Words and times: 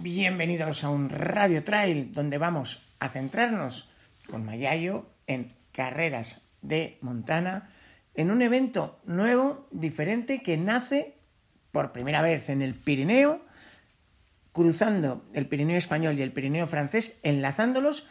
Bienvenidos 0.00 0.84
a 0.84 0.88
un 0.88 1.10
Radio 1.10 1.64
Trail 1.64 2.12
donde 2.12 2.38
vamos 2.38 2.80
a 3.00 3.08
centrarnos 3.08 3.90
con 4.30 4.44
Mayayo 4.44 5.06
en 5.26 5.52
carreras 5.72 6.42
de 6.62 6.96
Montana, 7.00 7.70
en 8.14 8.30
un 8.30 8.40
evento 8.40 9.00
nuevo, 9.04 9.66
diferente, 9.72 10.42
que 10.42 10.56
nace 10.56 11.16
por 11.72 11.90
primera 11.90 12.22
vez 12.22 12.50
en 12.50 12.62
el 12.62 12.74
Pirineo, 12.74 13.44
cruzando 14.52 15.24
el 15.34 15.48
Pirineo 15.48 15.76
español 15.76 16.16
y 16.18 16.22
el 16.22 16.32
Pirineo 16.32 16.68
francés, 16.68 17.18
enlazándolos, 17.24 18.06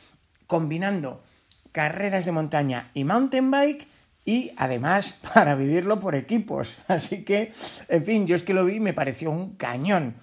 combinando 0.47 1.23
carreras 1.71 2.25
de 2.25 2.33
montaña 2.33 2.91
y 2.93 3.05
mountain 3.05 3.51
bike 3.51 3.87
y 4.25 4.51
además 4.57 5.13
para 5.33 5.55
vivirlo 5.55 6.01
por 6.01 6.15
equipos. 6.15 6.79
Así 6.89 7.23
que, 7.23 7.53
en 7.87 8.03
fin, 8.03 8.27
yo 8.27 8.35
es 8.35 8.43
que 8.43 8.53
lo 8.53 8.65
vi 8.65 8.75
y 8.75 8.81
me 8.81 8.93
pareció 8.93 9.31
un 9.31 9.55
cañón. 9.55 10.15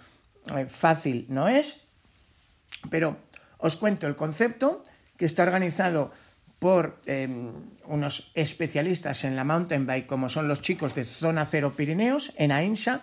Eh, 0.57 0.67
fácil 0.67 1.27
no 1.29 1.49
es, 1.49 1.83
pero 2.91 3.17
os 3.59 3.77
cuento 3.77 4.07
el 4.07 4.17
concepto 4.17 4.85
que 5.17 5.27
está 5.27 5.43
organizado 5.43 6.13
por 6.59 7.01
eh, 7.07 7.29
unos 7.85 8.33
especialistas 8.35 9.25
en 9.25 9.37
la 9.37 9.45
mountain 9.45 9.87
bike, 9.87 10.07
como 10.07 10.29
son 10.29 10.49
los 10.49 10.61
chicos 10.61 10.95
de 10.95 11.05
Zona 11.05 11.47
Cero 11.47 11.75
Pirineos, 11.77 12.33
en 12.37 12.53
Ainsa, 12.53 13.03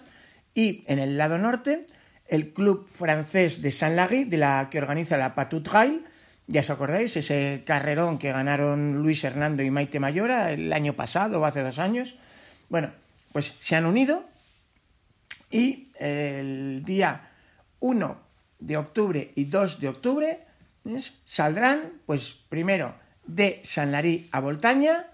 y 0.54 0.84
en 0.88 1.00
el 1.00 1.18
lado 1.18 1.38
norte, 1.38 1.86
el 2.28 2.54
club 2.54 2.88
francés 2.88 3.62
de 3.62 3.72
Saint-Lary, 3.72 4.26
de 4.26 4.38
la 4.38 4.70
que 4.70 4.80
organiza 4.80 5.18
la 5.18 5.36
Patou 5.36 5.62
Trail, 5.62 6.06
ya 6.48 6.62
os 6.62 6.70
acordáis, 6.70 7.18
ese 7.18 7.64
carrerón 7.66 8.18
que 8.18 8.32
ganaron 8.32 9.04
Luis 9.04 9.24
Hernando 9.24 9.64
y 9.64 9.70
Maite 9.70 10.00
Mayora 10.00 10.52
el 10.52 10.72
año 10.72 10.94
pasado 10.94 11.42
o 11.42 11.46
hace 11.46 11.62
dos 11.62 11.78
años. 11.78 12.16
Bueno, 12.70 12.92
pues 13.34 13.54
se 13.60 13.76
han 13.76 13.86
unido 13.86 14.24
y 15.52 15.92
el 16.00 16.86
día 16.86 17.27
1 17.80 18.18
de 18.60 18.78
octubre 18.78 19.32
y 19.36 19.46
2 19.46 19.80
de 19.80 19.90
octubre 19.90 20.40
saldrán, 21.26 22.02
pues 22.06 22.34
primero 22.50 22.96
de 23.26 23.60
San 23.64 23.92
Larí 23.92 24.30
a 24.32 24.40
Voltaña 24.40 25.08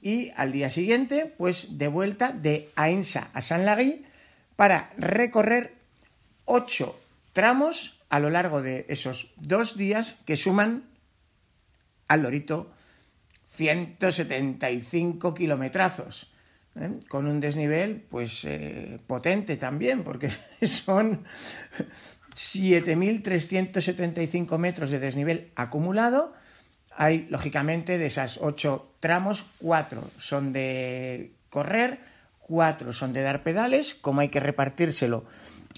y 0.00 0.30
al 0.36 0.52
día 0.52 0.70
siguiente, 0.70 1.26
pues 1.36 1.78
de 1.78 1.88
vuelta 1.88 2.32
de 2.32 2.70
Ainsa 2.76 3.30
a 3.34 3.42
San 3.42 3.66
Larí 3.66 4.06
para 4.56 4.90
recorrer 4.96 5.74
8 6.44 6.98
tramos 7.32 8.00
a 8.08 8.18
lo 8.18 8.30
largo 8.30 8.62
de 8.62 8.86
esos 8.88 9.32
dos 9.36 9.76
días 9.76 10.16
que 10.24 10.36
suman 10.36 10.88
al 12.08 12.22
Lorito 12.22 12.72
175 13.46 15.34
kilometrazos. 15.34 16.32
¿Eh? 16.76 17.00
con 17.08 17.26
un 17.26 17.40
desnivel 17.40 18.04
pues 18.08 18.44
eh, 18.44 19.00
potente 19.06 19.56
también, 19.56 20.04
porque 20.04 20.30
son 20.62 21.24
7.375 22.34 24.58
metros 24.58 24.90
de 24.90 24.98
desnivel 24.98 25.50
acumulado. 25.54 26.34
Hay, 26.96 27.26
lógicamente, 27.30 27.98
de 27.98 28.06
esas 28.06 28.38
ocho 28.42 28.92
tramos, 29.00 29.46
cuatro 29.58 30.02
son 30.18 30.52
de 30.52 31.32
correr, 31.48 32.00
cuatro 32.40 32.92
son 32.92 33.12
de 33.12 33.22
dar 33.22 33.42
pedales, 33.42 33.94
como 33.94 34.20
hay 34.20 34.28
que 34.28 34.40
repartírselo 34.40 35.24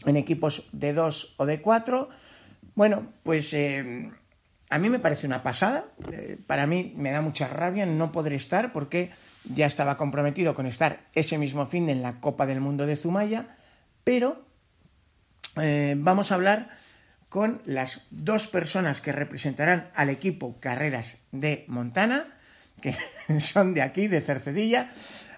en 0.06 0.16
equipos 0.16 0.68
de 0.72 0.92
dos 0.94 1.34
o 1.36 1.46
de 1.46 1.60
cuatro. 1.60 2.08
Bueno, 2.74 3.12
pues 3.22 3.52
eh, 3.52 4.10
a 4.70 4.78
mí 4.78 4.88
me 4.88 4.98
parece 4.98 5.26
una 5.26 5.42
pasada. 5.42 5.84
para 6.46 6.66
mí 6.66 6.94
me 6.96 7.10
da 7.10 7.20
mucha 7.20 7.48
rabia 7.48 7.84
no 7.84 8.12
poder 8.12 8.32
estar 8.32 8.72
porque 8.72 9.10
ya 9.44 9.66
estaba 9.66 9.96
comprometido 9.96 10.54
con 10.54 10.66
estar 10.66 11.06
ese 11.12 11.38
mismo 11.38 11.66
fin 11.66 11.88
en 11.88 12.02
la 12.02 12.20
Copa 12.20 12.46
del 12.46 12.60
Mundo 12.60 12.86
de 12.86 12.96
Zumaya, 12.96 13.56
pero 14.04 14.44
eh, 15.56 15.94
vamos 15.96 16.30
a 16.30 16.34
hablar 16.34 16.70
con 17.28 17.62
las 17.64 18.06
dos 18.10 18.48
personas 18.48 19.00
que 19.00 19.12
representarán 19.12 19.90
al 19.94 20.10
equipo 20.10 20.58
Carreras 20.60 21.18
de 21.32 21.64
Montana, 21.68 22.36
que 22.82 22.96
son 23.40 23.72
de 23.72 23.82
aquí, 23.82 24.08
de 24.08 24.20
Cercedilla, 24.20 24.90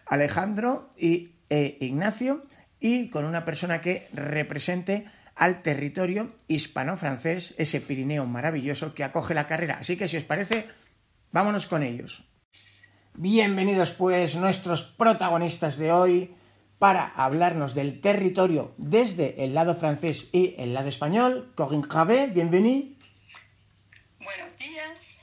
Alejandro 0.06 0.90
y 0.96 1.32
e 1.48 1.76
Ignacio, 1.80 2.44
y 2.80 3.10
con 3.10 3.26
una 3.26 3.44
persona 3.44 3.80
que 3.80 4.08
represente 4.12 5.06
al 5.36 5.62
territorio 5.62 6.34
hispano-francés, 6.48 7.54
ese 7.58 7.80
Pirineo 7.80 8.26
maravilloso 8.26 8.94
que 8.94 9.04
acoge 9.04 9.34
la 9.34 9.46
carrera. 9.46 9.78
Así 9.80 9.96
que 9.96 10.08
si 10.08 10.16
os 10.16 10.24
parece, 10.24 10.66
vámonos 11.30 11.66
con 11.66 11.82
ellos. 11.82 12.24
Bienvenidos 13.14 13.92
pues 13.92 14.36
nuestros 14.36 14.84
protagonistas 14.84 15.76
de 15.76 15.92
hoy 15.92 16.34
para 16.78 17.04
hablarnos 17.04 17.74
del 17.74 18.00
territorio 18.00 18.72
desde 18.78 19.44
el 19.44 19.52
lado 19.54 19.74
francés 19.74 20.30
y 20.32 20.54
el 20.56 20.72
lado 20.72 20.88
español. 20.88 21.52
Corinne 21.54 21.86
Cravé, 21.86 22.28
bienvenue. 22.28 22.96
Buenos 24.18 24.56
días. 24.56 25.14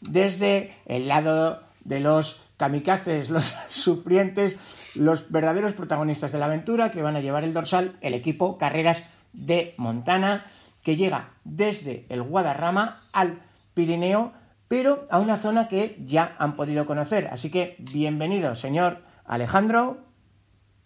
Desde 0.00 0.72
el 0.86 1.08
lado 1.08 1.64
de 1.82 1.98
los 1.98 2.46
kamikazes, 2.58 3.28
los 3.30 3.52
sufrientes, 3.70 4.56
los 4.94 5.32
verdaderos 5.32 5.74
protagonistas 5.74 6.30
de 6.30 6.38
la 6.38 6.46
aventura 6.46 6.92
que 6.92 7.02
van 7.02 7.16
a 7.16 7.20
llevar 7.20 7.42
el 7.42 7.52
dorsal, 7.52 7.98
el 8.02 8.14
equipo 8.14 8.56
Carreras 8.56 9.02
de 9.32 9.74
Montana, 9.78 10.46
que 10.84 10.94
llega 10.94 11.34
desde 11.42 12.06
el 12.08 12.22
Guadarrama 12.22 13.00
al 13.12 13.42
Pirineo 13.74 14.32
pero 14.68 15.04
a 15.10 15.18
una 15.18 15.36
zona 15.36 15.68
que 15.68 15.96
ya 15.98 16.34
han 16.38 16.56
podido 16.56 16.86
conocer. 16.86 17.28
Así 17.32 17.50
que 17.50 17.76
bienvenido, 17.92 18.54
señor 18.54 19.02
Alejandro. 19.24 19.98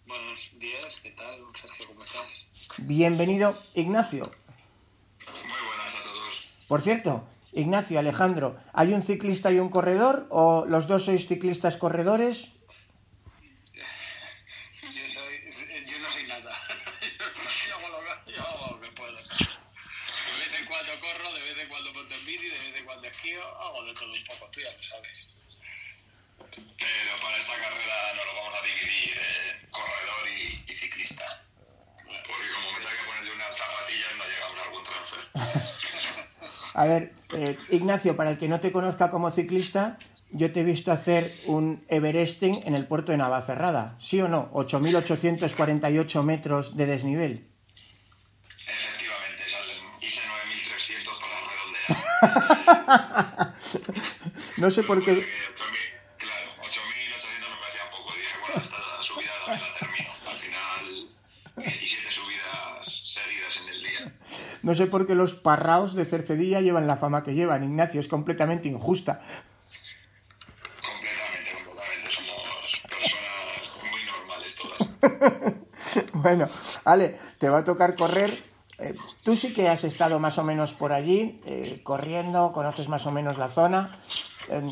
Buenos 0.05 0.39
días, 0.59 0.93
¿qué 1.01 1.11
tal, 1.11 1.39
Sergio? 1.59 1.87
¿Cómo 1.87 2.03
estás? 2.03 2.27
Bienvenido, 2.77 3.57
Ignacio. 3.73 4.31
Muy 5.19 5.43
buenas 5.43 5.95
a 5.99 6.03
todos. 6.03 6.65
Por 6.67 6.81
cierto, 6.81 7.23
Ignacio, 7.53 7.99
Alejandro, 7.99 8.55
¿hay 8.73 8.93
un 8.93 9.03
ciclista 9.03 9.51
y 9.51 9.59
un 9.59 9.69
corredor 9.69 10.27
o 10.29 10.65
los 10.67 10.87
dos 10.87 11.05
sois 11.05 11.27
ciclistas 11.27 11.77
corredores? 11.77 12.60
a 36.73 36.85
ver, 36.85 37.13
eh, 37.33 37.57
Ignacio, 37.69 38.15
para 38.15 38.31
el 38.31 38.37
que 38.37 38.47
no 38.47 38.59
te 38.59 38.71
conozca 38.71 39.09
como 39.09 39.31
ciclista, 39.31 39.97
yo 40.31 40.51
te 40.51 40.61
he 40.61 40.63
visto 40.63 40.91
hacer 40.91 41.33
un 41.45 41.83
Everesting 41.89 42.61
en 42.65 42.75
el 42.75 42.87
puerto 42.87 43.11
de 43.11 43.17
Navacerrada, 43.17 43.95
¿sí 43.99 44.21
o 44.21 44.27
no? 44.27 44.51
8.848 44.53 46.23
metros 46.23 46.77
de 46.77 46.85
desnivel. 46.85 47.47
Efectivamente, 48.65 49.43
hice 50.01 50.21
9.300 51.01 51.19
para 51.19 51.35
redondear. 53.01 53.53
no 54.57 54.69
sé 54.69 54.83
por 54.83 55.03
qué... 55.03 55.25
No 64.71 64.75
sé 64.75 64.87
por 64.87 65.05
qué 65.05 65.15
los 65.15 65.35
parraos 65.35 65.95
de 65.95 66.05
Cercedilla 66.05 66.61
llevan 66.61 66.87
la 66.87 66.95
fama 66.95 67.23
que 67.23 67.33
llevan, 67.33 67.65
Ignacio, 67.65 67.99
es 67.99 68.07
completamente 68.07 68.69
injusta. 68.69 69.19
Completamente, 70.79 71.51
completamente. 71.65 72.09
Somos 72.15 72.81
personas 72.87 73.51
muy 73.91 74.01
normales 74.07 74.55
todas. 74.55 76.05
Bueno, 76.13 76.47
Ale, 76.85 77.19
te 77.37 77.49
va 77.49 77.57
a 77.57 77.63
tocar 77.65 77.97
correr 77.97 78.45
Eh, 78.79 78.95
tú 79.23 79.35
sí 79.35 79.51
que 79.51 79.67
has 79.67 79.83
estado 79.83 80.19
más 80.19 80.37
o 80.37 80.43
menos 80.45 80.73
por 80.73 80.93
allí, 80.93 81.37
eh, 81.45 81.81
corriendo, 81.83 82.53
conoces 82.53 82.87
más 82.87 83.05
o 83.05 83.11
menos 83.11 83.37
la 83.37 83.49
zona. 83.49 83.99
En, 84.47 84.71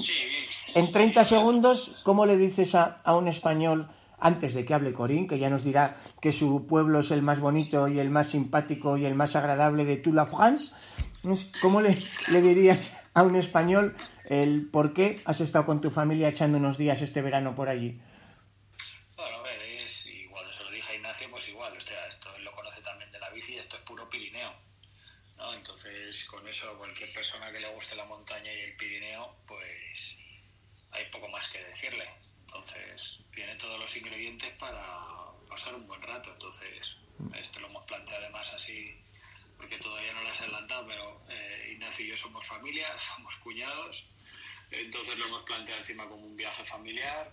en 0.76 0.92
30 0.94 1.26
segundos, 1.26 2.00
¿cómo 2.06 2.26
le 2.26 2.38
dices 2.38 2.74
a, 2.74 3.00
a 3.04 3.18
un 3.18 3.28
español 3.28 3.90
antes 4.22 4.54
de 4.54 4.66
que 4.66 4.74
hable 4.74 4.94
Corín, 4.94 5.28
que 5.28 5.40
ya 5.40 5.50
nos 5.50 5.64
dirá 5.64 5.96
que 6.22 6.32
su 6.32 6.68
pueblo 6.68 7.00
es 7.00 7.12
el 7.12 7.22
más 7.22 7.40
bonito 7.40 7.88
y 7.88 8.00
el 8.00 8.10
más 8.10 8.28
simpático 8.28 8.98
y 8.98 9.06
el 9.06 9.16
más 9.16 9.36
agradable 9.36 9.86
de 9.86 9.98
toute 9.98 10.16
la 10.16 10.26
France, 10.26 10.72
¿cómo 11.62 11.82
le, 11.82 11.98
le 12.32 12.42
dirías 12.42 12.92
a 13.14 13.24
un 13.24 13.36
español 13.36 13.96
el 14.26 14.70
por 14.70 14.94
qué 14.94 15.22
has 15.26 15.42
estado 15.42 15.66
con 15.66 15.82
tu 15.82 15.90
familia 15.92 16.30
echando 16.30 16.58
unos 16.58 16.78
días 16.78 17.02
este 17.02 17.22
verano 17.22 17.56
por 17.56 17.70
allí? 17.70 18.00
Bueno, 19.16 19.38
a 19.38 19.42
ver, 19.44 19.60
es 19.62 20.06
igual, 20.06 20.46
se 20.56 20.64
lo 20.64 20.72
dije 20.72 20.92
a 20.92 20.96
Ignacio, 20.96 21.30
pues 21.32 21.48
igual, 21.48 21.76
o 21.76 21.82
sea, 21.82 22.08
esto 22.08 22.30
él 22.38 22.44
lo 22.44 22.52
conoce 22.54 22.82
también 22.82 23.12
de 23.12 23.20
la 23.20 23.30
bici, 23.32 23.58
esto 23.58 23.76
es 23.76 23.82
puro 23.84 24.10
Pirineo, 24.10 24.54
¿no? 25.38 25.54
Entonces, 25.54 26.24
con 26.26 26.48
eso, 26.48 26.78
cualquier 26.78 27.12
persona 27.14 27.52
que 27.52 27.60
le 27.60 27.74
guste 27.74 27.96
la 27.96 28.06
montaña 28.06 28.54
y 28.54 28.60
el 28.62 28.76
Pirineo, 28.78 29.36
pues 29.48 30.16
hay 30.92 31.06
poco 31.12 31.28
más 31.30 31.48
que 31.50 31.64
decirle. 31.64 32.08
Tiene 33.40 33.56
todos 33.56 33.80
los 33.80 33.96
ingredientes 33.96 34.50
para 34.60 34.84
pasar 35.48 35.74
un 35.74 35.88
buen 35.88 36.02
rato. 36.02 36.30
Entonces, 36.34 36.98
esto 37.40 37.62
lo 37.62 37.68
hemos 37.68 37.86
planteado 37.86 38.22
además 38.22 38.52
así, 38.54 38.94
porque 39.56 39.78
todavía 39.78 40.12
no 40.12 40.24
lo 40.24 40.28
has 40.28 40.42
adelantado, 40.42 40.86
pero 40.86 41.22
eh, 41.30 41.72
Ignacio 41.72 42.04
y 42.04 42.10
yo 42.10 42.18
somos 42.18 42.46
familia, 42.46 42.86
somos 43.16 43.34
cuñados. 43.36 44.04
Entonces 44.72 45.18
lo 45.18 45.28
hemos 45.28 45.44
planteado 45.44 45.80
encima 45.80 46.06
como 46.10 46.26
un 46.26 46.36
viaje 46.36 46.66
familiar, 46.66 47.32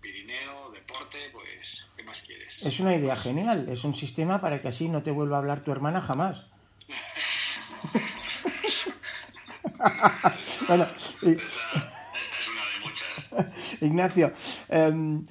Pirineo, 0.00 0.72
deporte, 0.72 1.30
pues, 1.30 1.86
¿qué 1.96 2.02
más 2.02 2.20
quieres? 2.22 2.52
Es 2.60 2.80
una 2.80 2.96
idea 2.96 3.14
genial, 3.14 3.68
es 3.68 3.84
un 3.84 3.94
sistema 3.94 4.40
para 4.40 4.60
que 4.60 4.66
así 4.66 4.88
no 4.88 5.04
te 5.04 5.12
vuelva 5.12 5.36
a 5.36 5.38
hablar 5.38 5.62
tu 5.62 5.70
hermana 5.70 6.02
jamás. 6.02 6.48
bueno, 10.66 10.88
y... 11.22 11.30
Esa, 11.30 11.62
esta 11.74 12.38
es 12.40 12.48
una 12.48 12.62
de 12.72 12.80
muchas. 12.82 13.82
Ignacio, 13.82 14.32
em, 14.68 15.24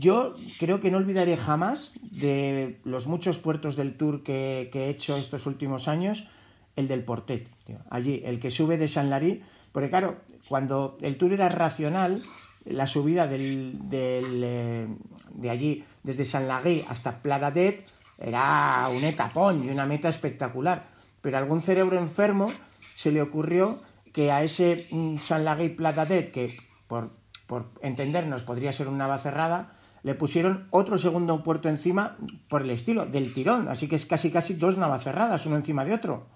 yo 0.00 0.34
creo 0.58 0.80
que 0.80 0.90
no 0.90 0.96
olvidaré 0.96 1.36
jamás 1.36 1.92
de 2.10 2.80
los 2.84 3.06
muchos 3.06 3.38
puertos 3.38 3.76
del 3.76 3.96
tour 3.96 4.22
que, 4.22 4.70
he 4.72 4.88
hecho 4.88 5.16
estos 5.16 5.46
últimos 5.46 5.88
años, 5.88 6.26
el 6.74 6.88
del 6.88 7.04
Portet, 7.04 7.48
allí, 7.90 8.22
el 8.24 8.40
que 8.40 8.50
sube 8.50 8.78
de 8.78 8.88
San 8.88 9.10
Larí, 9.10 9.42
porque 9.72 9.90
claro, 9.90 10.16
cuando 10.48 10.96
el 11.02 11.16
tour 11.18 11.32
era 11.32 11.48
racional, 11.50 12.24
la 12.64 12.86
subida 12.86 13.26
del, 13.26 13.88
del, 13.90 14.42
eh, 14.42 14.88
de 15.34 15.50
allí, 15.50 15.84
desde 16.02 16.24
San 16.24 16.48
Larí 16.48 16.82
hasta 16.88 17.20
Pladadet, 17.22 17.84
era 18.18 18.88
un 18.94 19.04
etapón 19.04 19.64
y 19.64 19.70
una 19.70 19.86
meta 19.86 20.08
espectacular. 20.08 20.88
Pero 21.20 21.36
a 21.36 21.40
algún 21.40 21.62
cerebro 21.62 21.98
enfermo 21.98 22.52
se 22.94 23.12
le 23.12 23.22
ocurrió 23.22 23.80
que 24.12 24.32
a 24.32 24.42
ese 24.42 24.86
mm, 24.90 25.18
San 25.18 25.44
Laguí 25.44 25.68
Platadet, 25.68 26.32
que 26.32 26.56
por, 26.86 27.10
por 27.46 27.70
entendernos 27.82 28.42
podría 28.42 28.72
ser 28.72 28.88
una 28.88 29.16
cerrada, 29.18 29.76
le 30.02 30.14
pusieron 30.14 30.66
otro 30.70 30.98
segundo 30.98 31.42
puerto 31.42 31.68
encima 31.68 32.16
por 32.48 32.62
el 32.62 32.70
estilo, 32.70 33.06
del 33.06 33.32
tirón. 33.32 33.68
Así 33.68 33.88
que 33.88 33.96
es 33.96 34.06
casi 34.06 34.30
casi 34.30 34.54
dos 34.54 34.78
navacerradas, 34.78 35.46
uno 35.46 35.56
encima 35.56 35.84
de 35.84 35.94
otro. 35.94 36.26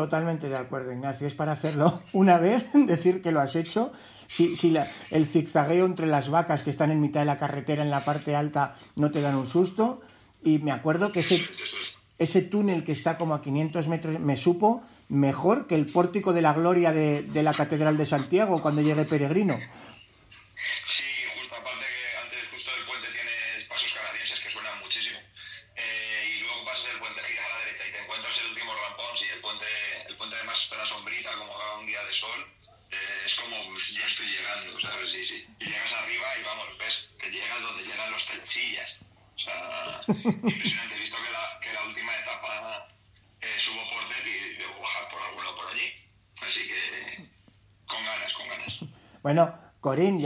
Totalmente 0.00 0.48
de 0.48 0.56
acuerdo, 0.56 0.92
Ignacio. 0.92 1.26
Es 1.26 1.34
para 1.34 1.52
hacerlo 1.52 2.00
una 2.14 2.38
vez, 2.38 2.68
decir 2.86 3.20
que 3.20 3.32
lo 3.32 3.40
has 3.40 3.54
hecho. 3.54 3.92
Si, 4.26 4.56
si 4.56 4.70
la- 4.70 4.88
el 5.10 5.26
zigzagueo 5.26 5.84
entre 5.84 6.06
las 6.06 6.30
vacas 6.30 6.62
que 6.62 6.70
están 6.70 6.90
en 6.90 7.02
mitad 7.02 7.20
de 7.20 7.26
la 7.26 7.36
carretera 7.36 7.82
en 7.82 7.90
la 7.90 8.02
parte 8.02 8.34
alta 8.34 8.72
no 8.96 9.10
te 9.10 9.20
dan 9.20 9.34
un 9.34 9.46
susto. 9.46 10.00
Y 10.42 10.58
me 10.60 10.72
acuerdo 10.72 11.12
que 11.12 11.20
ese, 11.20 11.42
ese 12.18 12.40
túnel 12.40 12.82
que 12.82 12.92
está 12.92 13.18
como 13.18 13.34
a 13.34 13.42
500 13.42 13.88
metros 13.88 14.18
me 14.20 14.36
supo 14.36 14.80
mejor 15.10 15.66
que 15.66 15.74
el 15.74 15.84
pórtico 15.84 16.32
de 16.32 16.40
la 16.40 16.54
gloria 16.54 16.92
de, 16.92 17.20
de 17.22 17.42
la 17.42 17.52
Catedral 17.52 17.98
de 17.98 18.06
Santiago 18.06 18.62
cuando 18.62 18.80
llegue 18.80 19.04
peregrino. 19.04 19.58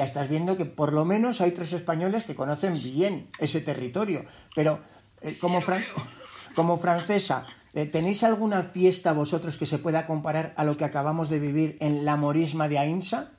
Estás 0.05 0.29
viendo 0.29 0.57
que 0.57 0.65
por 0.67 0.93
lo 0.93 1.05
menos 1.05 1.41
hay 1.41 1.51
tres 1.53 1.73
españoles 1.73 2.25
que 2.25 2.35
conocen 2.35 2.83
bien 2.83 3.31
ese 3.39 3.61
territorio. 3.61 4.25
Pero 4.55 4.83
eh, 5.21 5.37
como, 5.41 5.61
fran- 5.61 5.85
como 6.55 6.79
francesa, 6.79 7.47
eh, 7.75 7.87
¿tenéis 7.87 8.23
alguna 8.23 8.63
fiesta 8.63 9.13
vosotros 9.13 9.57
que 9.57 9.67
se 9.67 9.79
pueda 9.79 10.07
comparar 10.07 10.55
a 10.57 10.65
lo 10.65 10.77
que 10.77 10.85
acabamos 10.85 11.29
de 11.29 11.39
vivir 11.41 11.77
en 11.81 12.05
la 12.05 12.17
morisma 12.17 12.69
de 12.69 12.79
Ainsa? 12.79 13.33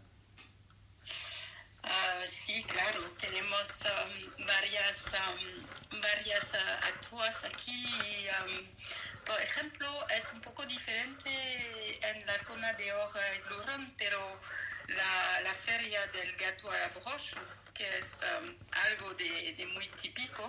Ah, 1.84 2.22
sí, 2.26 2.64
claro, 2.64 3.00
tenemos 3.20 3.84
am, 3.86 4.46
varias, 4.46 5.14
am, 5.14 6.02
varias 6.02 6.54
ah, 6.54 6.88
actúas 6.88 7.44
aquí. 7.44 7.72
y, 7.86 8.28
am, 8.28 8.66
por 9.26 9.40
ejemplo, 9.42 9.88
es 10.16 10.32
un 10.34 10.42
poco 10.42 10.66
diferente 10.66 11.30
en 12.10 12.26
la 12.28 12.38
zona 12.38 12.74
de 12.74 12.92
Or-Luron, 12.94 13.94
pero 13.98 14.20
la, 14.88 15.42
la 15.44 15.54
feria 15.54 16.00
del 16.14 16.32
gato 16.36 16.70
a 16.70 16.78
la 16.78 16.90
broche, 16.90 17.36
que 17.74 17.84
es 18.00 18.20
am, 18.38 18.56
algo 18.90 19.14
de, 19.16 19.54
de 19.58 19.66
muy 19.68 19.88
típico. 20.02 20.44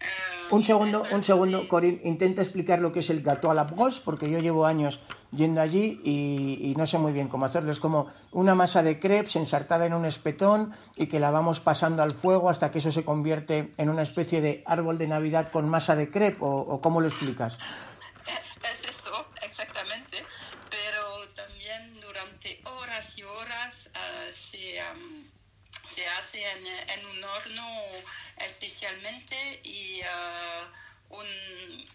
ah, 0.00 0.48
Un 0.50 0.62
segundo, 0.64 1.04
un 1.10 1.22
segundo, 1.22 1.60
de- 1.62 1.68
Corín, 1.68 2.00
intenta 2.04 2.40
explicar 2.42 2.78
lo 2.78 2.92
que 2.92 3.00
es 3.00 3.10
el 3.10 3.22
gâteau 3.22 3.50
à 3.50 3.54
la 3.54 3.64
broche, 3.64 4.00
porque 4.04 4.30
yo 4.30 4.38
llevo 4.38 4.64
años 4.66 5.00
yendo 5.32 5.60
allí 5.60 6.00
y, 6.04 6.70
y 6.70 6.74
no 6.76 6.86
sé 6.86 6.96
muy 6.98 7.12
bien 7.12 7.28
cómo 7.28 7.44
hacerlo. 7.46 7.72
Es 7.72 7.80
como 7.80 8.12
una 8.30 8.54
masa 8.54 8.82
de 8.82 9.00
crepes 9.00 9.36
ensartada 9.36 9.84
en 9.86 9.92
un 9.94 10.04
espetón 10.06 10.74
y 10.96 11.08
que 11.08 11.18
la 11.18 11.30
vamos 11.30 11.60
pasando 11.60 12.02
al 12.02 12.14
fuego 12.14 12.48
hasta 12.48 12.70
que 12.70 12.78
eso 12.78 12.92
se 12.92 13.04
convierte 13.04 13.74
en 13.76 13.88
una 13.90 14.02
especie 14.02 14.40
de 14.40 14.62
árbol 14.66 14.96
de 14.98 15.08
Navidad 15.08 15.50
con 15.50 15.68
masa 15.68 15.96
de 15.96 16.10
crepe, 16.10 16.38
o, 16.40 16.48
o 16.60 16.80
cómo 16.80 17.00
lo 17.00 17.08
explicas. 17.08 17.58
Es 18.64 18.84
eso, 18.88 19.26
exactamente, 19.42 20.24
pero 20.70 21.28
también 21.34 22.00
durante 22.00 22.62
horas 22.64 23.12
y 23.18 23.22
horas 23.22 23.90
ah, 23.94 24.26
se, 24.30 24.80
am, 24.80 25.28
se 25.90 26.06
en 26.34 27.06
un 27.06 27.24
horno 27.24 27.84
especialmente 28.38 29.60
y 29.62 30.00
ah, 30.02 30.72
un, 31.10 31.26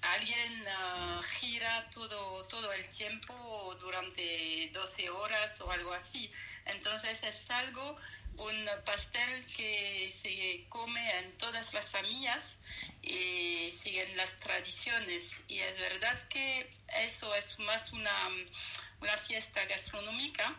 alguien 0.02 0.66
ah, 0.68 1.22
gira 1.40 1.90
todo, 1.90 2.46
todo 2.46 2.72
el 2.74 2.90
tiempo 2.90 3.78
durante 3.82 4.70
12 4.74 5.10
horas 5.10 5.60
o 5.62 5.72
algo 5.72 5.94
así. 5.94 6.32
Entonces 6.66 7.24
es 7.24 7.50
algo, 7.52 7.98
un 8.38 8.70
pastel 8.86 9.46
que 9.58 10.14
se 10.16 10.66
come 10.70 11.18
en 11.20 11.38
todas 11.38 11.74
las 11.74 11.90
familias 11.90 12.58
y 13.02 13.72
siguen 13.72 14.16
las 14.16 14.40
tradiciones. 14.40 15.42
Y 15.48 15.60
es 15.60 15.78
verdad 15.78 16.18
que 16.30 16.70
eso 17.04 17.34
es 17.36 17.60
más 17.60 17.92
una, 17.92 18.30
una 19.02 19.18
fiesta 19.18 19.66
gastronómica, 19.66 20.56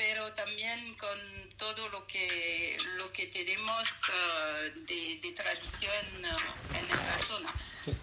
pero 0.00 0.32
también 0.32 0.94
con 0.94 1.20
todo 1.58 1.90
lo 1.90 2.06
que, 2.06 2.74
lo 2.96 3.12
que 3.12 3.26
tenemos 3.26 3.86
eh, 4.08 4.72
de, 4.88 5.20
de, 5.20 5.32
tradición 5.32 6.06
eh, 6.24 6.78
en 6.78 6.90
esta 6.90 7.18
zona. 7.18 7.52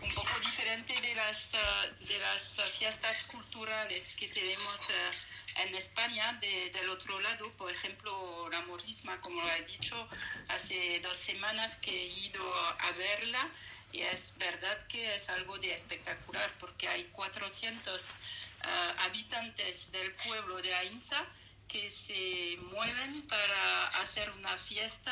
Un 0.03 0.13
poco 0.13 0.39
diferente 0.39 0.93
de 1.01 1.15
las, 1.15 1.53
de 2.01 2.19
las 2.19 2.61
fiestas 2.77 3.23
culturales 3.23 4.13
que 4.15 4.27
tenemos 4.27 4.79
en 5.55 5.73
España, 5.73 6.33
del 6.39 6.89
otro 6.89 7.19
lado, 7.19 7.51
por 7.53 7.71
ejemplo, 7.71 8.47
la 8.51 8.61
morisma, 8.61 9.17
como 9.21 9.41
lo 9.41 9.51
he 9.53 9.63
dicho, 9.63 10.07
hace 10.49 10.99
dos 10.99 11.17
semanas 11.17 11.77
que 11.77 11.89
he 11.89 12.07
ido 12.27 12.43
a 12.79 12.91
verla 12.91 13.49
y 13.91 14.01
es 14.01 14.33
verdad 14.37 14.85
que 14.85 15.15
es 15.15 15.29
algo 15.29 15.57
de 15.57 15.73
espectacular 15.73 16.51
porque 16.59 16.87
hay 16.87 17.05
400 17.05 18.03
habitantes 19.05 19.91
del 19.91 20.11
pueblo 20.11 20.57
de 20.61 20.75
Ainsa 20.75 21.25
que 21.67 21.91
se 21.91 22.57
mueven 22.71 23.27
para 23.27 24.03
hacer 24.03 24.29
una 24.37 24.57
fiesta 24.57 25.11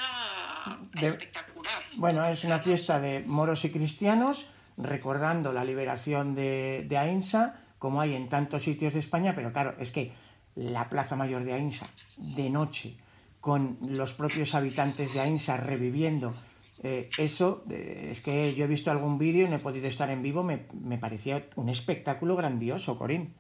espectacular. 1.02 1.84
Bueno, 1.96 2.26
es 2.26 2.44
una 2.44 2.60
fiesta 2.60 3.00
de 3.00 3.22
moros 3.22 3.66
y 3.66 3.72
cristianos, 3.72 4.48
recordando 4.78 5.52
la 5.52 5.66
liberación 5.66 6.36
de, 6.36 6.86
de 6.88 6.98
Ainsa, 6.98 7.62
como 7.80 8.02
hay 8.02 8.16
en 8.16 8.30
tantos 8.30 8.64
sitios 8.64 8.94
de 8.94 9.00
España, 9.00 9.36
pero 9.36 9.52
claro, 9.52 9.76
es 9.80 9.92
que 9.92 10.14
la 10.56 10.90
Plaza 10.90 11.16
Mayor 11.16 11.44
de 11.44 11.54
Ainsa, 11.54 11.90
de 12.18 12.50
noche, 12.50 12.98
con 13.42 13.78
los 13.82 14.14
propios 14.14 14.56
habitantes 14.56 15.14
de 15.14 15.22
Ainsa 15.22 15.58
reviviendo 15.58 16.36
eh, 16.84 17.10
eso, 17.18 17.64
eh, 17.70 18.10
es 18.12 18.22
que 18.22 18.54
yo 18.56 18.66
he 18.66 18.68
visto 18.68 18.92
algún 18.92 19.18
vídeo 19.18 19.46
y 19.46 19.50
no 19.50 19.58
he 19.58 19.60
podido 19.60 19.88
estar 19.88 20.10
en 20.10 20.22
vivo, 20.22 20.44
me, 20.44 20.68
me 20.74 20.98
parecía 20.98 21.48
un 21.56 21.70
espectáculo 21.70 22.36
grandioso, 22.36 22.98
Corín. 22.98 23.36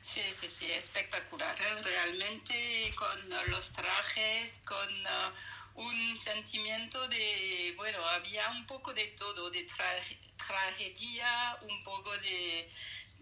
Sí, 0.00 0.22
sí, 0.32 0.48
sí, 0.48 0.66
espectacular. 0.70 1.54
¿eh? 1.54 1.82
Realmente 1.82 2.54
con 2.96 3.32
trajes, 3.72 4.60
con 4.64 4.88
uh, 5.06 5.80
un 5.80 6.18
sentimiento 6.18 7.06
de, 7.08 7.74
bueno, 7.76 7.98
había 8.08 8.48
un 8.50 8.66
poco 8.66 8.92
de 8.92 9.06
todo, 9.08 9.50
de 9.50 9.66
tragedia, 10.36 11.58
un 11.62 11.82
poco 11.84 12.16
de, 12.18 12.68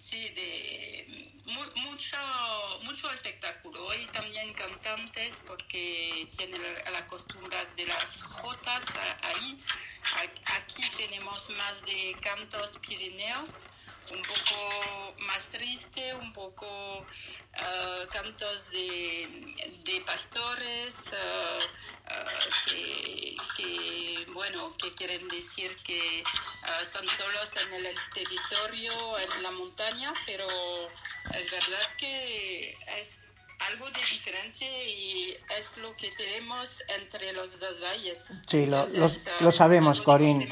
sí, 0.01 0.29
de 0.31 1.33
mucho, 1.77 2.17
mucho 2.83 3.11
espectáculo. 3.11 3.95
Y 3.95 4.07
también 4.07 4.53
cantantes, 4.55 5.43
porque 5.47 6.29
tienen 6.37 6.63
la 6.93 7.07
costumbre 7.07 7.57
de 7.77 7.87
las 7.87 8.23
jotas 8.23 8.85
ahí. 9.23 9.63
Aquí 10.47 10.89
tenemos 10.97 11.51
más 11.51 11.85
de 11.85 12.17
cantos 12.21 12.79
pirineos 12.79 13.67
un 14.11 14.23
poco 14.23 15.15
más 15.19 15.49
triste, 15.49 16.15
un 16.15 16.33
poco 16.33 16.67
uh, 16.99 18.09
cantos 18.11 18.71
de, 18.71 20.03
pastores 20.05 20.95
uh, 21.13 22.69
que, 22.69 23.37
que, 23.57 24.27
bueno, 24.33 24.73
que 24.75 24.95
quieren 24.95 25.27
decir 25.29 25.77
que 25.85 26.23
son 26.85 27.07
solos 27.09 27.51
en 27.57 27.87
el 27.87 27.97
territorio, 28.15 29.19
en 29.19 29.43
la 29.43 29.51
montaña, 29.51 30.13
pero 30.27 30.47
es 31.35 31.51
verdad 31.51 31.97
que 31.99 32.77
es 32.99 33.29
algo 33.71 33.87
de 33.87 34.01
diferente 34.13 34.65
y 34.89 35.35
es 35.59 35.77
lo 35.79 35.97
que 35.97 36.11
tenemos 36.13 36.83
entre 36.99 37.33
los 37.33 37.59
dos 37.59 37.81
valles. 37.81 38.43
Sí, 38.47 38.67
lo, 38.67 38.85
lo, 39.41 39.51
sabemos, 39.51 40.03
Corín. 40.03 40.49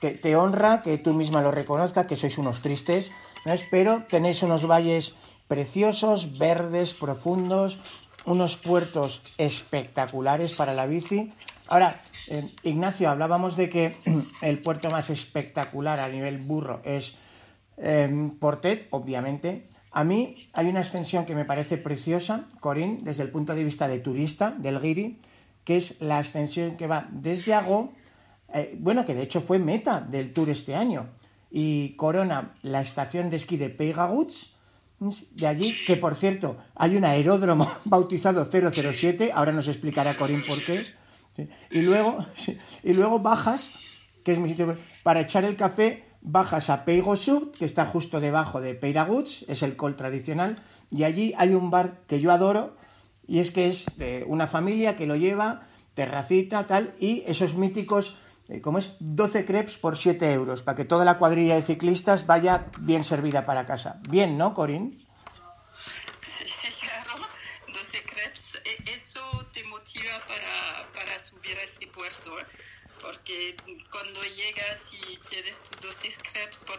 Te, 0.00 0.12
te, 0.12 0.36
honra 0.36 0.82
que 0.82 0.98
tú 0.98 1.14
misma 1.14 1.42
lo 1.42 1.50
reconozcas, 1.50 2.06
que 2.06 2.16
sois 2.16 2.38
unos 2.38 2.62
tristes, 2.62 3.10
¿no? 3.44 3.54
pero 3.70 4.04
tenéis 4.08 4.42
unos 4.42 4.66
valles 4.66 5.14
preciosos, 5.48 6.38
verdes, 6.38 6.94
profundos, 6.94 7.78
unos 8.24 8.56
puertos 8.56 9.22
espectaculares 9.38 10.52
para 10.54 10.74
la 10.74 10.86
bici. 10.86 11.32
Ahora, 11.68 12.02
eh, 12.28 12.52
Ignacio, 12.62 13.10
hablábamos 13.10 13.56
de 13.56 13.70
que 13.70 13.96
el 14.42 14.62
puerto 14.62 14.90
más 14.90 15.10
espectacular 15.10 16.00
a 16.00 16.08
nivel 16.08 16.38
burro 16.38 16.80
es 16.84 17.16
eh, 17.76 18.30
Portet, 18.40 18.88
obviamente, 18.90 19.68
a 19.96 20.04
mí 20.04 20.36
hay 20.52 20.66
una 20.66 20.80
extensión 20.80 21.24
que 21.24 21.34
me 21.34 21.46
parece 21.46 21.78
preciosa, 21.78 22.44
Corín, 22.60 23.02
desde 23.02 23.22
el 23.22 23.30
punto 23.30 23.54
de 23.54 23.64
vista 23.64 23.88
de 23.88 23.98
turista, 23.98 24.50
del 24.50 24.78
Giri, 24.78 25.18
que 25.64 25.76
es 25.76 26.02
la 26.02 26.18
extensión 26.18 26.76
que 26.76 26.86
va 26.86 27.08
desde 27.10 27.54
Ago, 27.54 27.94
eh, 28.52 28.76
bueno, 28.78 29.06
que 29.06 29.14
de 29.14 29.22
hecho 29.22 29.40
fue 29.40 29.58
meta 29.58 30.02
del 30.02 30.34
tour 30.34 30.50
este 30.50 30.74
año, 30.74 31.08
y 31.50 31.96
corona 31.96 32.52
la 32.60 32.82
estación 32.82 33.30
de 33.30 33.36
esquí 33.36 33.56
de 33.56 33.70
Peigaguts, 33.70 34.54
de 35.30 35.46
allí, 35.46 35.74
que 35.86 35.96
por 35.96 36.14
cierto, 36.14 36.58
hay 36.74 36.94
un 36.96 37.06
aeródromo 37.06 37.66
bautizado 37.86 38.50
007, 38.52 39.32
ahora 39.34 39.52
nos 39.52 39.66
explicará 39.66 40.14
Corín 40.14 40.44
por 40.46 40.62
qué, 40.62 40.88
y, 41.70 41.80
luego, 41.80 42.18
y 42.82 42.92
luego 42.92 43.20
bajas, 43.20 43.70
que 44.22 44.32
es 44.32 44.38
mi 44.38 44.50
sitio, 44.50 44.76
para 45.02 45.20
echar 45.20 45.46
el 45.46 45.56
café 45.56 46.05
bajas 46.26 46.68
a 46.70 46.84
Peigo 46.84 47.14
que 47.56 47.64
está 47.64 47.86
justo 47.86 48.20
debajo 48.20 48.60
de 48.60 48.74
Peiraguts, 48.74 49.44
es 49.48 49.62
el 49.62 49.76
col 49.76 49.96
tradicional, 49.96 50.62
y 50.90 51.04
allí 51.04 51.32
hay 51.38 51.54
un 51.54 51.70
bar 51.70 52.00
que 52.06 52.20
yo 52.20 52.32
adoro, 52.32 52.76
y 53.26 53.38
es 53.38 53.50
que 53.50 53.68
es 53.68 53.86
de 53.96 54.24
una 54.26 54.46
familia 54.46 54.96
que 54.96 55.06
lo 55.06 55.16
lleva, 55.16 55.62
terracita, 55.94 56.66
tal, 56.66 56.94
y 56.98 57.22
esos 57.26 57.56
míticos, 57.56 58.16
eh, 58.48 58.60
como 58.60 58.78
es? 58.78 58.96
12 58.98 59.44
crepes 59.46 59.78
por 59.78 59.96
7 59.96 60.32
euros, 60.32 60.62
para 60.62 60.76
que 60.76 60.84
toda 60.84 61.04
la 61.04 61.18
cuadrilla 61.18 61.54
de 61.54 61.62
ciclistas 61.62 62.26
vaya 62.26 62.66
bien 62.80 63.04
servida 63.04 63.46
para 63.46 63.64
casa. 63.64 64.00
Bien, 64.10 64.36
¿no, 64.36 64.52
Corín? 64.52 65.05
Porque 73.26 73.56
cuando 73.90 74.20
llegas 74.22 74.90
y 74.92 75.16
tienes 75.28 75.60
tus 75.62 75.80
12 75.80 76.08
crepes 76.22 76.64
por 76.64 76.78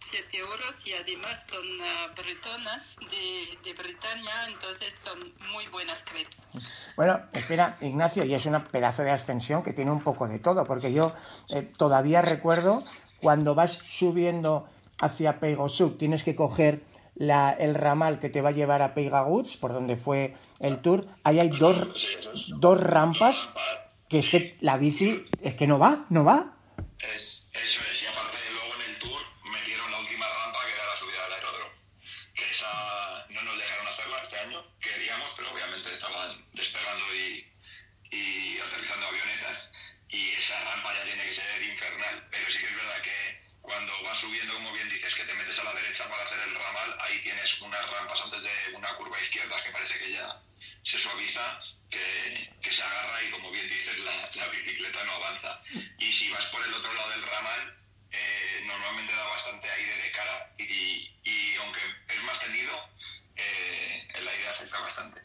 7 0.00 0.38
euros 0.38 0.86
y 0.86 0.94
además 0.94 1.46
son 1.46 1.60
uh, 1.60 2.14
bretonas 2.16 2.96
de, 3.10 3.58
de 3.62 3.74
Bretaña, 3.74 4.32
entonces 4.48 4.94
son 4.94 5.18
muy 5.52 5.66
buenas 5.68 6.04
crepes. 6.04 6.48
Bueno, 6.96 7.20
espera, 7.32 7.76
Ignacio, 7.82 8.24
y 8.24 8.32
es 8.34 8.46
un 8.46 8.58
pedazo 8.64 9.02
de 9.02 9.10
ascensión 9.10 9.62
que 9.62 9.72
tiene 9.72 9.90
un 9.90 10.02
poco 10.02 10.28
de 10.28 10.38
todo, 10.38 10.64
porque 10.64 10.92
yo 10.92 11.12
eh, 11.50 11.62
todavía 11.62 12.22
recuerdo 12.22 12.82
cuando 13.20 13.54
vas 13.54 13.80
subiendo 13.86 14.68
hacia 15.00 15.40
Peigosuk, 15.40 15.98
tienes 15.98 16.24
que 16.24 16.34
coger 16.34 16.82
la, 17.16 17.52
el 17.52 17.74
ramal 17.74 18.18
que 18.18 18.30
te 18.30 18.40
va 18.40 18.48
a 18.48 18.52
llevar 18.52 18.80
a 18.80 18.94
Peigaguts, 18.94 19.58
por 19.58 19.74
donde 19.74 19.96
fue 19.96 20.36
el 20.58 20.80
tour, 20.80 21.06
ahí 21.22 21.38
hay 21.38 21.50
dos, 21.50 21.76
dos 22.48 22.80
rampas 22.80 23.48
que 24.12 24.18
es 24.18 24.28
que 24.28 24.58
la 24.60 24.76
bici 24.76 25.24
es 25.40 25.54
que 25.54 25.66
no 25.66 25.78
va, 25.78 26.04
no 26.10 26.22
va. 26.22 26.52
Es, 27.00 27.48
eso 27.48 27.80
es, 27.90 28.02
y 28.02 28.06
aparte 28.06 28.36
luego 28.52 28.74
en 28.76 28.90
el 28.90 28.98
tour 28.98 29.22
metieron 29.50 29.90
la 29.90 30.00
última 30.00 30.28
rampa 30.28 30.60
que 30.66 30.72
era 30.76 30.84
la 30.84 30.96
subida 31.00 31.22
del 31.24 31.32
aeródromo, 31.32 31.72
que 32.34 32.44
esa 32.44 33.24
no 33.30 33.40
nos 33.40 33.56
dejaron 33.56 33.86
hacerla 33.88 34.18
este 34.22 34.36
año, 34.36 34.60
queríamos, 34.80 35.32
pero 35.34 35.50
obviamente 35.50 35.94
estaban 35.94 36.44
despegando 36.52 37.04
y, 37.16 37.48
y 38.12 38.58
aterrizando 38.60 39.06
avionetas, 39.08 39.70
y 40.10 40.28
esa 40.36 40.60
rampa 40.60 40.92
ya 40.92 41.04
tiene 41.04 41.24
que 41.24 41.32
ser 41.32 41.62
infernal, 41.62 42.28
pero 42.30 42.44
sí 42.52 42.58
que 42.58 42.66
es 42.66 42.76
verdad 42.76 43.00
que 43.00 43.40
cuando 43.62 43.92
vas 44.04 44.18
subiendo, 44.18 44.52
como 44.52 44.74
bien 44.74 44.90
dices, 44.90 45.14
que 45.14 45.24
te 45.24 45.32
metes 45.40 45.58
a 45.58 45.64
la 45.64 45.72
derecha 45.72 46.04
para 46.10 46.22
hacer 46.22 46.38
el 46.48 46.54
ramal, 46.54 46.98
ahí 47.00 47.16
tienes 47.24 47.58
unas 47.62 47.90
rampas 47.90 48.20
antes 48.20 48.42
de 48.44 48.76
una 48.76 48.92
curva 48.92 49.18
izquierda 49.22 49.56
que 49.64 49.72
parece 49.72 49.98
que 49.98 50.12
ya 50.12 50.42
se 50.82 50.98
suaviza 50.98 51.60
que, 51.92 52.70
se 52.70 52.82
agarra 52.82 53.22
y 53.28 53.30
como 53.30 53.50
bien 53.50 53.68
dices 53.68 53.98
la, 54.00 54.48
bicicleta 54.48 55.04
no 55.04 55.12
avanza. 55.12 55.60
Y 55.98 56.10
si 56.10 56.30
vas 56.30 56.46
por 56.46 56.64
el 56.64 56.72
otro 56.72 56.92
lado 56.94 57.10
del 57.10 57.22
ramal 57.22 57.76
eh, 58.10 58.64
normalmente 58.66 59.12
da 59.12 59.24
bastante 59.28 59.68
aire 59.68 59.94
de 60.02 60.10
cara 60.10 60.54
y, 60.58 61.56
aunque 61.60 61.80
es 62.08 62.24
más 62.24 62.40
tendido 62.40 62.72
eh, 63.36 64.08
el 64.18 64.28
aire 64.28 64.48
afecta 64.48 64.80
bastante. 64.80 65.20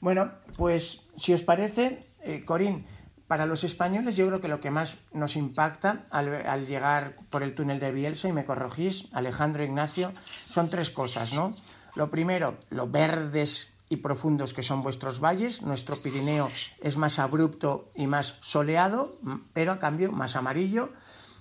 Bueno 0.00 0.32
pues 0.56 1.00
si 1.16 1.32
os 1.32 1.42
parece 1.42 2.06
eh, 2.22 2.44
Corín 2.44 2.86
para 3.26 3.46
los 3.46 3.64
españoles 3.64 4.16
yo 4.16 4.26
creo 4.26 4.40
que 4.40 4.48
lo 4.48 4.60
que 4.60 4.70
más 4.70 4.98
nos 5.12 5.36
impacta 5.36 6.04
al, 6.10 6.66
llegar 6.66 7.16
por 7.30 7.42
el 7.42 7.54
túnel 7.54 7.78
de 7.78 7.92
Bielsa, 7.92 8.28
y 8.28 8.32
me 8.32 8.44
corregís, 8.44 9.08
Alejandro 9.12 9.62
Ignacio, 9.62 10.14
son 10.48 10.70
tres 10.70 10.90
cosas, 10.90 11.34
¿no? 11.34 11.54
Lo 11.94 12.10
primero, 12.10 12.56
lo 12.70 12.88
verdes 12.88 13.67
y 13.88 13.96
profundos 13.96 14.54
que 14.54 14.62
son 14.62 14.82
vuestros 14.82 15.20
valles. 15.20 15.62
Nuestro 15.62 15.96
Pirineo 15.96 16.50
es 16.80 16.96
más 16.96 17.18
abrupto 17.18 17.88
y 17.94 18.06
más 18.06 18.36
soleado, 18.40 19.18
pero 19.52 19.72
a 19.72 19.78
cambio 19.78 20.12
más 20.12 20.36
amarillo. 20.36 20.92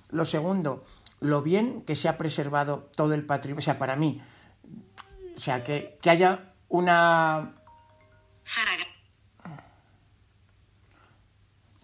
Lo 0.10 0.26
segundo, 0.26 0.86
lo 1.20 1.42
bien 1.42 1.82
que 1.82 1.96
se 1.96 2.08
ha 2.08 2.18
preservado 2.18 2.90
todo 2.96 3.14
el 3.14 3.26
patrimonio. 3.26 3.60
O 3.60 3.62
sea, 3.62 3.78
para 3.78 3.96
mí, 3.96 4.22
o 5.36 5.40
sea, 5.40 5.64
que, 5.64 5.98
que 6.02 6.10
haya 6.10 6.54
una... 6.70 7.54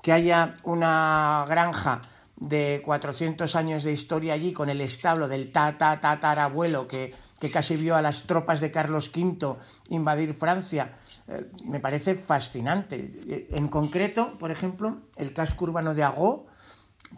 que 0.01 0.11
haya 0.11 0.53
una 0.63 1.45
granja 1.47 2.01
de 2.35 2.81
400 2.83 3.55
años 3.55 3.83
de 3.83 3.93
historia 3.93 4.33
allí 4.33 4.51
con 4.51 4.69
el 4.69 4.81
establo 4.81 5.29
del 5.29 5.51
ta 5.53 5.77
ta 5.77 6.01
ta 6.01 6.19
tarabuelo 6.19 6.89
que 6.89 7.15
que 7.43 7.51
casi 7.51 7.75
vio 7.75 7.97
a 7.97 8.01
las 8.01 8.23
tropas 8.23 8.61
de 8.61 8.71
Carlos 8.71 9.11
V 9.13 9.57
invadir 9.89 10.33
Francia. 10.33 10.95
Eh, 11.27 11.43
me 11.65 11.81
parece 11.81 12.15
fascinante. 12.15 12.95
Eh, 13.27 13.47
en 13.51 13.67
concreto, 13.67 14.37
por 14.39 14.49
ejemplo, 14.49 15.01
el 15.17 15.33
casco 15.33 15.65
urbano 15.65 15.93
de 15.93 16.03
Agó, 16.03 16.47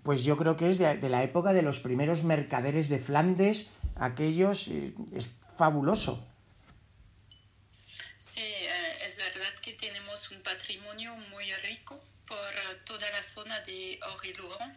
pues 0.01 0.23
yo 0.23 0.35
creo 0.35 0.57
que 0.57 0.71
es 0.71 0.79
de, 0.79 1.09
la 1.09 1.21
época 1.21 1.53
de 1.53 1.61
los 1.61 1.79
primeros 1.79 2.23
mercaderes 2.23 2.89
de 2.89 2.97
Flandes, 2.97 3.69
aquellos, 3.95 4.67
eh, 4.69 4.95
es 5.13 5.29
fabuloso. 5.55 6.27
Sí, 8.17 8.41
es 9.05 9.17
verdad 9.17 9.53
que 9.61 9.73
tenemos 9.73 10.31
un 10.31 10.41
patrimonio 10.41 11.15
muy 11.29 11.53
rico 11.69 12.01
por 12.25 12.53
toda 12.83 13.07
la 13.11 13.21
zona 13.21 13.59
de 13.59 13.99
Ori-Luron. 14.17 14.73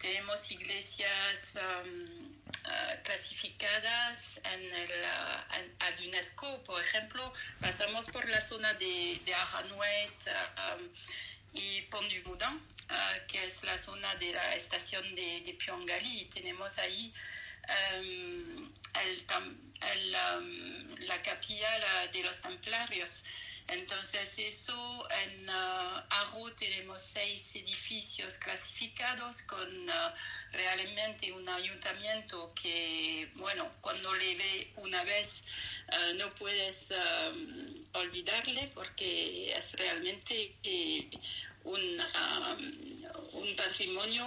Tenemos 0.00 0.50
iglesias 0.50 1.58
um, 1.84 2.45
uh, 2.66 3.02
clasificadas 3.02 4.40
en 4.44 4.60
el, 4.74 4.90
uh, 4.90 5.84
al 5.86 6.06
UNESCO, 6.06 6.62
por 6.64 6.82
ejemplo. 6.82 7.32
Pasamos 7.60 8.06
por 8.06 8.28
la 8.28 8.40
zona 8.40 8.72
de, 8.74 9.20
de 9.24 9.34
Aranuet 9.34 10.20
um, 10.74 10.88
y 11.52 11.82
Pont 11.82 12.12
du 12.12 12.22
Moudin, 12.28 12.60
que 13.28 13.44
es 13.44 13.62
la 13.64 13.78
zona 13.78 14.14
de 14.16 14.32
la 14.32 14.54
estación 14.54 15.14
de, 15.14 15.40
de 15.40 15.54
Pyongali. 15.54 16.26
Tenemos 16.26 16.78
ahí 16.78 17.12
um, 17.96 18.72
el, 19.04 19.24
el, 19.92 20.12
la 21.06 21.18
capilla 21.22 21.70
de 22.12 22.22
los 22.22 22.40
templarios. 22.40 23.24
Entonces, 23.68 24.38
eso 24.38 25.08
en 25.24 25.48
uh, 25.48 26.50
tenemos 26.56 27.02
seis 27.02 27.56
edificios 27.56 28.38
clasificados 28.38 29.42
con 29.42 29.88
uh, 29.88 29.92
realmente 30.52 31.32
un 31.32 31.48
ayuntamiento 31.48 32.52
que, 32.54 33.28
bueno, 33.34 33.68
cuando 33.80 34.14
le 34.14 34.36
ve 34.36 34.72
una 34.76 35.02
vez 35.04 35.42
uh, 35.92 36.14
no 36.18 36.30
puedes 36.36 36.92
um, 36.92 37.80
olvidarle 37.94 38.70
porque 38.74 39.52
es 39.52 39.72
realmente 39.72 40.54
eh, 40.62 41.10
un, 41.66 41.80
um, 41.80 43.42
un 43.42 43.56
patrimonio 43.56 44.24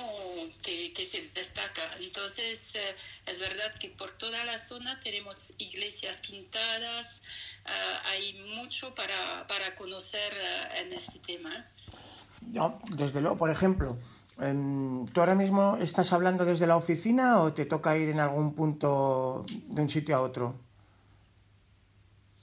que, 0.61 0.93
que, 0.93 1.05
se 1.05 1.29
destaca. 1.33 1.81
Entonces, 1.99 2.75
eh, 2.75 2.95
es 3.25 3.39
verdad 3.39 3.73
que 3.79 3.89
por 3.89 4.11
toda 4.11 4.43
la 4.45 4.59
zona 4.59 4.95
tenemos 5.01 5.53
iglesias 5.57 6.21
pintadas, 6.21 7.21
uh, 7.65 8.07
hay 8.11 8.33
mucho 8.55 8.93
para, 8.93 9.47
para 9.47 9.75
conocer 9.75 10.33
uh, 10.33 10.81
en 10.81 10.93
este 10.93 11.19
tema. 11.19 11.65
No, 12.41 12.79
desde 12.91 13.21
luego, 13.21 13.37
por 13.37 13.49
ejemplo, 13.49 13.97
¿tú 14.37 15.19
ahora 15.19 15.35
mismo 15.35 15.77
estás 15.81 16.13
hablando 16.13 16.45
desde 16.45 16.67
la 16.67 16.77
oficina 16.77 17.41
o 17.41 17.53
te 17.53 17.65
toca 17.65 17.97
ir 17.97 18.09
en 18.09 18.19
algún 18.19 18.55
punto 18.55 19.45
de 19.49 19.81
un 19.81 19.89
sitio 19.89 20.15
a 20.15 20.21
otro? 20.21 20.55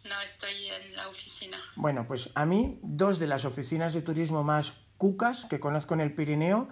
No, 0.04 0.20
estoy 0.20 0.68
en 0.68 0.94
la 0.94 1.08
oficina. 1.08 1.56
Bueno, 1.74 2.06
pues 2.06 2.30
a 2.34 2.44
mí 2.44 2.78
dos 2.82 3.18
de 3.18 3.26
las 3.26 3.44
oficinas 3.44 3.92
de 3.94 4.02
turismo 4.02 4.44
más 4.44 4.74
cucas 4.96 5.44
que 5.44 5.60
conozco 5.60 5.94
en 5.94 6.00
el 6.00 6.14
Pirineo 6.14 6.68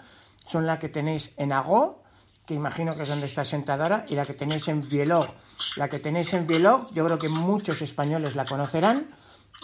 son 0.46 0.66
la 0.66 0.78
que 0.78 0.88
tenéis 0.88 1.34
en 1.38 1.52
Agó, 1.52 2.02
que 2.46 2.54
imagino 2.54 2.94
que 2.94 3.02
es 3.02 3.08
donde 3.08 3.26
está 3.26 3.44
sentada 3.44 3.84
ahora, 3.84 4.04
y 4.08 4.14
la 4.14 4.26
que 4.26 4.34
tenéis 4.34 4.68
en 4.68 4.86
Bielog. 4.86 5.28
La 5.76 5.88
que 5.88 5.98
tenéis 5.98 6.34
en 6.34 6.46
Bielog, 6.46 6.92
yo 6.92 7.04
creo 7.04 7.18
que 7.18 7.28
muchos 7.28 7.80
españoles 7.80 8.36
la 8.36 8.44
conocerán, 8.44 9.14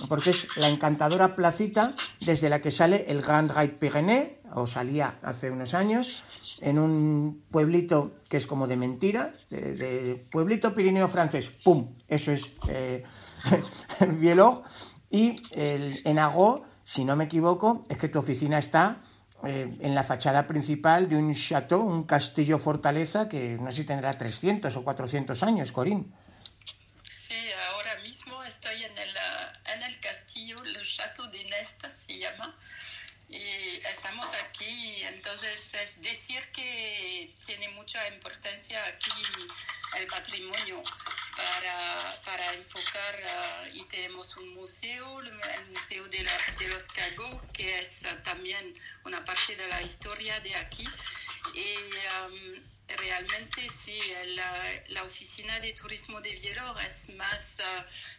porque 0.08 0.30
es 0.30 0.56
la 0.56 0.68
encantadora 0.68 1.36
placita 1.36 1.94
desde 2.20 2.48
la 2.48 2.60
que 2.60 2.70
sale 2.70 3.04
el 3.08 3.20
Grand 3.20 3.50
Raid 3.50 3.72
Pyrénées, 3.72 4.38
o 4.54 4.66
salía 4.66 5.18
hace 5.22 5.50
unos 5.50 5.74
años, 5.74 6.16
en 6.60 6.78
un 6.78 7.44
pueblito 7.50 8.12
que 8.28 8.36
es 8.36 8.46
como 8.46 8.66
de 8.66 8.76
mentira, 8.76 9.34
de, 9.50 10.26
pueblito 10.30 10.74
pirineo 10.74 11.08
francés, 11.08 11.50
¡pum! 11.64 11.94
Eso 12.08 12.32
es 12.32 12.50
eh, 12.68 13.04
Bielog. 14.18 14.62
Y 15.10 15.42
el, 15.52 16.02
en 16.04 16.18
Agó 16.18 16.64
si 16.90 17.04
no 17.04 17.14
me 17.14 17.26
equivoco, 17.26 17.86
es 17.88 17.98
que 17.98 18.08
tu 18.08 18.18
oficina 18.18 18.58
está 18.58 18.96
eh, 19.44 19.78
en 19.78 19.94
la 19.94 20.02
fachada 20.02 20.48
principal 20.48 21.08
de 21.08 21.14
un 21.14 21.32
chateau, 21.32 21.82
un 21.82 22.02
castillo 22.02 22.58
fortaleza 22.58 23.28
que 23.28 23.56
no 23.60 23.70
sé 23.70 23.82
si 23.82 23.84
tendrá 23.84 24.18
300 24.18 24.76
o 24.76 24.82
400 24.82 25.40
años, 25.44 25.70
Corín. 25.70 26.12
Sí, 27.08 27.38
ahora 27.70 27.94
mismo 28.02 28.42
estoy 28.42 28.82
en 28.82 28.98
el, 28.98 29.14
en 29.72 29.82
el 29.84 30.00
castillo, 30.00 30.64
el 30.64 30.84
Chateau 30.84 31.30
de 31.30 31.44
Nesta 31.44 31.88
se 31.90 32.18
llama, 32.18 32.58
y 33.30 33.80
estamos 33.88 34.28
aquí, 34.34 35.02
entonces 35.04 35.72
es 35.74 36.02
decir 36.02 36.42
que 36.52 37.32
tiene 37.46 37.68
mucha 37.68 38.06
importancia 38.08 38.84
aquí 38.86 39.22
el 39.96 40.06
patrimonio 40.08 40.82
para, 41.36 42.20
para 42.24 42.54
enfocar 42.54 43.14
uh, 43.14 43.76
y 43.76 43.84
tenemos 43.84 44.36
un 44.36 44.48
museo, 44.54 45.20
el 45.20 45.70
Museo 45.70 46.08
de, 46.08 46.28
de 46.58 46.68
los 46.68 46.84
Cagos, 46.88 47.42
que 47.52 47.80
es 47.80 48.02
uh, 48.02 48.22
también 48.24 48.74
una 49.04 49.24
parte 49.24 49.54
de 49.54 49.66
la 49.68 49.80
historia 49.82 50.40
de 50.40 50.56
aquí. 50.56 50.88
Y 51.54 51.76
um, 52.26 52.96
realmente 52.96 53.68
sí, 53.68 53.98
la, 54.34 54.82
la, 54.88 55.04
oficina 55.04 55.58
de 55.60 55.72
turismo 55.72 56.20
de 56.20 56.32
Bielor 56.32 56.76
es 56.82 57.08
más 57.10 57.58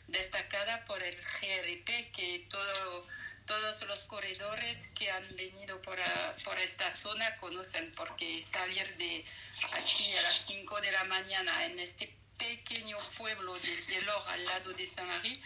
destacada 0.08 0.84
por 0.86 1.02
el 1.04 1.15
GRP 1.15 2.12
que 2.12 2.47
todo 2.50 3.08
todos 3.52 3.86
los 3.86 4.06
corredores 4.06 4.88
que 4.96 5.12
han 5.12 5.24
venido 5.36 5.82
por, 5.82 5.98
por, 6.46 6.58
esta 6.60 6.90
zona 6.90 7.36
conocen, 7.42 7.92
porque 7.98 8.42
salir 8.42 8.96
de 8.98 9.26
aquí 9.74 10.14
a 10.18 10.22
las 10.22 10.38
5 10.46 10.80
de 10.80 10.92
la 10.94 11.04
mañana 11.04 11.66
en 11.66 11.78
este 11.80 12.16
pequeño 12.38 12.98
pueblo 13.18 13.54
de 13.56 13.76
Bielor 13.90 14.24
al 14.30 14.46
lado 14.46 14.72
de 14.72 14.88
Saint-Marie 14.88 15.42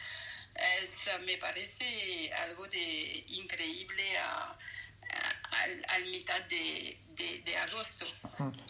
es, 0.83 1.09
me 1.25 1.37
parece 1.37 2.31
algo 2.45 2.67
de 2.67 3.25
increíble 3.27 4.03
a, 4.19 4.55
al, 5.95 6.05
mitad 6.11 6.41
de, 6.47 6.99
de, 7.43 7.57
agosto. 7.57 8.05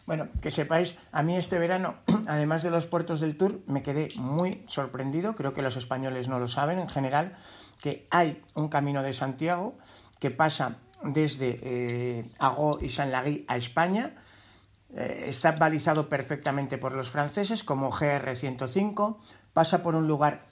Bueno, 0.06 0.30
que 0.42 0.50
sepáis, 0.50 0.96
a 1.12 1.24
mí 1.24 1.36
este 1.36 1.60
verano, 1.60 2.00
además 2.28 2.64
de 2.64 2.72
los 2.72 2.86
puertos 2.86 3.20
del 3.20 3.38
Tour, 3.38 3.60
me 3.68 3.84
quedé 3.84 4.10
muy 4.16 4.64
sorprendido, 4.68 5.36
creo 5.36 5.54
que 5.54 5.62
los 5.62 5.76
españoles 5.76 6.30
no 6.30 6.40
lo 6.40 6.48
saben 6.48 6.80
en 6.80 6.88
general, 6.88 7.38
que 7.82 8.08
hay 8.10 8.42
un 8.54 8.68
camino 8.68 9.04
de 9.04 9.14
Santiago 9.14 9.78
que 10.20 10.32
pasa 10.32 10.78
desde 11.04 11.60
eh, 11.62 12.30
Agó 12.40 12.80
y 12.82 12.90
San 12.90 13.12
Lagui 13.12 13.46
a 13.48 13.58
España. 13.58 14.16
Eh, 14.96 15.26
está 15.28 15.52
balizado 15.54 16.10
perfectamente 16.10 16.78
por 16.78 16.94
los 16.94 17.10
franceses 17.10 17.64
como 17.64 17.92
GR105. 17.92 19.18
Pasa 19.54 19.84
por 19.84 19.96
un 19.96 20.08
lugar 20.08 20.48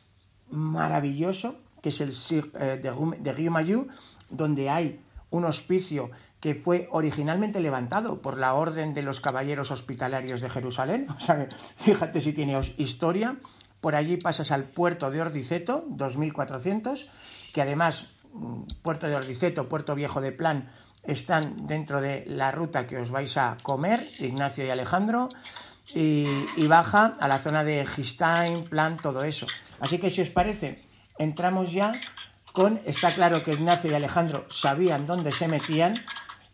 maravilloso 0.50 1.56
que 1.82 1.90
es 1.90 2.00
el 2.02 2.14
Sir 2.14 2.50
eh, 2.60 2.80
de, 2.82 3.34
Rio 3.34 3.88
donde 4.30 4.70
hay 4.70 5.02
un 5.32 5.44
hospicio 5.44 6.12
que 6.40 6.56
fue 6.56 6.88
originalmente 6.92 7.60
levantado 7.60 8.22
por 8.22 8.38
la 8.38 8.54
Orden 8.54 8.94
de 8.94 9.04
los 9.04 9.20
Caballeros 9.20 9.70
Hospitalarios 9.70 10.42
de 10.42 10.50
Jerusalén. 10.50 11.08
O 11.18 11.20
sea, 11.20 11.48
fíjate 11.76 12.22
si 12.22 12.34
tiene 12.34 12.60
historia. 12.78 13.36
Por 13.84 13.96
allí 13.96 14.16
pasas 14.16 14.54
al 14.54 14.64
puerto 14.64 15.12
de 15.12 15.20
Ordiceto, 15.20 15.84
2400, 15.90 17.10
que 17.54 17.62
además 17.62 18.06
mm, 18.32 18.80
Puerto 18.82 19.10
de 19.10 19.18
Ordiceto, 19.18 19.68
Puerto 19.68 19.94
Viejo 19.94 20.22
de 20.22 20.32
Plan, 20.32 20.72
están 21.04 21.68
dentro 21.68 22.00
de 22.00 22.24
la 22.26 22.54
ruta 22.54 22.88
que 22.88 22.98
os 22.98 23.12
vais 23.12 23.36
a 23.36 23.58
comer, 23.62 24.08
Ignacio 24.20 24.66
y 24.66 24.70
Alejandro, 24.70 25.28
y, 25.94 26.66
baja 26.66 27.18
a 27.20 27.28
la 27.28 27.40
zona 27.40 27.66
de 27.66 27.86
Gistain, 27.86 28.70
Plan, 28.70 28.96
todo 28.96 29.26
eso. 29.26 29.48
Así 29.82 29.98
que 29.98 30.10
si 30.10 30.22
os 30.22 30.30
parece, 30.30 30.86
entramos 31.20 31.74
ya 31.74 31.92
con, 32.54 32.80
está 32.86 33.14
claro 33.14 33.44
que 33.44 33.52
Ignacio 33.52 33.92
y 33.92 33.96
Alejandro 33.96 34.46
sabían 34.48 35.06
dónde 35.06 35.34
se 35.34 35.50
metían. 35.50 35.96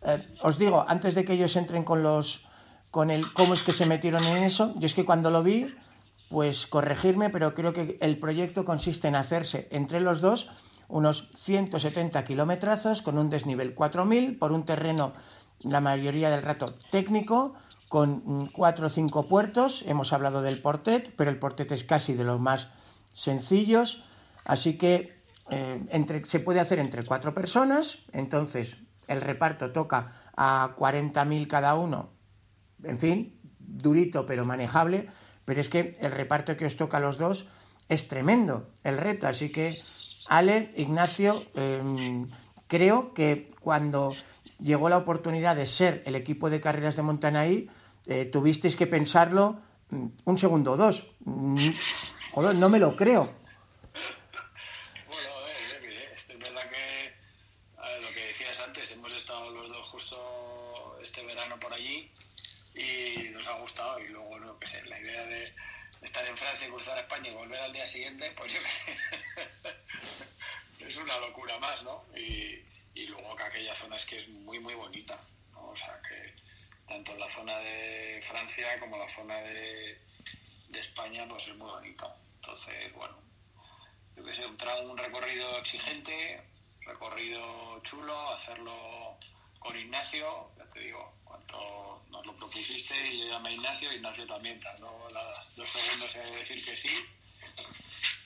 Eh, 0.02 0.26
os 0.42 0.58
digo, 0.58 0.84
antes 0.88 1.14
de 1.14 1.24
que 1.24 1.34
ellos 1.34 1.54
entren 1.54 1.84
con 1.84 2.02
los, 2.02 2.44
con 2.90 3.08
el 3.08 3.32
cómo 3.32 3.54
es 3.54 3.62
que 3.62 3.72
se 3.72 3.86
metieron 3.86 4.24
en 4.24 4.42
eso, 4.42 4.74
yo 4.78 4.86
es 4.86 4.94
que 4.94 5.04
cuando 5.04 5.30
lo 5.30 5.44
vi 5.44 5.72
pues 6.30 6.68
corregirme, 6.68 7.28
pero 7.28 7.54
creo 7.54 7.72
que 7.72 7.98
el 8.00 8.18
proyecto 8.18 8.64
consiste 8.64 9.08
en 9.08 9.16
hacerse 9.16 9.66
entre 9.72 10.00
los 10.00 10.20
dos 10.20 10.48
unos 10.86 11.30
170 11.36 12.22
kilómetros 12.24 13.02
con 13.02 13.18
un 13.18 13.28
desnivel 13.28 13.74
4000 13.74 14.38
por 14.38 14.52
un 14.52 14.64
terreno 14.64 15.12
la 15.62 15.80
mayoría 15.80 16.30
del 16.30 16.42
rato 16.42 16.74
técnico 16.90 17.54
con 17.88 18.46
cuatro 18.46 18.86
o 18.86 18.90
cinco 18.90 19.26
puertos. 19.26 19.82
Hemos 19.86 20.12
hablado 20.12 20.40
del 20.40 20.62
portet, 20.62 21.12
pero 21.16 21.30
el 21.30 21.38
portet 21.38 21.72
es 21.72 21.82
casi 21.82 22.14
de 22.14 22.22
los 22.22 22.40
más 22.40 22.70
sencillos, 23.12 24.04
así 24.44 24.78
que 24.78 25.20
eh, 25.50 25.84
entre, 25.90 26.24
se 26.24 26.38
puede 26.38 26.60
hacer 26.60 26.78
entre 26.78 27.04
cuatro 27.04 27.34
personas, 27.34 28.04
entonces 28.12 28.78
el 29.08 29.20
reparto 29.20 29.72
toca 29.72 30.30
a 30.36 30.76
40.000 30.78 31.48
cada 31.48 31.74
uno, 31.74 32.10
en 32.84 32.98
fin, 32.98 33.40
durito 33.58 34.24
pero 34.24 34.44
manejable 34.44 35.10
pero 35.50 35.62
es 35.62 35.68
que 35.68 35.98
el 35.98 36.12
reparto 36.12 36.56
que 36.56 36.64
os 36.64 36.76
toca 36.76 36.98
a 36.98 37.00
los 37.00 37.18
dos 37.18 37.48
es 37.88 38.06
tremendo, 38.06 38.70
el 38.84 38.96
reto. 38.96 39.26
Así 39.26 39.50
que, 39.50 39.82
Ale, 40.28 40.70
Ignacio, 40.76 41.44
em, 41.56 42.30
creo 42.68 43.12
que 43.12 43.50
cuando 43.58 44.14
llegó 44.60 44.88
la 44.88 44.98
oportunidad 44.98 45.56
de 45.56 45.66
ser 45.66 46.04
el 46.06 46.14
equipo 46.14 46.50
de 46.50 46.60
carreras 46.60 46.94
de 46.94 47.02
Montanaí, 47.02 47.68
eh, 48.06 48.26
tuvisteis 48.26 48.76
que 48.76 48.86
pensarlo 48.86 49.58
mm, 49.90 50.06
un 50.22 50.38
segundo 50.38 50.70
o 50.70 50.76
dos. 50.76 51.10
Mm, 51.26 51.66
no 52.54 52.68
me 52.68 52.78
lo 52.78 52.94
creo. 52.94 53.34
Bueno, 55.10 55.30
a 55.34 55.40
ver, 55.50 55.82
eh, 55.82 56.14
es 56.14 56.28
verdad 56.38 56.62
que 56.70 57.10
a 57.76 57.88
ver, 57.90 58.02
lo 58.02 58.08
que 58.14 58.22
decías 58.24 58.60
antes, 58.60 58.88
hemos 58.92 59.10
estado 59.10 59.50
los 59.50 59.66
dos 59.66 59.88
justo 59.88 60.96
este 61.02 61.24
verano 61.24 61.58
por 61.58 61.74
allí 61.74 62.08
y 62.74 63.28
nos 63.30 63.46
ha 63.46 63.58
gustado 63.58 63.98
y 64.00 64.08
luego, 64.08 64.38
no 64.38 64.58
qué 64.58 64.68
sé, 64.68 64.84
la 64.86 65.00
idea 65.00 65.24
de 65.26 65.52
estar 66.02 66.26
en 66.26 66.36
Francia 66.36 66.66
y 66.66 66.70
cruzar 66.70 66.96
a 66.96 67.00
España 67.00 67.30
y 67.30 67.34
volver 67.34 67.60
al 67.60 67.72
día 67.72 67.79
siguiente, 67.90 68.30
pues 68.36 68.52
yo 68.52 68.60
qué 68.62 68.70
sé, 68.70 68.98
es 70.88 70.96
una 70.96 71.18
locura 71.18 71.58
más, 71.58 71.82
¿no? 71.82 72.06
Y, 72.16 72.64
luego 73.06 73.34
que 73.34 73.42
aquella 73.42 73.74
zona 73.74 73.96
es 73.96 74.06
que 74.06 74.20
es 74.20 74.28
muy, 74.28 74.60
muy 74.60 74.74
bonita, 74.74 75.18
¿no? 75.52 75.70
O 75.70 75.76
sea, 75.76 76.00
que 76.02 76.34
tanto 76.86 77.16
la 77.16 77.28
zona 77.28 77.58
de 77.58 78.22
Francia 78.24 78.78
como 78.78 78.98
la 78.98 79.08
zona 79.08 79.36
de, 79.38 79.98
de 80.68 80.80
España, 80.80 81.26
pues 81.28 81.48
es 81.48 81.56
muy 81.56 81.68
bonita. 81.68 82.14
Entonces, 82.36 82.92
bueno, 82.92 83.18
yo 84.16 84.24
que 84.24 84.36
sé, 84.36 84.46
un, 84.46 84.56
un 84.90 84.98
recorrido 84.98 85.58
exigente, 85.58 86.42
recorrido 86.82 87.80
chulo, 87.82 88.30
hacerlo 88.34 89.18
con 89.58 89.76
Ignacio, 89.76 90.52
ya 90.56 90.64
te 90.66 90.80
digo, 90.80 91.14
cuando 91.24 92.04
nos 92.10 92.26
lo 92.26 92.36
propusiste 92.36 92.94
y 93.08 93.20
yo 93.20 93.30
llamé 93.30 93.54
Ignacio, 93.54 93.92
Ignacio 93.92 94.26
también 94.26 94.60
tardó 94.60 95.08
nada, 95.12 95.44
dos 95.56 95.70
segundos 95.70 96.14
en 96.16 96.32
decir 96.32 96.64
que 96.64 96.76
sí, 96.76 97.04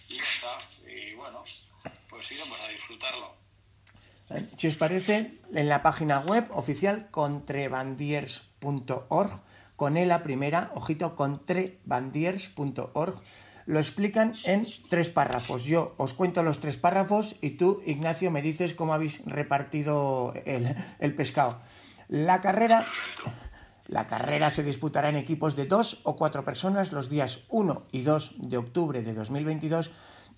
y 0.09 0.17
ya 0.17 0.23
está. 0.23 0.59
Y 0.91 1.15
bueno, 1.15 1.45
pues 2.09 2.31
iremos 2.31 2.59
a 2.61 2.69
disfrutarlo. 2.69 3.35
Eh, 4.31 4.49
Si 4.57 4.69
os 4.69 4.77
parece, 4.77 5.39
en 5.53 5.69
la 5.69 5.83
página 5.83 6.21
web 6.21 6.47
oficial 6.51 7.09
contrebandiers.org, 7.11 9.43
con 9.77 9.97
E 9.97 10.07
la 10.07 10.23
primera, 10.23 10.71
ojito, 10.75 11.17
contrebandiers.org, 11.17 13.21
lo 13.67 13.79
explican 13.79 14.35
en 14.45 14.69
tres 14.89 15.09
párrafos. 15.11 15.65
Yo 15.65 15.95
os 15.97 16.13
cuento 16.15 16.43
los 16.43 16.61
tres 16.61 16.77
párrafos 16.77 17.37
y 17.41 17.51
tú, 17.51 17.83
Ignacio, 17.87 18.31
me 18.31 18.43
dices 18.43 18.75
cómo 18.75 18.93
habéis 18.95 19.25
repartido 19.25 20.35
el, 20.45 20.75
el 21.01 21.15
pescado. 21.15 21.61
La 22.09 22.41
carrera, 22.43 22.85
la 23.87 24.07
carrera 24.07 24.51
se 24.51 24.63
disputará 24.63 25.09
en 25.09 25.17
equipos 25.17 25.57
de 25.57 25.67
dos 25.67 26.01
o 26.05 26.17
cuatro 26.17 26.45
personas 26.45 26.93
los 26.93 27.11
días 27.11 27.45
1 27.49 27.83
y 27.93 28.03
2 28.03 28.35
de 28.39 28.57
octubre 28.57 29.03
de 29.03 29.15
2022 29.15 29.91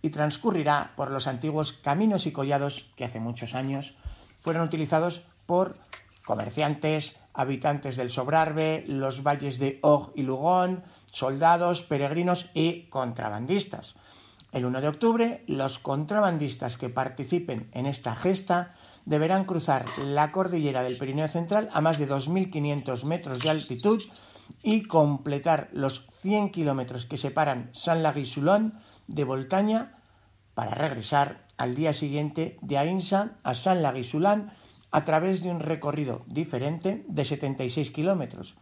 y 0.03 0.11
transcurrirá 0.11 0.93
por 0.97 1.11
los 1.11 1.27
antiguos 1.27 1.73
caminos 1.73 2.27
y 2.27 2.33
collados 2.33 2.93
que 2.97 3.05
hace 3.05 3.21
muchos 3.21 3.55
años 3.55 3.97
fueron 4.41 4.63
utilizados 4.63 5.23
por 5.47 5.79
comerciantes, 6.25 7.21
habitantes 7.35 7.97
del 7.97 8.11
Sobrarbe, 8.11 8.85
los 8.89 9.23
valles 9.23 9.59
de 9.59 9.79
Og 9.83 10.11
y 10.17 10.23
Lugón, 10.23 10.83
soldados, 11.13 11.83
peregrinos 11.83 12.51
y 12.53 12.89
contrabandistas. 12.89 13.95
El 14.51 14.65
1 14.65 14.81
de 14.81 14.89
octubre, 14.89 15.45
los 15.47 15.79
contrabandistas 15.79 16.77
que 16.77 16.89
participen 16.89 17.69
en 17.73 17.87
esta 17.87 18.17
gesta 18.17 18.75
deberán 19.07 19.45
cruzar 19.45 19.87
la 19.99 20.31
cordillera 20.33 20.83
del 20.83 20.99
Pirineo 20.99 21.29
Central 21.29 21.71
a 21.73 21.81
más 21.81 21.99
de 21.99 22.09
2.500 22.09 23.05
metros 23.05 23.41
de 23.41 23.49
altitud 23.49 24.03
y 24.63 24.83
completar 24.83 25.71
los 25.73 26.07
100 26.21 26.51
kilómetros 26.51 27.07
que 27.07 27.17
separan 27.17 27.71
Saint-Lary-Soulon 27.73 28.79
de 29.07 29.25
Voltaña 29.25 29.99
para 30.55 30.73
regresar 30.73 31.47
al 31.57 31.75
día 31.75 31.93
siguiente 31.93 32.59
de 32.61 32.79
Ainsa 32.79 33.35
a 33.43 33.55
Saint-Lary-Soulon 33.55 34.51
a 34.91 35.05
través 35.05 35.43
de 35.43 35.51
un 35.51 35.61
recorrido 35.61 36.23
diferente 36.27 37.05
de 37.09 37.25
76 37.25 37.91
kilómetros. 37.91 38.57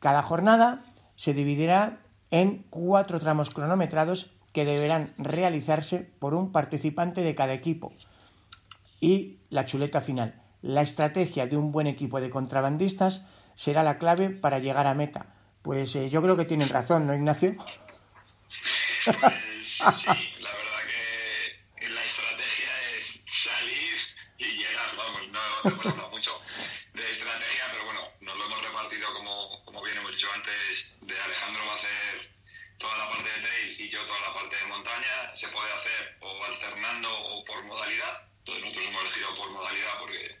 Cada 0.00 0.22
jornada 0.22 0.84
se 1.14 1.34
dividirá 1.34 2.00
en 2.30 2.64
cuatro 2.70 3.20
tramos 3.20 3.50
cronometrados 3.50 4.32
que 4.52 4.64
deberán 4.64 5.14
realizarse 5.18 6.10
por 6.18 6.34
un 6.34 6.52
participante 6.52 7.22
de 7.22 7.34
cada 7.34 7.54
equipo. 7.54 7.92
Y 9.00 9.40
la 9.50 9.66
chuleta 9.66 10.00
final. 10.00 10.42
La 10.62 10.82
estrategia 10.82 11.46
de 11.46 11.56
un 11.56 11.70
buen 11.70 11.86
equipo 11.86 12.20
de 12.20 12.30
contrabandistas 12.30 13.22
será 13.54 13.82
la 13.82 13.98
clave 13.98 14.30
para 14.30 14.58
llegar 14.58 14.86
a 14.86 14.94
meta. 14.94 15.34
Pues 15.62 15.94
eh, 15.96 16.08
yo 16.08 16.22
creo 16.22 16.36
que 16.36 16.44
tienen 16.44 16.68
razón, 16.68 17.06
¿no, 17.06 17.14
Ignacio? 17.14 17.56
Pues, 19.04 19.16
sí, 19.64 19.82
la 20.40 20.50
verdad 20.50 20.82
que 21.76 21.88
la 21.88 22.04
estrategia 22.04 22.72
es 22.98 23.22
salir 23.24 23.96
y 24.38 24.44
llegar, 24.44 24.96
vamos, 24.96 25.22
no 25.32 25.40
hablado 25.90 26.10
mucho 26.10 26.30
de 26.94 27.02
estrategia, 27.10 27.64
pero 27.72 27.84
bueno, 27.84 28.00
nos 28.20 28.36
lo 28.36 28.46
hemos 28.46 28.62
repartido 28.62 29.06
como, 29.14 29.64
como 29.64 29.82
bien 29.82 29.96
hemos 29.98 30.12
dicho 30.12 30.26
antes, 30.34 30.96
de 31.00 31.14
Alejandro 31.14 31.62
va 31.66 31.72
a 31.72 31.76
hacer 31.76 32.38
toda 32.78 32.98
la 32.98 33.08
parte 33.08 33.30
de 33.30 33.40
trail 33.46 33.80
y 33.80 33.88
yo 33.90 34.04
toda 34.06 34.20
la 34.20 34.34
parte 34.34 34.56
de 34.56 34.66
montaña, 34.66 35.14
se 35.34 35.48
puede 35.48 35.72
hacer 35.72 36.16
o 36.20 36.44
alternando 36.44 37.08
o 37.08 37.44
por 37.44 37.64
modalidad, 37.66 38.28
entonces 38.56 38.62
nosotros 38.62 38.86
hemos 38.86 39.02
elegido 39.02 39.34
por 39.34 39.50
modalidad 39.50 39.98
porque 39.98 40.38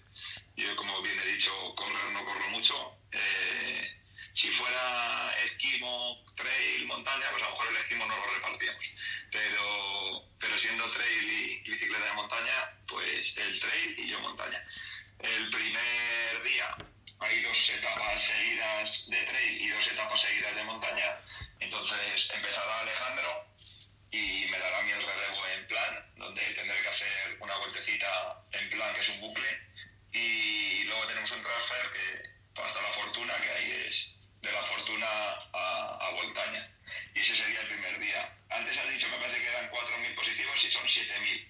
yo 0.56 0.76
como 0.76 1.02
bien 1.02 1.18
he 1.20 1.26
dicho, 1.32 1.52
correr 1.76 2.10
no 2.12 2.24
corro 2.24 2.48
mucho, 2.48 2.74
eh, 3.12 4.02
si 4.32 4.48
fuera 4.48 5.34
esquimo, 5.44 6.24
trail, 6.34 6.86
montaña, 6.86 7.26
pues 7.30 7.42
a 7.42 7.46
lo 7.46 7.52
mejor 7.52 7.68
el 7.68 7.76
esquimo 7.76 8.06
no 8.06 8.16
lo 8.16 8.26
repartíamos. 8.34 8.84
Pero, 9.30 10.24
pero 10.38 10.58
siendo 10.58 10.90
trail 10.90 11.30
y, 11.30 11.62
y 11.64 11.70
bicicleta 11.70 12.04
de 12.04 12.12
montaña, 12.12 12.78
pues 12.86 13.36
el 13.36 13.60
trail 13.60 13.94
y 13.98 14.08
yo 14.08 14.20
montaña. 14.20 14.64
El 15.18 15.50
primer 15.50 16.42
día 16.44 16.76
hay 17.20 17.42
dos 17.42 17.70
etapas 17.70 18.22
seguidas 18.22 19.04
de 19.08 19.22
trail 19.24 19.62
y 19.62 19.68
dos 19.68 19.86
etapas 19.88 20.20
seguidas 20.20 20.54
de 20.54 20.64
montaña. 20.64 21.16
Entonces 21.60 22.30
empezará 22.34 22.80
Alejandro 22.80 23.46
y 24.10 24.46
me 24.50 24.58
dará 24.58 24.78
a 24.78 24.82
mí 24.82 24.90
el 24.90 25.02
relevo 25.02 25.46
en 25.54 25.66
plan, 25.66 26.12
donde 26.16 26.42
tendré 26.52 26.80
que 26.82 26.88
hacer 26.88 27.38
una 27.40 27.56
vueltecita 27.58 28.42
en 28.52 28.70
plan, 28.70 28.94
que 28.94 29.00
es 29.00 29.08
un 29.10 29.20
bucle. 29.20 29.60
Y 30.12 30.84
luego 30.84 31.06
tenemos 31.06 31.30
un 31.32 31.42
transfer 31.42 31.90
que 31.92 32.60
hasta 32.60 32.82
la 32.82 32.88
fortuna, 32.88 33.34
que 33.36 33.50
ahí 33.50 33.84
es 33.86 34.14
de 34.40 34.52
la 34.52 34.62
fortuna 34.62 35.06
a, 35.52 35.98
a 36.00 36.10
Voltaña. 36.12 36.70
Y 37.14 37.20
ese 37.20 37.36
sería 37.36 37.60
el 37.60 37.68
primer 37.68 37.98
día. 37.98 38.34
Antes 38.50 38.78
has 38.78 38.90
dicho, 38.90 39.08
me 39.10 39.18
parece 39.18 39.40
que 39.40 39.48
eran 39.48 39.70
4.000 39.70 40.14
positivos 40.14 40.64
y 40.64 40.70
son 40.70 40.84
7.000. 40.84 41.46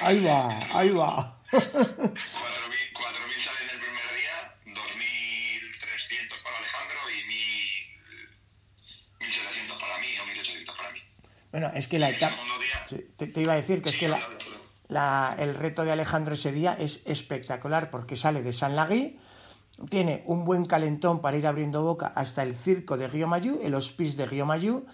Ahí 0.00 0.20
va, 0.20 0.78
ahí 0.78 0.90
va. 0.90 1.42
4.000 1.50 2.92
4.000 2.92 3.42
salen 3.42 3.70
el 3.70 3.80
primer 3.80 4.14
día, 4.14 4.54
2.300 4.66 6.42
para 6.42 6.58
Alejandro 6.58 7.10
y 7.10 7.22
1.000 7.22 7.86
1.700 9.20 9.78
para 9.80 9.98
mí 9.98 10.18
o 10.18 10.26
1.800 10.26 10.76
para 10.76 10.90
mí. 10.92 11.02
Bueno, 11.56 11.70
es 11.74 11.88
que 11.88 11.98
la 11.98 12.10
etapa... 12.10 12.36
Sí, 12.86 12.98
te, 13.16 13.28
te 13.28 13.40
iba 13.40 13.54
a 13.54 13.56
decir 13.56 13.80
que 13.80 13.88
es 13.88 13.96
que 13.96 14.08
la, 14.08 14.20
la- 14.88 15.34
el 15.38 15.54
reto 15.54 15.84
de 15.86 15.90
Alejandro 15.92 16.34
ese 16.34 16.52
día 16.52 16.76
es 16.78 17.02
espectacular 17.06 17.88
porque 17.90 18.14
sale 18.14 18.42
de 18.42 18.52
San 18.52 18.76
Lagui, 18.76 19.16
tiene 19.88 20.22
un 20.26 20.44
buen 20.44 20.66
calentón 20.66 21.22
para 21.22 21.38
ir 21.38 21.46
abriendo 21.46 21.82
boca 21.82 22.08
hasta 22.14 22.42
el 22.42 22.54
circo 22.54 22.98
de 22.98 23.08
Río 23.08 23.26
Mayú, 23.26 23.58
el 23.62 23.74
hospice 23.74 24.18
de 24.18 24.26
Río 24.26 24.44
Mayú, 24.44 24.84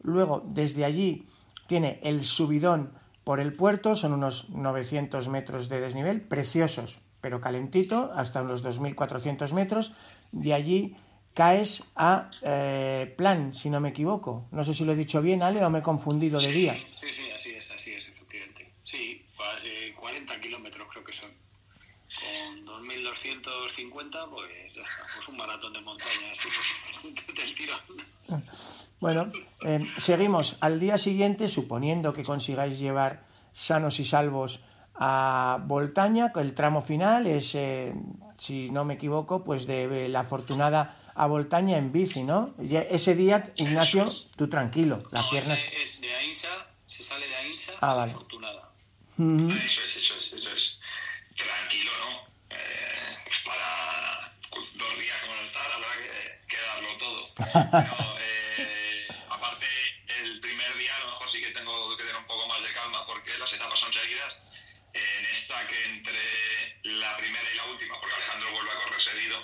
luego 0.00 0.44
desde 0.46 0.84
allí 0.84 1.26
tiene 1.66 1.98
el 2.04 2.22
subidón 2.22 2.92
por 3.24 3.40
el 3.40 3.52
puerto, 3.52 3.96
son 3.96 4.12
unos 4.12 4.48
900 4.50 5.28
metros 5.28 5.68
de 5.68 5.80
desnivel, 5.80 6.20
preciosos, 6.20 7.00
pero 7.20 7.40
calentito, 7.40 8.12
hasta 8.14 8.42
unos 8.42 8.62
2.400 8.64 9.52
metros, 9.54 9.96
de 10.30 10.54
allí 10.54 10.96
caes 11.34 11.84
a 11.96 12.30
eh, 12.42 13.14
Plan, 13.16 13.54
si 13.54 13.70
no 13.70 13.80
me 13.80 13.90
equivoco. 13.90 14.46
No 14.50 14.64
sé 14.64 14.74
si 14.74 14.84
lo 14.84 14.92
he 14.92 14.96
dicho 14.96 15.22
bien, 15.22 15.42
Ale, 15.42 15.64
o 15.64 15.70
me 15.70 15.80
he 15.80 15.82
confundido 15.82 16.40
de 16.40 16.52
día. 16.52 16.74
Sí, 16.92 17.06
sí, 17.08 17.30
así 17.30 17.50
es, 17.50 17.70
así 17.70 17.92
es, 17.92 18.08
efectivamente. 18.08 18.72
Sí, 18.84 19.24
casi 19.36 19.92
40 19.92 20.40
kilómetros 20.40 20.88
creo 20.90 21.04
que 21.04 21.12
son. 21.12 21.30
Con 22.12 22.66
2.250, 22.66 24.30
pues 24.30 24.74
ya 24.74 24.82
está, 24.82 25.06
pues 25.14 25.28
un 25.28 25.36
maratón 25.36 25.72
de 25.72 25.80
montaña, 25.80 26.32
así 26.32 26.48
del 27.34 27.54
tirón. 27.54 27.80
Bueno, 29.00 29.32
eh, 29.64 29.86
seguimos 29.96 30.56
al 30.60 30.78
día 30.78 30.98
siguiente, 30.98 31.48
suponiendo 31.48 32.12
que 32.12 32.22
consigáis 32.22 32.78
llevar 32.78 33.24
sanos 33.52 33.98
y 34.00 34.04
salvos 34.04 34.60
a 34.94 35.58
Voltaña, 35.66 36.32
el 36.36 36.54
tramo 36.54 36.82
final 36.82 37.26
es, 37.26 37.54
eh, 37.54 37.94
si 38.36 38.70
no 38.70 38.84
me 38.84 38.94
equivoco, 38.94 39.42
pues 39.42 39.66
de 39.66 40.08
la 40.08 40.20
afortunada 40.20 40.96
a 41.14 41.26
Voltaña 41.26 41.76
en 41.76 41.92
bici, 41.92 42.22
¿no? 42.22 42.54
Ese 42.90 43.14
día, 43.14 43.52
Ignacio, 43.56 44.06
tú 44.36 44.48
tranquilo, 44.48 45.02
las 45.10 45.24
No, 45.24 45.30
piernas... 45.30 45.58
es 45.72 46.00
de 46.00 46.14
Ainsa, 46.14 46.66
se 46.86 47.04
sale 47.04 47.26
de 47.28 47.36
Ainsa 47.36 47.72
Ah, 47.80 47.94
vale. 47.94 48.12
Afortunada. 48.12 48.70
Ujú. 49.18 49.48
Eso 49.50 49.80
es, 49.84 49.96
eso 49.96 50.14
es, 50.18 50.32
eso 50.32 50.52
es. 50.54 50.78
Tranquilo, 51.36 51.90
¿no? 52.00 52.56
Eh, 52.56 53.16
para 53.44 54.32
dos 54.74 54.98
días 54.98 55.20
como 55.22 55.34
no 55.34 55.42
estar, 55.42 55.70
habrá 55.72 55.88
que, 55.98 56.46
que 56.48 56.56
darlo 56.56 56.96
todo. 56.98 57.28
No, 57.72 58.16
eh, 58.18 59.08
aparte, 59.28 59.66
el 60.22 60.40
primer 60.40 60.76
día 60.76 60.96
a 60.96 61.00
lo 61.04 61.10
mejor 61.12 61.28
sí 61.30 61.40
que 61.40 61.50
tengo 61.50 61.96
que 61.96 62.02
tener 62.04 62.16
un 62.16 62.26
poco 62.26 62.46
más 62.48 62.62
de 62.62 62.72
calma 62.72 63.04
porque 63.06 63.36
las 63.38 63.52
etapas 63.52 63.78
son 63.78 63.92
seguidas. 63.92 64.38
En 64.94 65.24
esta 65.32 65.66
que 65.66 65.84
entre 65.86 66.18
la 66.84 67.16
primera 67.16 67.44
y 67.52 67.56
la 67.56 67.64
última, 67.64 67.98
porque 68.00 68.14
Alejandro 68.14 68.52
vuelve 68.52 68.70
a 68.70 68.84
correr 68.84 69.00
seguido, 69.00 69.38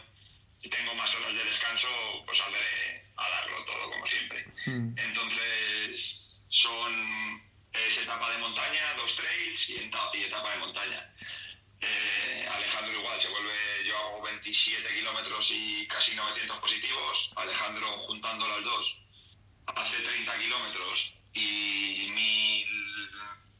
más 1.08 1.20
horas 1.20 1.34
de 1.34 1.44
descanso, 1.44 1.88
pues 2.26 2.38
saldré 2.38 3.06
a 3.16 3.28
darlo 3.28 3.64
todo 3.64 3.90
como 3.90 4.06
siempre. 4.06 4.46
Entonces, 4.66 6.44
son 6.50 7.42
es 7.72 7.98
etapa 7.98 8.30
de 8.30 8.38
montaña, 8.38 8.94
dos 8.96 9.14
trails 9.14 9.68
y, 9.70 9.74
y 9.74 10.24
etapa 10.24 10.50
de 10.50 10.58
montaña. 10.58 11.14
Eh, 11.80 12.48
Alejandro 12.50 12.98
igual 12.98 13.20
se 13.20 13.28
vuelve, 13.28 13.54
yo 13.86 13.96
hago 13.96 14.22
27 14.22 14.94
kilómetros 14.94 15.50
y 15.50 15.86
casi 15.86 16.14
900 16.14 16.58
positivos. 16.58 17.32
Alejandro 17.36 17.98
juntando 18.00 18.46
las 18.48 18.64
dos 18.64 19.00
hace 19.66 20.02
30 20.02 20.38
kilómetros 20.38 21.14
y 21.34 22.08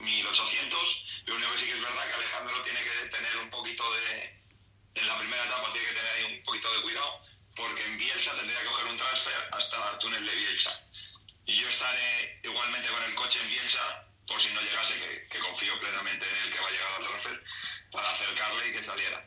1800. 0.01 1.07
Lo 1.27 1.37
único 1.37 1.53
que 1.53 1.59
sí 1.59 1.67
que 1.67 1.73
es 1.73 1.81
verdad 1.81 2.09
que 2.09 2.15
Alejandro 2.15 2.63
tiene 2.63 2.81
que 2.81 3.09
tener 3.09 3.37
un 3.37 3.51
poquito 3.51 3.85
de, 3.95 4.43
en 4.97 5.07
la 5.07 5.19
primera 5.19 5.45
etapa 5.45 5.73
tiene 5.73 5.89
que 5.89 5.95
tener 5.95 6.13
ahí 6.13 6.37
un 6.39 6.43
poquito 6.43 6.75
de 6.75 6.83
cuidado 6.83 7.28
porque 7.59 7.85
en 7.85 7.99
Bielsa 7.99 8.35
tendría 8.37 8.61
que 8.61 8.67
coger 8.67 8.87
un 8.87 8.97
transfer 8.97 9.49
hasta 9.53 9.91
el 9.91 9.99
túnel 9.99 10.25
de 10.25 10.35
Bielsa. 10.35 10.81
Y 11.45 11.57
yo 11.61 11.69
estaré 11.69 12.41
igualmente 12.45 12.89
con 12.89 13.03
el 13.03 13.15
coche 13.15 13.41
en 13.41 13.49
Bielsa 13.49 14.09
por 14.29 14.41
si 14.41 14.53
no 14.53 14.61
llegase, 14.61 15.27
que, 15.31 15.39
confío 15.39 15.81
plenamente 15.81 16.27
en 16.29 16.37
él 16.37 16.53
que 16.53 16.61
va 16.61 16.69
a 16.69 16.71
llegar 16.71 16.93
al 16.99 17.07
transfer, 17.07 17.45
para 17.91 18.11
acercarle 18.11 18.69
y 18.69 18.73
que 18.73 18.83
saliera. 18.83 19.27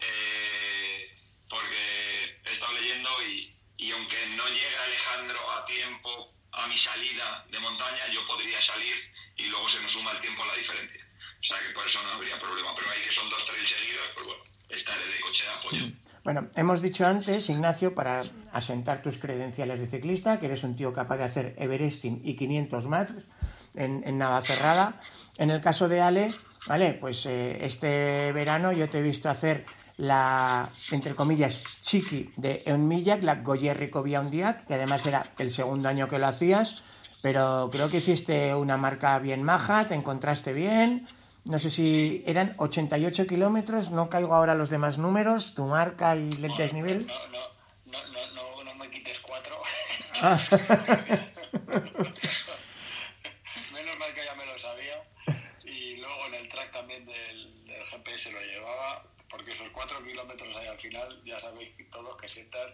Eh, 0.00 1.18
porque 1.48 2.38
he 2.44 2.52
estado 2.52 2.72
leyendo 2.74 3.10
y, 3.22 3.56
y 3.78 3.90
aunque 3.92 4.26
no 4.36 4.46
llegue 4.48 4.76
Alejandro 4.76 5.50
a 5.52 5.64
tiempo 5.64 6.34
a 6.52 6.66
mi 6.66 6.76
salida 6.76 7.46
de 7.48 7.58
montaña, 7.60 8.08
yo 8.12 8.26
podría 8.26 8.60
salir 8.60 9.12
y 9.36 9.46
luego 9.46 9.68
se 9.68 9.80
nos 9.80 9.92
suma 9.92 10.12
el 10.12 10.20
tiempo 10.20 10.42
a 10.42 10.46
la 10.48 10.54
diferencia. 10.54 11.06
O 11.40 11.42
sea 11.42 11.58
que 11.60 11.70
por 11.70 11.86
eso 11.86 12.02
no 12.02 12.10
habría 12.10 12.38
problema. 12.38 12.74
Pero 12.74 12.90
ahí 12.90 13.02
que 13.02 13.12
son 13.12 13.28
dos 13.30 13.44
trails 13.44 13.68
seguidos, 13.68 14.06
pues 14.14 14.26
bueno, 14.26 14.44
estaré 14.68 15.06
de 15.06 15.20
coche 15.20 15.44
de 15.44 15.50
apoyo. 15.50 15.86
Bueno, 16.26 16.48
hemos 16.56 16.82
dicho 16.82 17.06
antes, 17.06 17.48
Ignacio, 17.50 17.94
para 17.94 18.24
asentar 18.52 19.00
tus 19.00 19.16
credenciales 19.16 19.78
de 19.78 19.86
ciclista, 19.86 20.40
que 20.40 20.46
eres 20.46 20.64
un 20.64 20.74
tío 20.74 20.92
capaz 20.92 21.18
de 21.18 21.22
hacer 21.22 21.54
Everesting 21.56 22.20
y 22.24 22.34
500 22.34 22.88
más 22.88 23.14
en, 23.76 24.02
en 24.04 24.18
Navacerrada. 24.18 25.00
En 25.38 25.50
el 25.50 25.60
caso 25.60 25.88
de 25.88 26.00
Ale, 26.00 26.32
vale, 26.66 26.94
pues 26.94 27.26
eh, 27.26 27.64
este 27.64 28.32
verano 28.32 28.72
yo 28.72 28.90
te 28.90 28.98
he 28.98 29.02
visto 29.02 29.30
hacer 29.30 29.66
la, 29.98 30.72
entre 30.90 31.14
comillas, 31.14 31.60
chiqui 31.80 32.32
de 32.36 32.64
Eunmillac, 32.66 33.22
la 33.22 33.36
Goyerri 33.36 33.88
Viaundiac, 34.04 34.66
que 34.66 34.74
además 34.74 35.06
era 35.06 35.30
el 35.38 35.52
segundo 35.52 35.88
año 35.88 36.08
que 36.08 36.18
lo 36.18 36.26
hacías, 36.26 36.82
pero 37.22 37.68
creo 37.70 37.88
que 37.88 37.98
hiciste 37.98 38.52
una 38.52 38.76
marca 38.76 39.16
bien 39.20 39.44
maja, 39.44 39.86
te 39.86 39.94
encontraste 39.94 40.52
bien, 40.52 41.06
no 41.46 41.58
sé 41.58 41.70
si 41.70 42.22
eran 42.26 42.54
88 42.58 43.26
kilómetros, 43.26 43.90
no 43.90 44.10
caigo 44.10 44.34
ahora 44.34 44.54
los 44.54 44.68
demás 44.68 44.98
números, 44.98 45.54
tu 45.54 45.64
marca 45.66 46.16
y 46.16 46.28
el 46.30 46.56
desnivel. 46.56 47.06
No, 47.06 47.28
no, 47.28 47.38
no, 47.86 48.32
no, 48.34 48.64
no, 48.64 48.74
me 48.74 48.90
quites 48.90 49.18
cuatro. 49.20 49.56
Ah. 50.22 50.38
Menos 53.72 53.98
mal 53.98 54.14
que 54.14 54.24
ya 54.24 54.34
me 54.34 54.44
lo 54.46 54.58
sabía. 54.58 55.00
Y 55.64 55.96
luego 55.96 56.26
en 56.26 56.34
el 56.34 56.48
track 56.48 56.72
también 56.72 57.06
del, 57.06 57.64
del 57.64 57.84
GPS 57.84 58.32
lo 58.32 58.40
llevaba 58.40 59.04
porque 59.30 59.52
esos 59.52 59.68
cuatro 59.70 60.04
kilómetros 60.04 60.56
ahí 60.56 60.66
al 60.66 60.78
final, 60.78 61.22
ya 61.24 61.38
sabéis 61.40 61.70
todos 61.90 62.16
que 62.16 62.28
sientan 62.28 62.70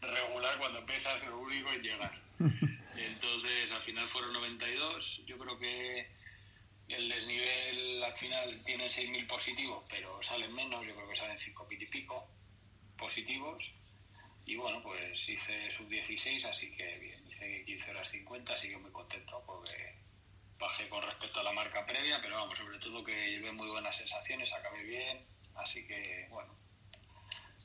regular 0.00 0.58
cuando 0.58 0.80
empiezas 0.80 1.24
lo 1.26 1.38
único 1.38 1.70
en 1.72 1.82
llegar. 1.82 2.20
Entonces, 2.40 3.70
al 3.72 3.82
final 3.82 4.08
fueron 4.08 4.32
92. 4.32 5.22
Yo 5.26 5.38
creo 5.38 5.58
que 5.58 6.08
el 6.88 7.08
desnivel 7.08 8.04
al 8.04 8.14
final 8.14 8.62
tiene 8.64 8.86
6.000 8.86 9.26
positivos, 9.46 9.84
pero 9.88 10.22
salen 10.22 10.52
menos. 10.54 10.84
Yo 10.84 10.94
creo 10.94 11.08
que 11.08 11.16
salen 11.16 11.38
5.000 11.38 11.82
y 11.82 11.86
pico 11.86 12.26
positivos. 12.98 13.62
Y 14.44 14.56
bueno, 14.56 14.82
pues 14.82 15.28
hice 15.28 15.70
sub 15.70 15.88
16, 15.88 16.44
así 16.46 16.72
que 16.72 16.98
bien. 16.98 17.24
Hice 17.28 17.64
15 17.64 17.90
horas 17.90 18.10
50, 18.10 18.52
así 18.52 18.68
que 18.68 18.76
muy 18.78 18.90
contento 18.90 19.42
porque 19.46 19.94
bajé 20.58 20.88
con 20.88 21.02
respecto 21.02 21.40
a 21.40 21.44
la 21.44 21.52
marca 21.52 21.86
previa, 21.86 22.20
pero 22.20 22.36
vamos, 22.36 22.58
sobre 22.58 22.78
todo 22.78 23.04
que 23.04 23.30
llevé 23.30 23.52
muy 23.52 23.68
buenas 23.68 23.94
sensaciones, 23.96 24.52
acabé 24.52 24.82
bien 24.84 25.26
Así 25.54 25.86
que, 25.86 26.28
bueno. 26.30 26.52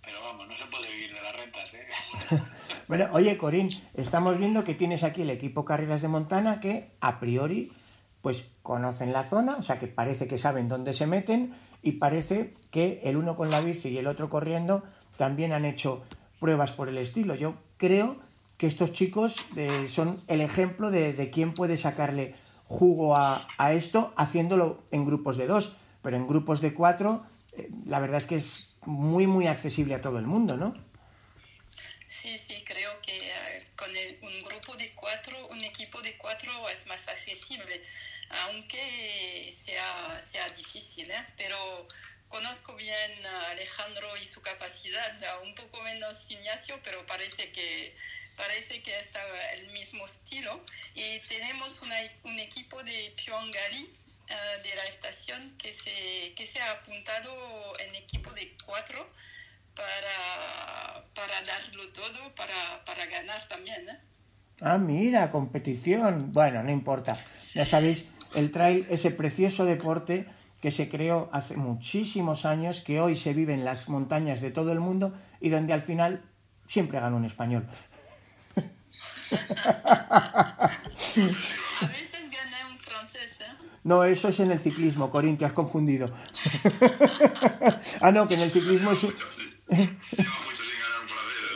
Pero 0.03 0.21
vamos, 0.21 0.47
no 0.47 0.55
se 0.55 0.65
puede 0.65 0.89
vivir 0.91 1.13
de 1.13 1.21
las 1.21 1.35
rentas, 1.35 1.73
¿eh? 1.73 1.87
bueno, 2.87 3.09
oye, 3.11 3.37
Corín, 3.37 3.69
estamos 3.93 4.37
viendo 4.37 4.63
que 4.63 4.75
tienes 4.75 5.03
aquí 5.03 5.23
el 5.23 5.29
equipo 5.29 5.65
Carreras 5.65 6.01
de 6.01 6.07
Montana 6.07 6.61
que, 6.61 6.95
a 7.01 7.19
priori, 7.19 7.73
pues 8.21 8.45
conocen 8.63 9.11
la 9.11 9.23
zona, 9.23 9.57
o 9.57 9.61
sea 9.61 9.77
que 9.77 9.87
parece 9.87 10.27
que 10.27 10.37
saben 10.37 10.69
dónde 10.69 10.93
se 10.93 11.05
meten 11.05 11.53
y 11.81 11.93
parece 11.93 12.53
que 12.71 13.01
el 13.03 13.17
uno 13.17 13.35
con 13.35 13.49
la 13.49 13.61
bici 13.61 13.89
y 13.89 13.97
el 13.97 14.07
otro 14.07 14.29
corriendo 14.29 14.83
también 15.17 15.53
han 15.53 15.65
hecho 15.65 16.03
pruebas 16.39 16.71
por 16.71 16.89
el 16.89 16.97
estilo. 16.97 17.35
Yo 17.35 17.55
creo 17.77 18.19
que 18.57 18.67
estos 18.67 18.91
chicos 18.91 19.37
eh, 19.55 19.87
son 19.87 20.23
el 20.27 20.41
ejemplo 20.41 20.91
de, 20.91 21.13
de, 21.13 21.29
quién 21.29 21.53
puede 21.53 21.77
sacarle 21.77 22.35
jugo 22.65 23.15
a, 23.15 23.47
a, 23.57 23.73
esto 23.73 24.13
haciéndolo 24.15 24.83
en 24.91 25.05
grupos 25.05 25.37
de 25.37 25.47
dos, 25.47 25.75
pero 26.01 26.15
en 26.15 26.27
grupos 26.27 26.61
de 26.61 26.73
cuatro 26.73 27.25
la 27.85 27.99
verdad 27.99 28.17
es 28.17 28.25
que 28.25 28.35
es 28.35 28.67
muy, 28.85 29.27
muy 29.27 29.47
accesible 29.47 29.95
a 29.95 30.01
todo 30.01 30.17
el 30.19 30.25
mundo, 30.25 30.57
¿no? 30.57 30.73
Sí, 32.07 32.37
sí, 32.37 32.63
creo 32.65 33.01
que 33.01 33.17
eh, 33.17 33.67
con 33.75 33.89
un 33.89 34.43
grupo 34.43 34.75
de 34.75 34.93
cuatro, 34.93 35.47
un 35.47 35.63
equipo 35.63 36.01
de 36.01 36.17
cuatro 36.17 36.51
es 36.69 36.85
más 36.87 37.07
accesible, 37.07 37.81
aunque 38.45 39.53
sea, 39.53 40.21
sea 40.21 40.49
difícil, 40.49 41.09
¿eh? 41.11 41.25
pero 41.37 41.87
conozco 42.29 42.75
bien 42.75 43.25
a 43.25 43.51
Alejandro 43.51 44.07
y 44.17 44.25
su 44.25 44.41
capacidad, 44.41 45.13
un 45.43 45.53
poco 45.55 45.81
menos 45.81 46.29
Ignacio, 46.31 46.79
pero 46.83 47.05
parece 47.05 47.51
que 47.51 47.95
parece 48.37 48.81
que 48.81 48.97
está 48.99 49.19
el 49.53 49.69
mismo 49.71 50.05
estilo. 50.05 50.63
Y 50.95 51.19
tenemos 51.27 51.81
un 51.81 52.39
equipo 52.39 52.81
de 52.83 53.13
Pyongali 53.15 53.89
eh, 54.31 54.61
de 54.63 54.75
la 54.75 54.85
estación 54.85 55.53
que 55.57 55.73
se, 55.73 56.33
que 56.35 56.47
se 56.47 56.59
ha 56.61 56.71
apuntado 56.71 57.77
en 57.79 57.95
equipo 57.95 58.31
de 58.31 58.55
cuatro 58.65 59.09
para, 59.75 61.03
para 61.13 61.41
darlo 61.41 61.89
todo, 61.89 62.33
para, 62.35 62.85
para 62.85 63.05
ganar 63.07 63.45
también. 63.49 63.89
¿eh? 63.89 63.99
Ah, 64.61 64.77
mira, 64.77 65.29
competición. 65.31 66.31
Bueno, 66.31 66.63
no 66.63 66.71
importa. 66.71 67.23
Ya 67.53 67.65
sabéis, 67.65 68.05
el 68.33 68.51
trail, 68.51 68.85
ese 68.89 69.11
precioso 69.11 69.65
deporte 69.65 70.25
que 70.61 70.71
se 70.71 70.89
creó 70.89 71.29
hace 71.31 71.57
muchísimos 71.57 72.45
años, 72.45 72.81
que 72.81 73.01
hoy 73.01 73.15
se 73.15 73.33
vive 73.33 73.53
en 73.53 73.65
las 73.65 73.89
montañas 73.89 74.41
de 74.41 74.51
todo 74.51 74.71
el 74.71 74.79
mundo 74.79 75.13
y 75.39 75.49
donde 75.49 75.73
al 75.73 75.81
final 75.81 76.21
siempre 76.65 76.99
gana 76.99 77.15
un 77.15 77.25
español. 77.25 77.67
A 79.31 80.69
veces 81.87 82.29
gana 82.29 82.69
un 82.69 82.77
francés, 82.77 83.41
¿eh? 83.41 83.45
No, 83.83 84.03
eso 84.03 84.27
es 84.27 84.39
en 84.39 84.51
el 84.51 84.59
ciclismo, 84.59 85.09
Corín, 85.09 85.37
te 85.37 85.45
has 85.45 85.53
confundido. 85.53 86.11
ah, 88.01 88.11
no, 88.11 88.27
que 88.27 88.35
en 88.35 88.41
el 88.41 88.51
ciclismo 88.51 88.91
es... 88.91 89.07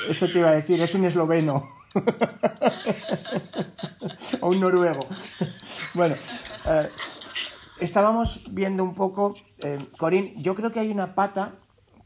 Eso 0.10 0.28
te 0.28 0.40
iba 0.40 0.50
a 0.50 0.54
decir, 0.54 0.82
es 0.82 0.94
un 0.94 1.06
esloveno. 1.06 1.68
o 4.42 4.50
un 4.50 4.60
noruego. 4.60 5.08
bueno, 5.94 6.16
eh, 6.68 6.90
estábamos 7.80 8.42
viendo 8.52 8.84
un 8.84 8.94
poco, 8.94 9.36
eh, 9.60 9.88
Corín, 9.98 10.34
yo 10.42 10.56
creo 10.56 10.72
que 10.72 10.80
hay 10.80 10.90
una 10.90 11.16
pata 11.16 11.54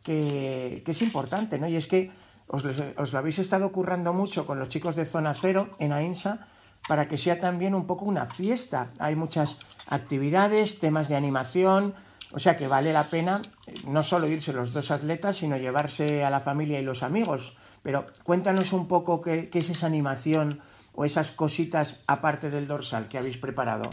que, 0.03 0.83
es 0.85 1.01
importante, 1.01 1.59
¿no? 1.59 1.67
Y 1.67 1.75
es 1.75 1.87
que 1.87 2.11
os, 2.47 2.63
os, 2.97 3.13
lo 3.13 3.19
habéis 3.19 3.39
estado 3.39 3.71
currando 3.71 4.13
mucho 4.13 4.45
con 4.45 4.59
los 4.59 4.69
chicos 4.69 4.95
de 4.95 5.05
Zona 5.05 5.33
Cero 5.33 5.69
en 5.79 5.91
AINSA 5.91 6.47
para 6.87 7.07
que 7.07 7.17
sea 7.17 7.39
también 7.39 7.75
un 7.75 7.85
poco 7.85 8.05
una 8.05 8.25
fiesta. 8.25 8.91
Hay 8.99 9.15
muchas 9.15 9.59
actividades, 9.87 10.79
temas 10.79 11.09
de 11.09 11.15
animación, 11.15 11.93
o 12.31 12.39
sea 12.39 12.55
que 12.55 12.67
vale 12.67 12.93
la 12.93 13.05
pena 13.05 13.41
eh, 13.65 13.73
no 13.85 14.03
solo 14.03 14.27
irse 14.27 14.53
los 14.53 14.73
dos 14.73 14.91
atletas, 14.91 15.37
sino 15.37 15.57
llevarse 15.57 16.23
a 16.23 16.29
la 16.29 16.39
familia 16.39 16.79
y 16.79 16.83
los 16.83 17.03
amigos. 17.03 17.55
Pero 17.83 18.07
cuéntanos 18.23 18.73
un 18.73 18.87
poco 18.87 19.21
qué, 19.21 19.49
es 19.53 19.69
esa 19.69 19.85
animación 19.85 20.61
o 20.93 21.05
esas 21.05 21.31
cositas 21.31 22.01
aparte 22.07 22.49
del 22.49 22.67
dorsal 22.67 23.07
que 23.07 23.17
habéis 23.17 23.37
preparado. 23.37 23.89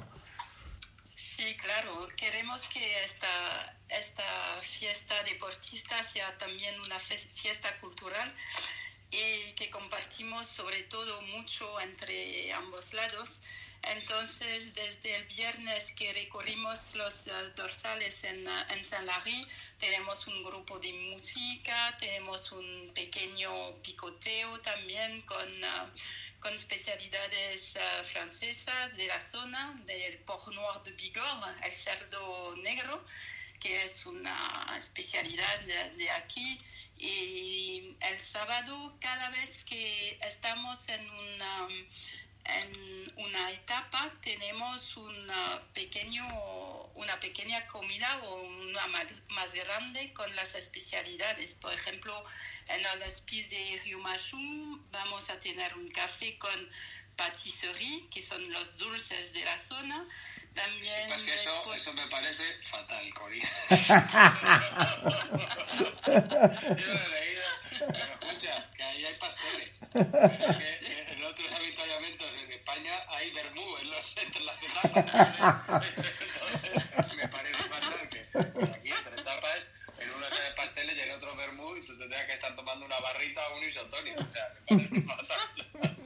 Sí, 1.17 1.57
claro. 1.57 2.09
Queremos 2.17 2.63
que 2.69 3.05
esta, 3.05 3.77
esta 3.89 4.25
fiesta 4.63 5.15
deportista 5.25 6.03
sea 6.03 6.37
también 6.39 6.81
una 6.81 6.99
fiesta 6.99 7.69
cultural 7.81 8.35
y 9.11 9.53
que 9.53 9.71
compartimos 9.71 10.47
sobre 10.47 10.83
todo 10.85 11.23
mucho 11.23 11.81
entre 11.81 12.53
ambos 12.55 12.93
lados. 12.93 13.41
Entonces, 13.83 14.75
desde 14.75 15.17
el 15.17 15.25
viernes 15.27 15.93
que 15.93 16.13
recorrimos 16.13 16.95
los 16.95 17.27
uh, 17.27 17.55
dorsales 17.55 18.25
en, 18.25 18.47
uh, 18.47 18.51
en 18.71 18.85
Saint 18.85 19.07
Larry, 19.07 19.47
tenemos 19.79 20.27
un 20.27 20.43
grupo 20.43 20.79
de 20.79 20.93
música, 20.93 21.97
tenemos 21.99 22.51
un 22.53 22.91
pequeño 22.95 23.81
picoteo 23.83 24.61
también 24.61 25.23
con, 25.23 25.49
uh, 25.65 26.41
con 26.41 26.53
especialidades 26.55 27.75
francesas 28.05 28.97
de 28.97 29.07
la 29.07 29.21
zona, 29.21 29.81
del 29.87 30.19
porc 30.19 30.49
noir 30.49 30.83
de 30.85 30.93
Bigorre, 30.93 31.55
el 31.65 31.73
cerdo 31.73 32.55
negro, 32.57 33.05
que 33.61 33.85
es 33.85 34.05
una 34.05 34.77
especialidad 34.79 35.61
de, 35.61 35.91
de 35.97 36.11
aquí. 36.11 36.61
Y 36.99 37.95
el 38.01 38.21
sábado, 38.21 38.97
cada 39.01 39.29
vez 39.31 39.63
que 39.65 40.19
estamos 40.23 40.89
en 40.89 41.09
una 41.11 41.69
en 42.49 43.13
una 43.17 43.51
etapa 43.51 44.13
tenemos 44.23 44.97
una, 44.97 45.63
pequeño, 45.75 46.27
una 46.95 47.19
pequeña 47.21 47.67
comida 47.67 48.21
o 48.25 48.43
una 48.43 48.87
más, 48.89 49.07
más 49.31 49.53
grande 49.55 50.11
con 50.15 50.35
las 50.37 50.55
especialidades. 50.55 51.55
Por 51.55 51.73
ejemplo, 51.73 52.25
en 52.69 52.85
el 52.85 53.03
hospice 53.03 53.49
de 53.49 53.81
Riumachum 53.85 54.83
vamos 54.91 55.31
a 55.31 55.41
tener 55.41 55.75
un 55.77 55.91
café 55.91 56.37
con 56.39 56.71
patisserie, 57.17 58.07
que 58.11 58.23
son 58.23 58.53
los 58.53 58.77
dulces 58.77 59.33
de 59.33 59.45
la 59.45 59.59
zona. 59.59 60.07
También 60.55 61.09
Pues 61.09 61.23
que 61.23 61.35
eso, 61.35 61.93
me 61.95 62.07
parece 62.09 62.43
fatal, 62.65 63.13
Corina. 63.15 63.49
Yo 66.07 66.15
lo 66.15 66.15
he 66.15 67.09
leído. 67.09 67.47
Pero 67.79 68.13
escucha, 68.21 68.71
que 68.75 68.83
ahí 68.83 69.05
hay 69.05 69.15
pasteles. 69.15 69.77
Pero 69.93 70.59
es 70.59 70.79
que 70.79 71.16
en 71.27 71.33
otros 71.33 71.53
avituallamientos 71.53 72.31
en 72.45 72.53
España 72.53 72.93
hay 73.09 73.31
vermú 73.33 73.77
en 73.79 73.91
los, 73.91 74.17
entre 74.17 74.41
las 74.45 74.63
etapas. 74.63 75.85
Entonces, 76.21 77.15
me 77.17 77.29
parece 77.29 77.55
fatal 77.65 78.09
que 78.09 78.21
aquí 78.21 78.91
entre 78.91 79.21
etapas, 79.21 79.59
en 79.99 80.11
uno 80.13 80.27
se 80.29 80.43
de 80.43 80.51
pasteles 80.53 80.97
y 80.97 81.01
en 81.01 81.11
otro 81.13 81.35
vermú, 81.37 81.77
y 81.77 81.87
tú 81.87 81.99
tendrías 81.99 82.25
que 82.27 82.33
estar 82.35 82.55
tomando 82.55 82.87
una 82.87 82.99
barrita 83.01 83.41
o 83.49 83.57
un 83.59 83.65
isotónico. 83.65 84.23
O 84.23 84.33
sea, 84.33 84.55
me 84.71 84.79
parece 84.85 85.03
fatal. 85.07 85.97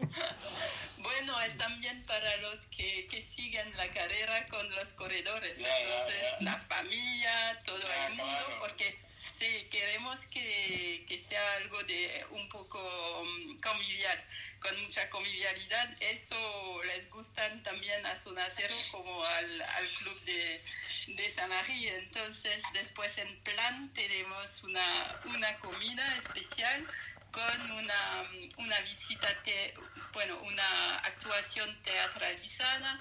Bueno, 0.99 1.41
es 1.43 1.57
también 1.59 2.05
para 2.07 2.37
los 2.39 2.67
que, 2.67 3.07
que 3.07 3.21
siguen 3.21 3.77
la 3.77 3.89
carrera 3.91 4.47
con 4.49 4.69
los 4.75 4.93
corredores, 4.95 5.59
Ya, 5.59 5.79
entonces 5.81 6.29
ya. 6.39 6.45
la 6.45 6.59
familia, 6.59 7.61
todo 7.65 7.77
el 8.09 8.15
mundo, 8.15 8.57
porque 8.61 8.99
sí, 9.41 9.67
queremos 9.71 10.27
que, 10.27 11.05
que 11.09 11.19
sea 11.19 11.41
algo 11.57 11.83
de 11.85 12.27
un 12.33 12.47
poco 12.51 12.79
mm, 13.25 13.59
convivial, 13.61 14.25
con 14.61 14.79
mucha 14.83 15.09
convivialidad. 15.09 15.97
Eso 16.01 16.83
les 16.85 17.09
gustan 17.11 17.63
también 17.63 18.05
a 18.05 18.17
Zona 18.17 18.47
Cero 18.51 18.75
como 18.91 19.25
al, 19.25 19.63
al 19.63 19.95
club 19.95 20.21
de, 20.25 20.63
de 21.09 21.31
Sanary. 21.31 21.89
Entonces, 21.89 22.63
después 22.75 23.17
en 23.19 23.35
plan 23.43 23.91
tenemos 23.95 24.63
una, 24.63 25.21
una 25.25 25.59
comida 25.61 26.17
especial 26.19 26.87
con 27.33 27.71
una, 27.73 28.31
una 28.59 28.81
visita, 28.81 29.29
te- 29.43 29.73
bueno, 30.13 30.37
una 30.43 30.97
actuación 30.97 31.81
teatralizada 31.83 33.01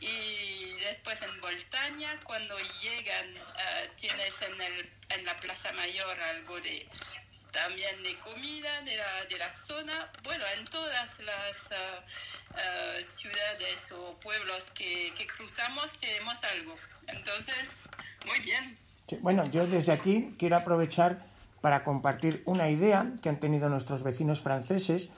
y 0.00 0.74
después 0.80 1.20
en 1.22 1.40
Voltaña, 1.40 2.18
cuando 2.24 2.56
llegan, 2.82 3.36
eh, 3.36 3.90
tienes 3.96 4.40
en, 4.42 4.60
el, 4.60 4.90
en 5.10 5.24
la 5.24 5.38
Plaza 5.40 5.72
Mayor 5.72 6.18
algo 6.34 6.60
de 6.60 6.86
también 7.52 8.02
de 8.02 8.18
comida 8.18 8.82
de 8.82 8.96
la, 8.96 9.24
de 9.30 9.38
la 9.38 9.52
zona. 9.52 10.10
Bueno, 10.24 10.44
en 10.58 10.66
todas 10.66 11.18
las 11.20 11.70
eh, 11.70 11.74
eh, 12.54 13.02
ciudades 13.02 13.92
o 13.92 14.18
pueblos 14.20 14.70
que, 14.72 15.12
que 15.16 15.26
cruzamos 15.26 15.98
tenemos 15.98 16.38
algo. 16.44 16.74
Entonces, 17.06 17.88
muy 18.26 18.40
bien. 18.40 18.76
Bueno, 19.20 19.46
yo 19.46 19.66
desde 19.66 19.92
aquí 19.92 20.32
quiero 20.38 20.56
aprovechar 20.56 21.24
para 21.60 21.82
compartir 21.82 22.42
una 22.44 22.68
idea 22.68 23.12
que 23.22 23.28
han 23.28 23.40
tenido 23.40 23.68
nuestros 23.68 24.02
vecinos 24.02 24.42
franceses 24.42 25.10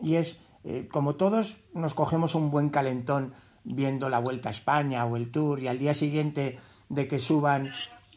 y 0.00 0.16
es, 0.16 0.38
eh, 0.64 0.88
como 0.90 1.14
todos 1.14 1.58
nos 1.72 1.94
cogemos 1.94 2.34
un 2.34 2.50
buen 2.50 2.68
calentón 2.68 3.34
viendo 3.66 4.08
la 4.08 4.20
Vuelta 4.20 4.48
a 4.48 4.52
España 4.52 5.04
o 5.04 5.16
el 5.16 5.30
Tour 5.30 5.62
y 5.62 5.68
al 5.68 5.78
día 5.78 5.92
siguiente 5.92 6.58
de 6.88 7.06
que 7.06 7.18
suban 7.18 7.72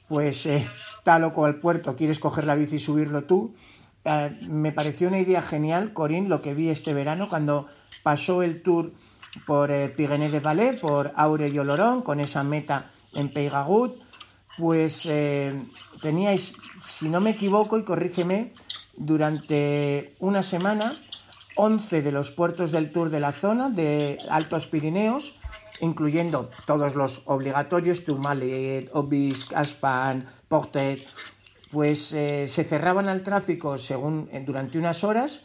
pues 0.08 0.46
eh, 0.46 0.68
tal 1.04 1.24
o 1.26 1.34
cual 1.34 1.60
puerto 1.60 1.96
quieres 1.96 2.20
coger 2.20 2.46
la 2.46 2.56
bici 2.56 2.78
y 2.78 2.80
subirlo 2.80 3.26
tú, 3.26 3.54
eh, 4.06 4.40
me 4.48 4.72
pareció 4.72 5.08
una 5.08 5.20
idea 5.20 5.42
genial, 5.42 5.94
Corín, 5.94 6.30
lo 6.30 6.42
que 6.42 6.54
vi 6.54 6.70
este 6.70 6.94
verano 6.94 7.30
cuando 7.30 7.68
pasó 8.02 8.42
el 8.42 8.62
Tour 8.64 8.94
por 9.46 9.72
eh, 9.72 9.90
de 9.90 10.40
Valais, 10.40 10.80
por 10.80 11.12
Aure 11.16 11.50
y 11.50 11.60
Oloron, 11.60 12.02
con 12.02 12.20
esa 12.20 12.44
meta 12.44 12.90
en 13.14 13.32
Peyragut, 13.32 14.00
pues 14.58 15.06
eh, 15.06 15.54
teníais, 16.02 16.56
si 16.82 17.10
no 17.10 17.22
me 17.22 17.32
equivoco, 17.32 17.78
y 17.78 17.84
corrígeme, 17.84 18.54
durante 18.98 20.16
una 20.20 20.42
semana, 20.42 21.02
11 21.62 22.04
de 22.04 22.14
los 22.14 22.32
puertos 22.32 22.72
del 22.72 22.90
Tour 22.90 23.10
de 23.10 23.20
la 23.20 23.34
zona 23.34 23.70
de 23.70 24.18
Altos 24.30 24.68
Pirineos, 24.68 25.38
incluyendo 25.82 26.50
todos 26.66 26.96
los 26.96 27.24
obligatorios, 27.26 28.06
Tourmalet, 28.06 28.90
Obisque, 28.94 29.54
Aspan, 29.56 30.26
Portet, 30.48 31.06
pues 31.70 32.14
eh, 32.14 32.48
se 32.48 32.64
cerraban 32.64 33.10
al 33.10 33.24
tráfico 33.24 33.78
según 33.78 34.30
eh, 34.32 34.42
durante 34.46 34.78
unas 34.78 35.04
horas 35.04 35.42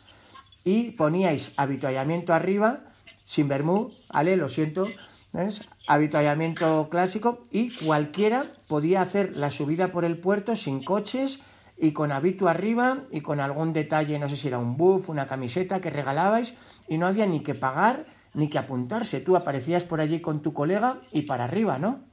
y 0.63 0.93
poníais 0.93 1.53
habituallamiento 1.57 2.33
arriba, 2.33 2.85
sin 3.25 3.49
vermú, 3.49 3.91
Ale, 4.09 4.37
lo 4.37 4.49
siento, 4.49 4.87
¿ves? 5.33 5.63
habituallamiento 5.89 6.91
clásico 6.91 7.43
y 7.51 7.75
cualquiera 7.85 8.53
podía 8.69 9.03
hacer 9.03 9.37
la 9.37 9.51
subida 9.51 9.91
por 9.91 10.05
el 10.05 10.17
puerto 10.19 10.55
sin 10.55 10.85
coches 10.85 11.41
y 11.77 11.93
con 11.93 12.13
habitu 12.13 12.49
arriba 12.49 12.99
y 13.11 13.21
con 13.21 13.41
algún 13.41 13.73
detalle, 13.73 14.19
no 14.19 14.29
sé 14.29 14.37
si 14.37 14.49
era 14.49 14.59
un 14.59 14.77
buff, 14.77 15.09
una 15.09 15.27
camiseta 15.27 15.81
que 15.81 15.91
regalabais 15.91 16.55
y 16.89 16.99
no 16.99 17.07
había 17.07 17.27
ni 17.27 17.43
que 17.43 17.55
pagar 17.55 18.07
ni 18.35 18.49
que 18.49 18.59
apuntarse. 18.59 19.21
Tú 19.21 19.37
aparecías 19.37 19.85
por 19.85 20.01
allí 20.01 20.21
con 20.21 20.43
tu 20.43 20.53
colega 20.53 21.01
y 21.13 21.23
para 21.23 21.45
arriba, 21.45 21.79
¿no? 21.79 22.05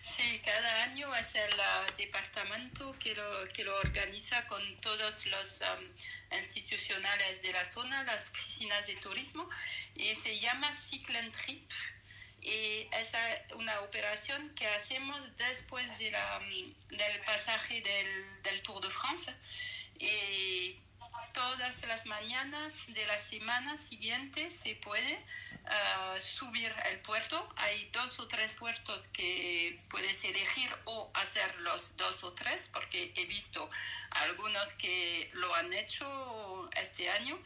Sí, 0.00 0.40
cada 0.44 0.84
año 0.84 1.14
es 1.14 1.34
el 1.34 1.50
departamento 1.96 2.94
que 2.98 3.14
lo, 3.14 3.48
que 3.54 3.64
lo 3.64 3.76
organiza 3.78 4.46
con 4.46 4.60
todos 4.80 5.26
los 5.26 5.62
am, 5.62 5.84
institucionales 6.42 7.42
de 7.42 7.52
la 7.52 7.64
zona, 7.64 8.02
las 8.04 8.28
oficinas 8.30 8.86
de 8.86 8.94
turismo, 8.96 9.48
y 9.94 10.14
se 10.14 10.38
llama 10.38 10.72
Cycle 10.72 11.18
and 11.18 11.32
Trip. 11.32 11.70
Y 12.42 12.88
es 12.92 13.12
una 13.54 13.80
operación 13.80 14.52
que 14.54 14.66
hacemos 14.66 15.36
después 15.36 15.96
de 15.98 16.10
la, 16.10 16.40
mm, 16.40 16.96
del 16.96 17.20
pasaje 17.24 17.80
del, 17.80 18.42
del 18.42 18.62
Tour 18.62 18.82
de 18.82 18.90
France. 18.90 19.32
Y 19.98 20.82
todas 21.32 21.82
las 21.86 22.06
mañanas 22.06 22.84
de 22.88 23.06
la 23.06 23.18
semana 23.18 23.76
siguiente 23.76 24.50
se 24.50 24.74
puede 24.76 25.24
ah, 25.66 26.16
subir 26.20 26.74
el 26.90 26.98
puerto. 27.00 27.48
Hay 27.56 27.88
dos 27.92 28.18
o 28.18 28.28
tres 28.28 28.54
puertos 28.54 29.08
que 29.08 29.80
puedes 29.88 30.24
elegir 30.24 30.70
o 30.84 31.10
hacer 31.14 31.54
los 31.60 31.96
dos 31.96 32.22
o 32.24 32.32
tres, 32.32 32.70
porque 32.72 33.12
he 33.16 33.24
visto 33.26 33.70
algunos 34.10 34.72
que 34.74 35.30
lo 35.34 35.54
han 35.54 35.72
hecho 35.72 36.68
este 36.76 37.10
año. 37.10 37.38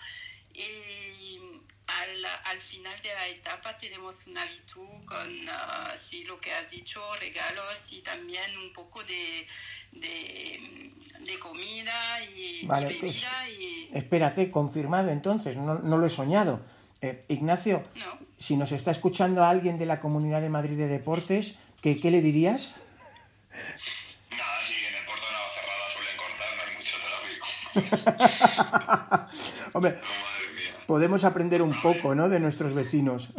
Y 0.57 1.39
al, 1.87 2.25
al 2.45 2.61
final 2.61 3.01
de 3.03 3.09
la 3.15 3.29
etapa 3.29 3.77
tenemos 3.77 4.27
un 4.27 4.39
habitu 4.39 4.81
con, 5.07 5.49
ah, 5.51 5.93
sí, 5.97 6.25
lo 6.25 6.41
que 6.41 6.53
has 6.53 6.71
dicho, 6.71 7.01
regalos 7.21 7.93
y 7.93 8.01
también 8.03 8.57
un 8.59 8.73
poco 8.73 9.03
de, 9.05 9.47
de, 9.93 10.93
de 11.21 11.39
comida 11.39 12.23
y, 12.35 12.67
Vale, 12.67 12.97
pues, 12.99 13.23
bebida. 13.23 13.49
y, 13.51 13.89
Espérate, 13.93 14.51
confirmado 14.51 15.11
entonces, 15.11 15.57
no, 15.57 15.75
no 15.79 15.99
lo 15.99 16.07
he 16.07 16.11
soñado. 16.11 16.61
Eh, 17.03 17.25
Ignacio, 17.29 17.85
no. 17.95 18.19
si 18.39 18.57
nos 18.57 18.73
está 18.73 18.91
escuchando 18.91 19.45
alguien 19.45 19.79
de 19.79 19.85
la 19.87 20.01
Comunidad 20.01 20.41
de 20.41 20.49
Madrid 20.49 20.79
de 20.79 20.89
Deportes, 20.89 21.57
¿qué, 21.83 22.01
qué 22.01 22.11
le 22.11 22.23
dirías? 22.23 22.75
Nada, 24.31 24.61
sí, 24.67 24.75
en 24.89 24.95
el 24.95 25.05
puerto 25.05 25.27
de 25.27 25.33
Navacerrada 25.33 25.91
suelen 25.93 26.17
cortar, 26.17 26.57
no 26.57 26.63
hay 26.65 26.77
mucho 26.77 26.97
tráfico. 27.05 27.47
Hombre. 29.75 29.99
Podemos 30.87 31.25
aprender 31.25 31.63
un 31.63 31.75
poco, 31.83 32.15
¿no?, 32.15 32.29
de 32.29 32.41
nuestros 32.41 32.73
vecinos. 32.73 33.33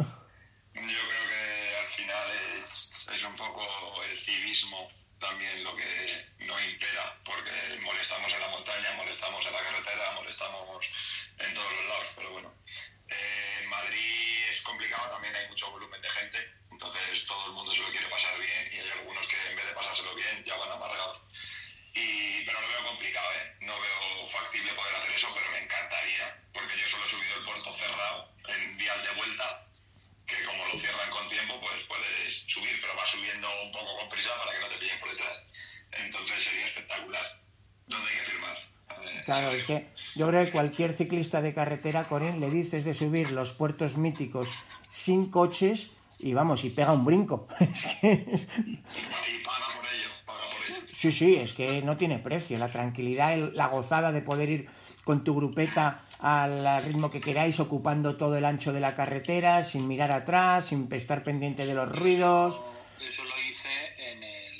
Claro, 39.28 39.50
es 39.50 39.64
que 39.64 39.88
yo 40.16 40.26
creo 40.26 40.46
que 40.46 40.52
cualquier 40.52 40.94
ciclista 40.96 41.42
de 41.42 41.52
carretera, 41.52 42.04
Corín, 42.04 42.40
le 42.40 42.48
dices 42.50 42.82
de 42.84 42.94
subir 42.94 43.30
los 43.30 43.52
puertos 43.52 43.98
míticos 43.98 44.48
sin 44.88 45.30
coches 45.30 45.90
y 46.18 46.32
vamos, 46.32 46.64
y 46.64 46.70
pega 46.70 46.92
un 46.94 47.04
brinco. 47.04 47.46
Es 47.60 47.84
que 48.00 48.24
es- 48.32 48.48
Y 48.64 49.44
paga 49.44 49.66
por 49.76 49.84
ello, 49.84 50.08
paga 50.24 50.38
por 50.40 50.76
ello. 50.76 50.86
Sí, 50.94 51.12
sí, 51.12 51.36
es 51.36 51.52
que 51.52 51.82
no 51.82 51.98
tiene 51.98 52.18
precio. 52.20 52.56
La 52.58 52.70
tranquilidad, 52.70 53.36
la 53.52 53.66
gozada 53.66 54.12
de 54.12 54.22
poder 54.22 54.48
ir 54.48 54.68
con 55.04 55.22
tu 55.24 55.34
grupeta 55.36 56.06
al 56.20 56.82
ritmo 56.84 57.10
que 57.10 57.20
queráis, 57.20 57.60
ocupando 57.60 58.16
todo 58.16 58.34
el 58.38 58.46
ancho 58.46 58.72
de 58.72 58.80
la 58.80 58.94
carretera, 58.94 59.62
sin 59.62 59.86
mirar 59.86 60.10
atrás, 60.10 60.64
sin 60.68 60.88
estar 60.92 61.22
pendiente 61.22 61.66
de 61.66 61.74
los 61.74 61.94
ruidos. 61.94 62.62
Eso 63.06 63.22
lo 63.24 63.30
hice 63.48 63.68
en 64.10 64.22
el, 64.24 64.54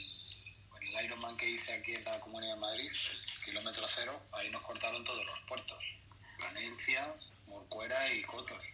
en 0.82 0.98
el 0.98 1.04
Ironman 1.06 1.36
que 1.38 1.48
hice 1.50 1.72
aquí 1.72 1.94
en 1.94 2.04
la 2.04 2.20
Comunidad 2.20 2.54
de 2.56 2.60
Madrid, 2.60 2.86
el 2.90 3.44
kilómetro 3.44 3.82
cero, 3.94 4.12
ahí 4.38 4.50
nos 4.50 4.62
cortaron 4.62 5.04
todos 5.04 5.24
los 5.24 5.38
puertos. 5.48 5.82
Planencia, 6.38 7.14
Morcuera 7.46 8.12
y 8.12 8.22
Cotos. 8.22 8.64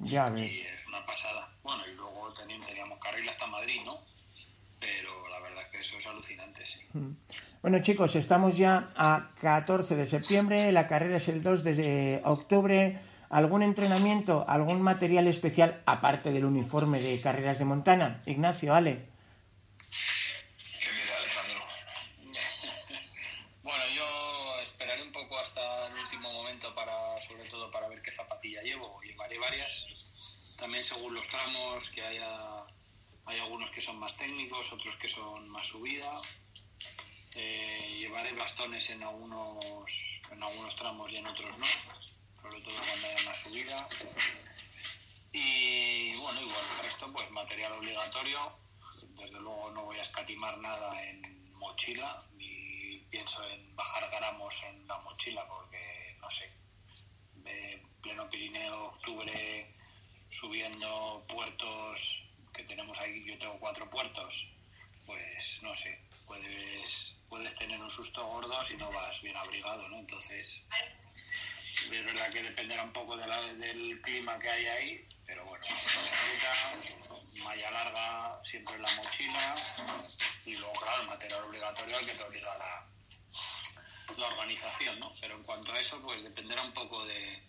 Ya 0.00 0.30
ves. 0.30 0.52
Y 0.52 0.60
es 0.60 0.86
una 0.86 1.04
pasada. 1.04 1.52
Bueno, 1.62 1.86
y 1.86 1.94
luego 1.94 2.32
teníamos, 2.34 2.68
teníamos 2.68 2.98
carril 2.98 3.28
hasta 3.28 3.46
Madrid, 3.46 3.80
¿no? 3.84 4.02
Pero 4.78 5.28
la 5.28 5.40
verdad 5.40 5.64
es 5.64 5.70
que 5.70 5.80
eso 5.80 5.98
es 5.98 6.06
alucinante, 6.06 6.64
sí. 6.64 6.80
Bueno 7.60 7.82
chicos, 7.82 8.16
estamos 8.16 8.56
ya 8.56 8.88
a 8.96 9.32
14 9.40 9.94
de 9.94 10.06
septiembre, 10.06 10.72
la 10.72 10.86
carrera 10.86 11.16
es 11.16 11.28
el 11.28 11.42
2 11.42 11.64
de 11.64 12.22
octubre. 12.24 12.98
¿Algún 13.28 13.62
entrenamiento, 13.62 14.44
algún 14.48 14.82
material 14.82 15.28
especial 15.28 15.82
aparte 15.86 16.32
del 16.32 16.46
uniforme 16.46 16.98
de 16.98 17.20
carreras 17.20 17.60
de 17.60 17.64
Montana? 17.64 18.20
Ignacio, 18.26 18.74
Ale. 18.74 19.06
Qué 20.80 20.90
miedo, 20.90 21.12
Alejandro. 21.16 21.64
Bueno, 23.62 23.84
yo 23.94 24.60
esperaré 24.62 25.02
un 25.02 25.12
poco 25.12 25.38
hasta 25.38 25.86
el 25.86 25.94
último 25.94 26.32
momento 26.32 26.74
para, 26.74 27.20
sobre 27.22 27.48
todo 27.48 27.70
para 27.70 27.86
ver 27.86 28.02
qué 28.02 28.10
zapatilla 28.10 28.62
llevo. 28.62 29.00
Llevaré 29.02 29.38
varias. 29.38 29.86
También 30.58 30.79
según 30.90 31.14
los 31.14 31.28
tramos, 31.28 31.88
que 31.90 32.02
haya, 32.02 32.64
hay 33.24 33.38
algunos 33.38 33.70
que 33.70 33.80
son 33.80 33.98
más 34.00 34.16
técnicos, 34.16 34.72
otros 34.72 34.96
que 34.96 35.08
son 35.08 35.48
más 35.48 35.68
subida. 35.68 36.12
Eh, 37.36 37.96
llevaré 38.00 38.32
bastones 38.32 38.90
en 38.90 39.02
algunos, 39.04 39.64
en 40.32 40.42
algunos 40.42 40.74
tramos 40.74 41.10
y 41.12 41.16
en 41.16 41.26
otros 41.28 41.56
no, 41.58 41.66
sobre 42.42 42.60
todo 42.62 42.74
cuando 42.74 43.06
haya 43.06 43.24
más 43.24 43.38
subida. 43.38 43.88
Y 45.32 46.16
bueno, 46.16 46.40
igual 46.40 46.64
el 46.78 46.84
resto, 46.84 47.12
pues 47.12 47.30
material 47.30 47.72
obligatorio. 47.74 48.52
Desde 49.10 49.38
luego 49.38 49.70
no 49.70 49.84
voy 49.84 49.98
a 49.98 50.02
escatimar 50.02 50.58
nada 50.58 50.90
en 51.04 51.52
mochila, 51.52 52.26
ni 52.34 52.96
pienso 53.10 53.48
en 53.48 53.76
bajar 53.76 54.10
gramos 54.10 54.60
en 54.64 54.88
la 54.88 54.98
mochila, 54.98 55.46
porque 55.46 56.16
no 56.20 56.28
sé, 56.32 56.50
pleno 58.02 58.28
Pirineo, 58.28 58.86
octubre, 58.86 59.79
subiendo 60.30 61.24
puertos 61.28 62.22
que 62.52 62.62
tenemos 62.64 62.98
ahí, 62.98 63.24
yo 63.24 63.38
tengo 63.38 63.58
cuatro 63.58 63.88
puertos, 63.90 64.46
pues 65.06 65.62
no 65.62 65.74
sé, 65.74 66.00
puedes, 66.26 67.14
puedes 67.28 67.54
tener 67.56 67.80
un 67.80 67.90
susto 67.90 68.24
gordo 68.26 68.64
si 68.66 68.76
no 68.76 68.90
vas 68.90 69.20
bien 69.22 69.36
abrigado, 69.36 69.88
¿no? 69.88 69.98
Entonces, 69.98 70.62
es 71.90 72.04
verdad 72.04 72.32
que 72.32 72.42
dependerá 72.42 72.84
un 72.84 72.92
poco 72.92 73.16
del 73.16 74.00
clima 74.02 74.38
que 74.38 74.50
hay 74.50 74.66
ahí, 74.66 75.08
pero 75.26 75.44
bueno, 75.44 75.64
malla 77.42 77.70
larga 77.70 78.40
siempre 78.44 78.74
en 78.74 78.82
la 78.82 78.94
mochila 78.96 79.56
y 80.44 80.56
luego, 80.56 80.72
claro, 80.74 81.02
el 81.02 81.08
material 81.08 81.44
obligatorio 81.44 81.96
al 81.96 82.06
que 82.06 82.12
te 82.12 82.22
obliga 82.22 82.58
la, 82.58 82.86
la 84.16 84.26
organización, 84.26 85.00
¿no? 85.00 85.14
Pero 85.20 85.36
en 85.36 85.42
cuanto 85.42 85.72
a 85.72 85.80
eso, 85.80 86.00
pues 86.02 86.22
dependerá 86.22 86.62
un 86.62 86.72
poco 86.72 87.04
de, 87.06 87.42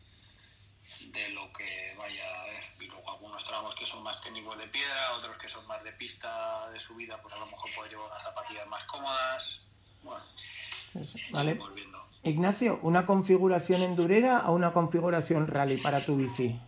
de 1.11 1.29
lo 1.29 1.51
que 1.53 1.95
vaya 1.97 2.23
a 2.25 2.41
haber. 2.41 2.63
Y 2.79 2.85
luego 2.85 3.09
algunos 3.11 3.43
tramos 3.45 3.75
que 3.75 3.85
son 3.85 4.03
más 4.03 4.21
técnicos 4.21 4.57
de 4.57 4.67
piedra, 4.67 5.13
otros 5.17 5.37
que 5.37 5.49
son 5.49 5.65
más 5.67 5.83
de 5.83 5.91
pista, 5.93 6.69
de 6.69 6.79
subida, 6.79 7.21
pues 7.21 7.33
a 7.33 7.37
lo 7.37 7.45
mejor 7.47 7.69
puedo 7.75 7.89
llevar 7.89 8.07
unas 8.07 8.23
zapatillas 8.23 8.67
más 8.67 8.83
cómodas. 8.85 9.43
Bueno, 10.03 10.23
Vale. 11.31 11.59
viendo. 11.75 12.07
Ignacio, 12.23 12.79
¿una 12.83 13.05
configuración 13.05 13.81
endurera 13.81 14.49
o 14.49 14.53
una 14.53 14.73
configuración 14.73 15.47
rally 15.47 15.77
para 15.77 16.05
tu 16.05 16.17
bici? 16.17 16.59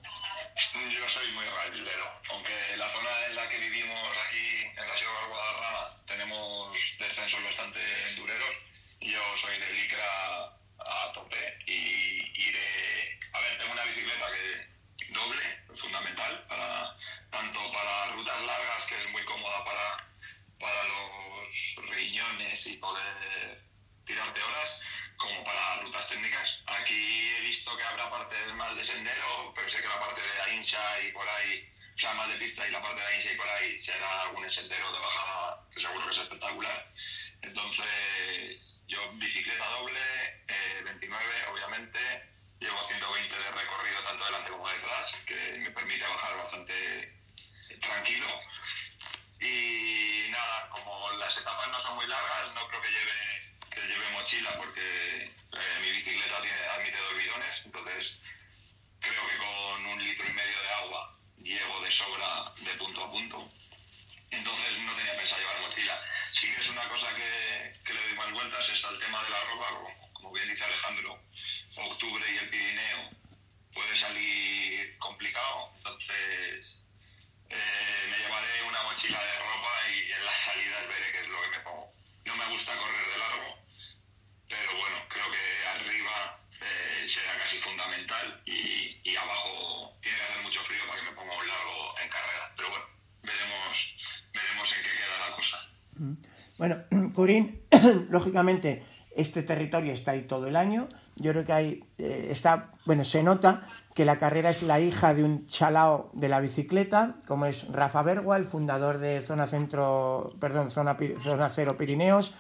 Poder 22.94 23.58
tirarte 24.06 24.40
horas, 24.40 24.70
como 25.18 25.44
para 25.44 25.82
rutas 25.82 26.08
técnicas. 26.10 26.62
Aquí 26.68 27.30
he 27.38 27.42
visto 27.42 27.76
que 27.76 27.84
habrá 27.84 28.10
partes 28.10 28.54
más 28.54 28.76
de 28.76 28.86
sendero, 28.86 29.54
pero 29.56 29.68
sé 29.70 29.82
que 29.82 29.88
la 29.88 30.00
parte 30.00 30.22
de 30.22 30.42
Ainsa 30.52 31.02
y 31.02 31.12
por 31.12 31.28
ahí, 31.28 31.74
o 31.96 31.98
sea, 31.98 32.14
más 32.14 32.30
de 32.30 32.36
pista 32.36 32.68
y 32.68 32.72
la 32.72 32.82
parte 32.82 33.02
de 33.02 33.08
Ainsa 33.08 33.32
y 33.32 33.38
por 33.38 33.48
ahí 33.48 33.80
será 33.80 34.22
algún 34.22 34.48
sendero 34.48 34.92
de 34.92 35.00
bajada, 35.00 35.68
que 35.74 35.82
seguro 35.82 36.06
que 36.06 36.12
es 36.12 36.18
espectacular. 36.20 36.94
Entonces, 37.42 38.84
yo 38.88 39.00
bicicleta 39.14 39.66
doble, 39.70 40.00
eh, 40.48 40.82
29 40.86 41.26
obviamente, 41.52 42.00
llevo 42.60 42.78
120 42.88 43.36
de 43.36 43.52
recorrido 43.52 44.04
tanto 44.04 44.26
delante 44.26 44.52
como 44.52 44.70
detrás, 44.70 45.14
que 45.26 45.60
me 45.60 45.72
permite 45.72 46.08
bajar 46.08 46.38
bastante 46.38 46.74
tranquilo. 47.82 48.28
Y 49.44 50.30
nada, 50.30 50.70
como 50.70 51.12
las 51.20 51.38
etapas 51.38 51.68
no 51.68 51.80
son 51.82 51.96
muy 51.96 52.08
largas, 52.08 52.54
no 52.56 52.68
creo 52.70 52.82
que 52.82 52.90
lleve, 52.90 53.56
que 53.70 53.82
lleve 53.82 54.12
mochila 54.12 54.58
porque 54.58 55.24
eh, 55.24 55.80
mi 55.82 55.92
bicicleta 55.92 56.42
tiene, 56.42 56.62
admite 56.76 56.98
dos 56.98 57.16
bidones, 57.16 57.62
entonces 57.66 58.20
creo 59.02 59.28
que 59.28 59.38
con 59.38 59.86
un 59.88 60.04
litro 60.04 60.26
y 60.30 60.34
medio 60.34 60.62
de 60.62 60.70
agua 60.76 61.20
llego 61.40 61.82
de 61.82 61.92
sobra 61.92 62.54
de 62.58 62.74
punto 62.76 63.04
a 63.04 63.12
punto. 63.12 63.50
Entonces 64.32 64.78
no 64.80 64.96
tenía 64.96 65.18
pensado 65.18 65.42
llevar 65.42 65.62
mochila. 65.62 66.02
Sí 66.32 66.48
que 66.48 66.62
es 66.62 66.70
una 66.70 66.88
cosa 66.88 67.14
que, 67.14 67.74
que 67.84 67.94
le 67.94 68.02
doy 68.02 68.14
más 68.16 68.32
vueltas, 68.32 68.70
es 68.70 68.86
al 68.86 68.98
tema 68.98 69.22
de 69.24 69.30
la 69.30 69.44
ropa, 69.44 69.68
como, 69.76 70.14
como 70.14 70.32
bien 70.32 70.48
dice 70.48 70.64
Alejandro, 70.64 71.20
octubre 71.76 72.24
y 72.34 72.38
el 72.38 72.50
Pirineo 72.50 73.10
puede 73.74 73.96
salir 73.98 74.98
complicado, 75.00 75.72
entonces 75.78 76.86
eh, 77.50 78.08
me 78.10 78.18
llevaré 78.18 78.64
una 78.68 78.84
mochila 78.84 79.20
de 79.20 79.40
ropa 79.40 79.74
y 79.90 80.12
en 80.12 80.26
las 80.26 80.38
salidas 80.38 80.88
veré 80.88 81.12
qué 81.12 81.22
es 81.22 81.30
lo 81.30 81.42
que 81.42 81.50
me 81.50 81.60
pongo. 81.60 81.92
No 82.26 82.36
me 82.36 82.48
gusta 82.50 82.78
correr 82.78 83.06
de 83.08 83.18
largo, 83.18 83.58
pero 84.48 84.72
bueno, 84.78 84.98
creo 85.10 85.32
que 85.32 85.68
arriba 85.76 86.40
eh, 86.62 87.08
será 87.08 87.38
casi 87.38 87.58
fundamental 87.58 88.42
y, 88.46 89.00
y 89.04 89.16
abajo 89.16 89.98
tiene 90.02 90.18
que 90.18 90.24
hacer 90.24 90.44
mucho 90.44 90.62
frío 90.64 90.88
para 90.88 91.00
que 91.00 91.10
me 91.10 91.16
ponga 91.16 91.36
un 91.36 91.48
largo 91.48 91.96
en 92.02 92.10
carrera. 92.10 92.54
Pero 92.56 92.70
bueno, 92.70 92.86
veremos, 93.24 93.96
veremos 94.34 94.74
en 94.74 94.84
qué 94.84 94.90
queda 94.90 95.30
la 95.30 95.36
cosa. 95.36 95.58
Bueno, 96.58 96.84
Corín, 97.14 97.62
lógicamente, 98.10 98.84
este 99.16 99.44
territorio 99.44 99.94
está 99.94 100.12
ahí 100.12 100.24
todo 100.24 100.48
el 100.48 100.56
año. 100.56 100.88
Yo 101.16 101.32
creo 101.32 101.46
que 101.46 101.54
hay, 101.54 101.84
eh, 101.98 102.28
está, 102.32 102.72
bueno, 102.86 103.04
se 103.04 103.24
nota 103.24 103.68
que 103.94 104.06
la 104.06 104.18
carrera 104.18 104.50
es 104.50 104.64
la 104.64 104.80
hija 104.80 105.14
de 105.14 105.24
un 105.24 105.46
chalao 105.48 106.10
de 106.14 106.28
la 106.28 106.40
bicicleta, 106.40 107.16
como 107.28 107.46
es 107.46 107.68
Rafa 107.72 108.02
Bergua, 108.02 108.38
el 108.38 108.46
fundador 108.46 108.98
de 108.98 109.22
Zona 109.22 109.46
Centro, 109.46 110.34
perdón, 110.40 110.72
Zona, 110.72 110.98
Zona 111.22 111.50
Cero 111.50 111.78
Pirineos, 111.78 112.34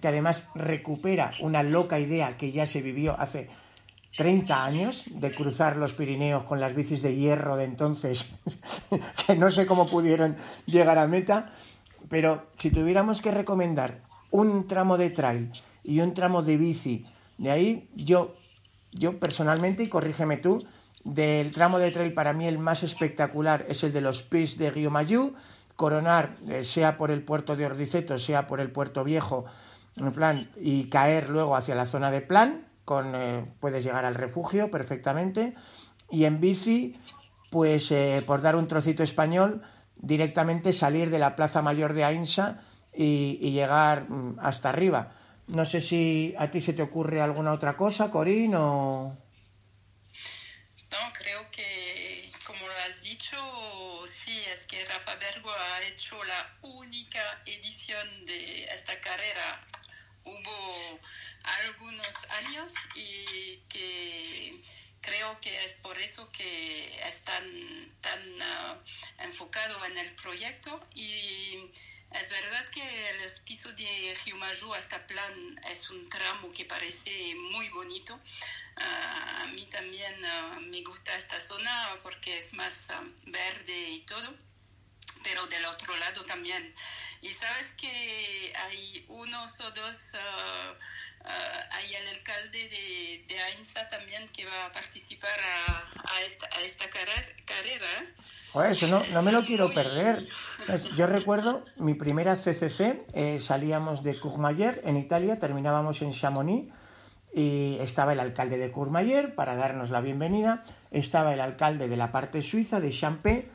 que 0.00 0.08
además 0.08 0.48
recupera 0.54 1.32
una 1.40 1.62
loca 1.62 2.00
idea 2.00 2.36
que 2.36 2.50
ya 2.50 2.66
se 2.66 2.82
vivió 2.82 3.14
hace 3.18 3.48
30 4.16 4.64
años 4.64 5.04
de 5.10 5.32
cruzar 5.32 5.76
los 5.76 5.94
Pirineos 5.94 6.42
con 6.44 6.58
las 6.58 6.74
bicis 6.74 7.02
de 7.02 7.14
hierro 7.14 7.56
de 7.56 7.64
entonces, 7.64 8.34
que 9.26 9.36
no 9.36 9.50
sé 9.50 9.66
cómo 9.66 9.88
pudieron 9.88 10.36
llegar 10.64 10.98
a 10.98 11.06
meta, 11.06 11.52
pero 12.08 12.46
si 12.56 12.70
tuviéramos 12.70 13.20
que 13.20 13.30
recomendar 13.30 14.00
un 14.30 14.66
tramo 14.66 14.96
de 14.96 15.10
trail 15.10 15.52
y 15.86 16.00
un 16.00 16.14
tramo 16.14 16.42
de 16.42 16.56
bici, 16.56 17.06
de 17.38 17.50
ahí 17.50 17.88
yo, 17.94 18.34
yo 18.92 19.20
personalmente, 19.20 19.84
y 19.84 19.88
corrígeme 19.88 20.36
tú, 20.36 20.66
del 21.04 21.52
tramo 21.52 21.78
de 21.78 21.92
trail 21.92 22.12
para 22.12 22.32
mí 22.32 22.46
el 22.46 22.58
más 22.58 22.82
espectacular 22.82 23.64
es 23.68 23.84
el 23.84 23.92
de 23.92 24.00
los 24.00 24.22
Pis 24.22 24.58
de 24.58 24.70
Río 24.70 24.90
Mayú, 24.90 25.34
coronar, 25.76 26.36
eh, 26.48 26.64
sea 26.64 26.96
por 26.96 27.12
el 27.12 27.22
puerto 27.22 27.54
de 27.54 27.66
Ordiceto, 27.66 28.18
sea 28.18 28.48
por 28.48 28.60
el 28.60 28.72
puerto 28.72 29.04
viejo, 29.04 29.44
en 29.96 30.12
plan, 30.12 30.50
y 30.56 30.88
caer 30.88 31.30
luego 31.30 31.54
hacia 31.54 31.76
la 31.76 31.86
zona 31.86 32.10
de 32.10 32.20
plan, 32.20 32.66
con, 32.84 33.14
eh, 33.14 33.46
puedes 33.60 33.84
llegar 33.84 34.04
al 34.04 34.16
refugio 34.16 34.70
perfectamente, 34.70 35.54
y 36.10 36.24
en 36.24 36.40
bici, 36.40 36.98
pues 37.52 37.92
eh, 37.92 38.24
por 38.26 38.42
dar 38.42 38.56
un 38.56 38.66
trocito 38.66 39.04
español, 39.04 39.62
directamente 39.94 40.72
salir 40.72 41.10
de 41.10 41.20
la 41.20 41.36
Plaza 41.36 41.62
Mayor 41.62 41.92
de 41.92 42.04
Ainsa 42.04 42.62
y, 42.92 43.38
y 43.40 43.52
llegar 43.52 44.10
mm, 44.10 44.38
hasta 44.40 44.70
arriba. 44.70 45.12
No 45.48 45.64
sé 45.64 45.80
si 45.80 46.34
a 46.38 46.50
ti 46.50 46.60
se 46.60 46.72
te 46.72 46.82
ocurre 46.82 47.20
alguna 47.20 47.52
otra 47.52 47.76
cosa, 47.76 48.10
Corín, 48.10 48.54
o... 48.54 49.16
No, 50.90 51.12
creo 51.12 51.50
que, 51.50 52.32
como 52.44 52.66
lo 52.66 52.72
has 52.88 53.00
dicho, 53.02 53.36
sí, 54.06 54.42
es 54.52 54.66
que 54.66 54.84
Rafa 54.86 55.14
Bergo 55.16 55.50
ha 55.50 55.82
hecho 55.82 56.22
la 56.24 56.58
única 56.62 57.42
edición 57.46 58.26
de 58.26 58.64
esta 58.64 58.98
carrera. 59.00 59.64
Hubo 60.24 60.98
algunos 61.64 62.16
años 62.44 62.72
y 62.96 63.58
que 63.68 64.60
creo 65.00 65.40
que 65.40 65.64
es 65.64 65.74
por 65.76 65.96
eso 65.98 66.28
que 66.32 66.90
están 67.06 67.44
tan 68.00 68.20
uh, 68.20 69.22
enfocado 69.22 69.84
en 69.84 69.98
el 69.98 70.12
proyecto 70.16 70.84
y 70.94 71.70
es 72.12 72.30
verdad 72.30 72.66
que 72.70 73.10
el 73.10 73.30
piso 73.44 73.72
de 73.72 74.16
Giumajú 74.24 74.72
hasta 74.74 75.06
Plan 75.06 75.60
es 75.70 75.90
un 75.90 76.08
tramo 76.08 76.52
que 76.52 76.64
parece 76.64 77.34
muy 77.34 77.68
bonito. 77.70 78.14
Uh, 78.76 79.42
a 79.42 79.46
mí 79.54 79.66
también 79.66 80.14
uh, 80.24 80.60
me 80.60 80.82
gusta 80.82 81.16
esta 81.16 81.40
zona 81.40 81.98
porque 82.02 82.38
es 82.38 82.52
más 82.52 82.88
verde 83.24 83.90
y 83.90 84.00
todo, 84.02 84.34
pero 85.24 85.46
del 85.46 85.64
otro 85.66 85.96
lado 85.96 86.24
también. 86.24 86.74
Y 87.22 87.32
sabes 87.34 87.72
que 87.72 88.52
hay 88.56 89.04
unos 89.08 89.58
o 89.60 89.70
dos 89.70 90.12
hay 91.70 91.94
el 91.94 92.08
alcalde 92.08 92.68
de, 92.68 93.24
de, 93.26 93.42
Ainsa 93.42 93.88
también 93.88 94.28
que 94.28 94.44
va 94.44 94.66
a 94.66 94.72
participar 94.72 95.38
a 95.40 96.22
esta, 96.22 96.88
carrera. 96.90 98.14
Joder, 98.56 98.70
eso 98.70 98.86
no, 98.86 99.02
no 99.12 99.20
me 99.20 99.32
lo 99.32 99.42
quiero 99.42 99.70
perder. 99.70 100.26
Pues 100.66 100.84
yo 100.96 101.06
recuerdo 101.06 101.62
mi 101.76 101.92
primera 101.92 102.36
CCC, 102.36 103.04
eh, 103.12 103.38
salíamos 103.38 104.02
de 104.02 104.18
Courmayeur 104.18 104.80
en 104.82 104.96
Italia, 104.96 105.38
terminábamos 105.38 106.00
en 106.00 106.10
Chamonix 106.10 106.72
y 107.34 107.76
estaba 107.82 108.14
el 108.14 108.20
alcalde 108.20 108.56
de 108.56 108.72
Courmayeur 108.72 109.34
para 109.34 109.56
darnos 109.56 109.90
la 109.90 110.00
bienvenida, 110.00 110.64
estaba 110.90 111.34
el 111.34 111.42
alcalde 111.42 111.86
de 111.86 111.98
la 111.98 112.10
parte 112.10 112.40
suiza 112.40 112.80
de 112.80 112.88
Champé 112.88 113.50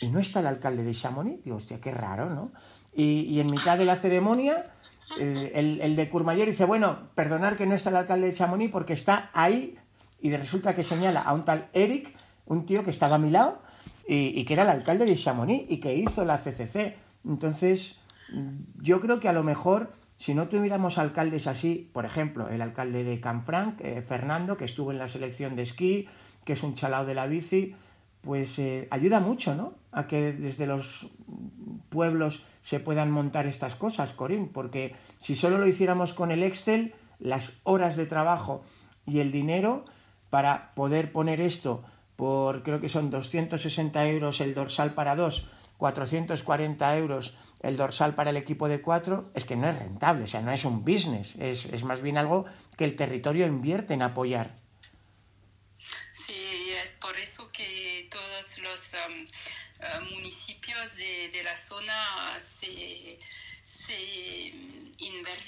y 0.00 0.08
no 0.08 0.20
está 0.20 0.40
el 0.40 0.46
alcalde 0.46 0.84
de 0.84 0.94
Chamonix. 0.94 1.44
Digo, 1.44 1.56
hostia, 1.56 1.78
qué 1.78 1.90
raro, 1.90 2.30
¿no? 2.30 2.50
Y, 2.94 3.40
en 3.40 3.46
mitad 3.48 3.76
de 3.76 3.84
la 3.84 3.96
ceremonia 3.96 4.72
el, 5.18 5.82
el, 5.82 5.96
de 5.96 6.08
Courmayeur 6.08 6.48
dice, 6.48 6.64
bueno, 6.64 7.10
perdonar 7.14 7.58
que 7.58 7.66
no 7.66 7.74
está 7.74 7.90
el 7.90 7.96
alcalde 7.96 8.28
de 8.28 8.32
Chamonix 8.32 8.72
porque 8.72 8.94
está 8.94 9.28
ahí 9.34 9.76
y 10.18 10.34
resulta 10.34 10.74
que 10.74 10.82
señala 10.82 11.20
a 11.20 11.34
un 11.34 11.44
tal 11.44 11.68
Eric, 11.74 12.16
un 12.46 12.64
tío 12.64 12.84
que 12.84 12.90
estaba 12.90 13.16
a 13.16 13.18
mi 13.18 13.28
lado 13.28 13.68
y, 14.12 14.44
que 14.44 14.54
era 14.54 14.64
el 14.64 14.70
alcalde 14.70 15.04
de 15.04 15.14
Chamonix 15.14 15.70
y 15.70 15.78
que 15.78 15.94
hizo 15.94 16.24
la 16.24 16.36
CCC. 16.36 16.96
Entonces, 17.24 18.00
yo 18.80 19.00
creo 19.00 19.20
que 19.20 19.28
a 19.28 19.32
lo 19.32 19.44
mejor, 19.44 19.92
si 20.16 20.34
no 20.34 20.48
tuviéramos 20.48 20.98
alcaldes 20.98 21.46
así, 21.46 21.88
por 21.92 22.04
ejemplo, 22.04 22.48
el 22.48 22.60
alcalde 22.60 23.04
de 23.04 23.20
Canfranc, 23.20 23.80
eh, 23.80 24.02
Fernando, 24.02 24.56
que 24.56 24.64
estuvo 24.64 24.90
en 24.90 24.98
la 24.98 25.06
selección 25.06 25.54
de 25.54 25.62
esquí, 25.62 26.08
que 26.44 26.54
es 26.54 26.62
un 26.64 26.74
chalao 26.74 27.06
de 27.06 27.14
la 27.14 27.28
bici, 27.28 27.76
pues 28.20 28.58
eh, 28.58 28.88
ayuda 28.90 29.20
mucho, 29.20 29.54
¿no? 29.54 29.74
A 29.92 30.08
que 30.08 30.32
desde 30.32 30.66
los 30.66 31.08
pueblos 31.88 32.42
se 32.62 32.80
puedan 32.80 33.12
montar 33.12 33.46
estas 33.46 33.76
cosas, 33.76 34.12
Corín, 34.12 34.48
porque 34.48 34.96
si 35.18 35.36
solo 35.36 35.58
lo 35.58 35.68
hiciéramos 35.68 36.14
con 36.14 36.32
el 36.32 36.42
Excel, 36.42 36.94
las 37.20 37.52
horas 37.62 37.94
de 37.94 38.06
trabajo 38.06 38.64
y 39.06 39.20
el 39.20 39.30
dinero 39.30 39.84
para 40.30 40.74
poder 40.74 41.12
poner 41.12 41.40
esto 41.40 41.84
por, 42.20 42.62
creo 42.62 42.82
que 42.82 42.90
son 42.90 43.08
260 43.08 44.06
euros 44.08 44.42
el 44.42 44.52
dorsal 44.52 44.92
para 44.92 45.16
dos, 45.16 45.46
440 45.78 46.98
euros 46.98 47.34
el 47.62 47.78
dorsal 47.78 48.14
para 48.14 48.28
el 48.28 48.36
equipo 48.36 48.68
de 48.68 48.82
cuatro, 48.82 49.30
es 49.34 49.46
que 49.46 49.56
no 49.56 49.70
es 49.70 49.78
rentable, 49.78 50.24
o 50.24 50.26
sea, 50.26 50.42
no 50.42 50.52
es 50.52 50.66
un 50.66 50.84
business, 50.84 51.34
es, 51.36 51.64
es 51.64 51.82
más 51.82 52.02
bien 52.02 52.18
algo 52.18 52.44
que 52.76 52.84
el 52.84 52.94
territorio 52.94 53.46
invierte 53.46 53.94
en 53.94 54.02
apoyar. 54.02 54.54
Sí, 56.12 56.74
es 56.84 56.92
por 56.92 57.16
eso 57.16 57.50
que 57.52 58.06
todos 58.10 58.58
los 58.58 58.92
um, 58.92 59.24
uh, 59.24 60.14
municipios 60.14 60.96
de, 60.96 61.30
de, 61.32 61.42
la 61.42 61.56
zona 61.56 62.38
se, 62.38 63.18
se 63.90 64.52
inver, 64.98 65.38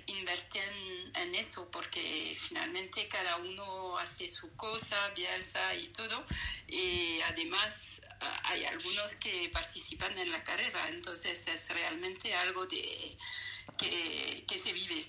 en 1.15 1.35
eso, 1.35 1.69
porque 1.71 2.35
finalmente 2.37 3.07
cada 3.09 3.37
uno 3.37 3.97
hace 3.99 4.29
su 4.29 4.51
cosa, 4.57 4.97
Bielsa 5.15 5.75
y 5.77 5.89
todo, 5.89 6.25
y 6.67 7.21
además 7.31 8.01
uh, 8.21 8.51
hay 8.51 8.65
algunos 8.65 9.15
que 9.17 9.51
participan 9.53 10.19
en 10.19 10.31
la 10.31 10.43
carrera, 10.43 10.89
entonces 10.91 11.47
es 11.49 11.69
realmente 11.69 12.35
algo 12.35 12.67
de, 12.67 13.17
que, 13.77 14.45
que 14.47 14.59
se 14.59 14.73
vive. 14.73 15.07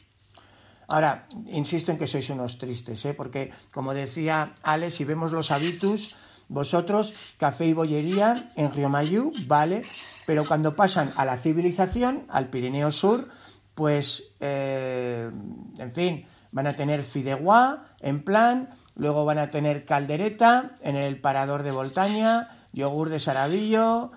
Ahora, 0.87 1.27
insisto 1.47 1.91
en 1.91 1.97
que 1.97 2.07
sois 2.07 2.29
unos 2.29 2.57
tristes, 2.57 3.05
¿eh? 3.05 3.13
porque, 3.13 3.53
como 3.71 3.93
decía 3.93 4.55
Ale, 4.61 4.91
si 4.91 5.05
vemos 5.05 5.31
los 5.31 5.49
habitus, 5.49 6.17
vosotros, 6.53 7.13
café 7.37 7.65
y 7.65 7.73
bollería 7.73 8.49
en 8.55 8.71
Río 8.71 8.89
Mayú, 8.89 9.33
vale, 9.47 9.83
pero 10.25 10.47
cuando 10.47 10.75
pasan 10.75 11.11
a 11.15 11.25
la 11.25 11.37
civilización, 11.37 12.25
al 12.29 12.47
Pirineo 12.47 12.91
Sur, 12.91 13.29
pues, 13.75 14.35
eh, 14.39 15.31
en 15.77 15.93
fin, 15.93 16.25
van 16.51 16.67
a 16.67 16.73
tener 16.73 17.03
fideuá 17.03 17.95
en 17.99 18.23
plan, 18.23 18.69
luego 18.95 19.25
van 19.25 19.39
a 19.39 19.49
tener 19.49 19.85
caldereta 19.85 20.77
en 20.81 20.95
el 20.95 21.19
parador 21.19 21.63
de 21.63 21.71
Voltaña, 21.71 22.67
yogur 22.71 23.09
de 23.09 23.19
Sarabillo, 23.19 24.11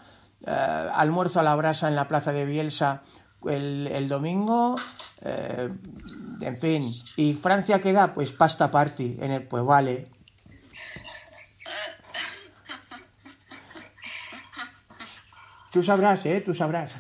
eh, 0.46 0.50
almuerzo 0.50 1.40
a 1.40 1.42
la 1.42 1.56
brasa 1.56 1.88
en 1.88 1.96
la 1.96 2.08
plaza 2.08 2.32
de 2.32 2.44
Bielsa 2.44 3.02
el, 3.48 3.86
el 3.86 4.08
domingo, 4.08 4.76
eh, 5.22 5.70
en 6.40 6.56
fin. 6.56 6.92
¿Y 7.16 7.34
Francia 7.34 7.80
qué 7.80 7.92
da? 7.92 8.14
Pues 8.14 8.32
pasta 8.32 8.70
party 8.70 9.18
en 9.20 9.32
el 9.32 9.42
pues 9.44 9.64
vale. 9.64 10.15
Tú 15.76 15.82
sabrás, 15.82 16.24
¿eh? 16.24 16.40
Tú 16.40 16.54
sabrás. 16.54 16.92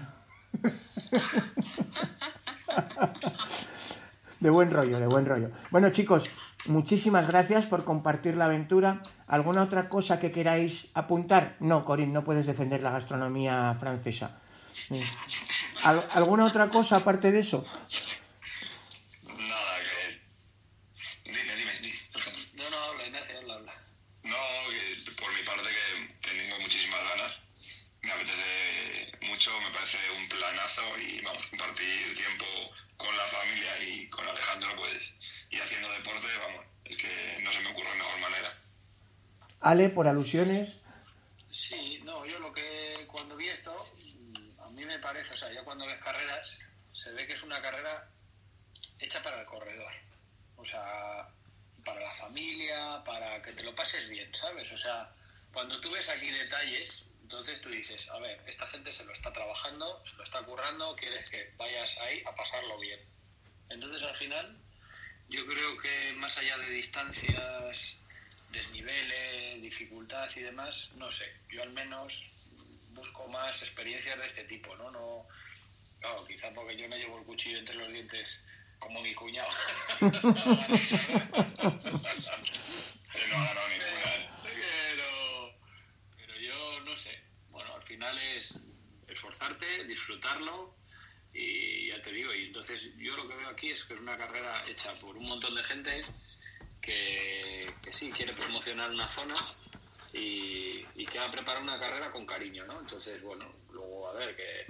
De 4.38 4.50
buen 4.50 4.70
rollo, 4.70 5.00
de 5.00 5.06
buen 5.06 5.24
rollo. 5.24 5.50
Bueno, 5.70 5.88
chicos, 5.88 6.28
muchísimas 6.66 7.26
gracias 7.26 7.66
por 7.66 7.86
compartir 7.86 8.36
la 8.36 8.44
aventura. 8.44 9.00
¿Alguna 9.28 9.62
otra 9.62 9.88
cosa 9.88 10.18
que 10.18 10.30
queráis 10.30 10.90
apuntar? 10.92 11.56
No, 11.58 11.86
Corín, 11.86 12.12
no 12.12 12.22
puedes 12.22 12.44
defender 12.44 12.82
la 12.82 12.90
gastronomía 12.90 13.74
francesa. 13.80 14.42
¿Alguna 16.10 16.44
otra 16.44 16.68
cosa 16.68 16.96
aparte 16.96 17.32
de 17.32 17.38
eso? 17.38 17.64
Nada, 19.22 19.76
que... 19.80 21.32
Dime, 21.32 21.54
dime, 21.56 21.72
dime. 21.80 21.98
No, 22.52 22.68
no, 22.68 22.76
habla, 22.76 23.06
Ignacio, 23.06 23.38
habla, 23.38 23.54
habla. 23.54 23.72
No, 24.22 24.36
que 24.68 25.12
por 25.12 25.32
mi 25.32 25.42
parte 25.46 25.62
que, 25.64 26.28
que 26.28 26.42
tengo 26.42 26.60
muchísimas 26.60 27.00
ganas. 27.08 27.46
Me 28.02 28.12
apetece 28.12 29.18
mucho, 29.28 29.50
me 29.62 29.70
parece 29.74 29.98
un 30.16 30.28
planazo 30.28 30.82
y 31.00 31.20
vamos, 31.24 31.44
compartir 31.46 32.14
tiempo 32.14 32.44
con 32.96 33.16
la 33.16 33.24
familia 33.24 33.82
y 33.82 34.08
con 34.10 34.24
Alejandro, 34.28 34.68
pues, 34.76 35.45
y 35.56 35.60
haciendo 35.60 35.90
deporte, 35.92 36.26
vamos, 36.38 36.64
es 36.84 36.96
que 36.96 37.38
no 37.42 37.50
se 37.50 37.60
me 37.60 37.70
ocurre 37.70 37.94
mejor 37.96 38.20
manera. 38.20 38.58
Ale, 39.60 39.88
por 39.88 40.06
alusiones. 40.06 40.76
Sí, 41.50 42.00
no, 42.04 42.26
yo 42.26 42.38
lo 42.38 42.52
que 42.52 43.06
cuando 43.10 43.36
vi 43.36 43.48
esto, 43.48 43.72
a 44.62 44.68
mí 44.70 44.84
me 44.84 44.98
parece, 44.98 45.32
o 45.32 45.36
sea, 45.36 45.50
yo 45.52 45.64
cuando 45.64 45.86
ves 45.86 45.96
carreras, 45.98 46.58
se 46.92 47.10
ve 47.12 47.26
que 47.26 47.34
es 47.34 47.42
una 47.42 47.60
carrera 47.62 48.08
hecha 48.98 49.22
para 49.22 49.40
el 49.40 49.46
corredor. 49.46 49.92
O 50.56 50.64
sea, 50.64 51.28
para 51.84 52.00
la 52.00 52.14
familia, 52.16 53.02
para 53.04 53.40
que 53.40 53.52
te 53.52 53.62
lo 53.62 53.74
pases 53.74 54.08
bien, 54.08 54.30
¿sabes? 54.34 54.70
O 54.72 54.78
sea, 54.78 55.10
cuando 55.52 55.80
tú 55.80 55.90
ves 55.90 56.08
aquí 56.10 56.30
detalles, 56.30 57.04
entonces 57.22 57.60
tú 57.62 57.70
dices, 57.70 58.08
a 58.10 58.18
ver, 58.18 58.40
esta 58.46 58.66
gente 58.68 58.92
se 58.92 59.04
lo 59.04 59.12
está 59.12 59.32
trabajando, 59.32 60.02
se 60.10 60.16
lo 60.16 60.24
está 60.24 60.42
currando, 60.42 60.94
quieres 60.96 61.28
que 61.30 61.52
vayas 61.56 61.96
ahí 61.98 62.22
a 62.26 62.34
pasarlo 62.34 62.78
bien. 62.78 63.00
Entonces 63.70 64.02
al 64.02 64.16
final, 64.16 64.56
yo 65.28 65.46
creo 65.46 65.78
que 65.78 66.14
más 66.16 66.36
allá 66.38 66.56
de 66.58 66.70
distancias, 66.70 67.96
desniveles, 68.50 69.62
dificultad 69.62 70.28
y 70.36 70.40
demás, 70.40 70.88
no 70.96 71.10
sé, 71.10 71.30
yo 71.50 71.62
al 71.62 71.70
menos 71.72 72.24
busco 72.90 73.26
más 73.28 73.62
experiencias 73.62 74.18
de 74.18 74.26
este 74.26 74.44
tipo, 74.44 74.74
¿no? 74.76 74.90
no 74.90 75.26
claro, 76.00 76.24
quizá 76.26 76.52
porque 76.54 76.76
yo 76.76 76.88
no 76.88 76.96
llevo 76.96 77.18
el 77.18 77.24
cuchillo 77.24 77.58
entre 77.58 77.74
los 77.74 77.92
dientes 77.92 78.40
como 78.78 79.00
mi 79.02 79.14
cuñado. 79.14 79.50
No 80.00 80.10
ninguna. 80.10 80.44
pero, 84.32 85.54
pero 86.16 86.36
yo 86.38 86.80
no 86.80 86.96
sé. 86.96 87.18
Bueno, 87.50 87.74
al 87.74 87.82
final 87.82 88.18
es 88.18 88.58
esforzarte, 89.08 89.84
disfrutarlo 89.84 90.76
y 91.36 91.88
ya 91.88 92.02
te 92.02 92.10
digo, 92.12 92.34
y 92.34 92.44
entonces 92.44 92.80
yo 92.96 93.16
lo 93.16 93.28
que 93.28 93.34
veo 93.34 93.48
aquí 93.48 93.70
es 93.70 93.84
que 93.84 93.94
es 93.94 94.00
una 94.00 94.16
carrera 94.16 94.64
hecha 94.68 94.94
por 94.94 95.16
un 95.16 95.26
montón 95.26 95.54
de 95.54 95.62
gente 95.64 96.04
que, 96.80 97.70
que 97.82 97.92
sí 97.92 98.10
quiere 98.10 98.32
promocionar 98.32 98.90
una 98.90 99.08
zona 99.08 99.34
y, 100.12 100.84
y 100.94 101.04
que 101.04 101.18
va 101.18 101.26
a 101.26 101.30
preparar 101.30 101.62
una 101.62 101.78
carrera 101.78 102.10
con 102.10 102.24
cariño, 102.24 102.64
¿no? 102.64 102.80
Entonces, 102.80 103.20
bueno, 103.22 103.52
luego 103.70 104.08
a 104.08 104.14
ver 104.14 104.34
que 104.34 104.66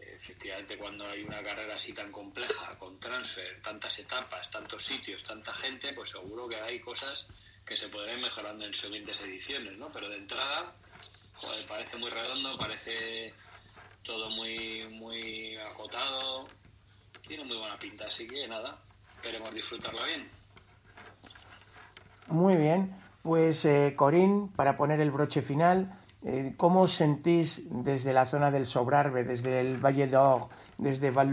efectivamente 0.00 0.76
cuando 0.76 1.08
hay 1.08 1.22
una 1.22 1.42
carrera 1.42 1.76
así 1.76 1.92
tan 1.92 2.10
compleja, 2.12 2.78
con 2.78 2.98
transfer, 3.00 3.60
tantas 3.60 3.98
etapas, 3.98 4.50
tantos 4.50 4.84
sitios, 4.84 5.22
tanta 5.22 5.54
gente, 5.54 5.92
pues 5.92 6.10
seguro 6.10 6.48
que 6.48 6.56
hay 6.56 6.80
cosas 6.80 7.26
que 7.64 7.76
se 7.76 7.88
podrán 7.88 8.20
mejorando 8.20 8.64
en 8.64 8.74
siguientes 8.74 9.20
ediciones, 9.20 9.76
¿no? 9.78 9.90
Pero 9.92 10.08
de 10.08 10.16
entrada, 10.16 10.74
joder, 11.34 11.66
parece 11.66 11.96
muy 11.96 12.10
redondo, 12.10 12.58
parece 12.58 13.34
todo 14.04 14.30
muy, 14.30 14.86
muy 14.92 15.56
acotado, 15.56 16.46
tiene 17.26 17.44
muy 17.44 17.56
buena 17.56 17.78
pinta, 17.78 18.06
así 18.06 18.26
que 18.26 18.46
nada, 18.46 18.78
queremos 19.22 19.52
disfrutarlo 19.54 20.04
bien. 20.04 20.28
Muy 22.28 22.56
bien. 22.56 22.94
pues 23.22 23.64
eh, 23.64 23.94
Corín, 23.96 24.48
para 24.48 24.76
poner 24.76 25.00
el 25.00 25.10
broche 25.10 25.40
final, 25.42 25.98
eh, 26.24 26.54
¿cómo 26.56 26.82
os 26.82 26.92
sentís 26.92 27.62
desde 27.70 28.12
la 28.12 28.26
zona 28.26 28.50
del 28.50 28.66
Sobrarbe, 28.66 29.24
desde 29.24 29.60
el 29.60 29.78
Valle 29.78 30.06
d'Or, 30.06 30.48
desde 30.78 31.10
Val 31.10 31.32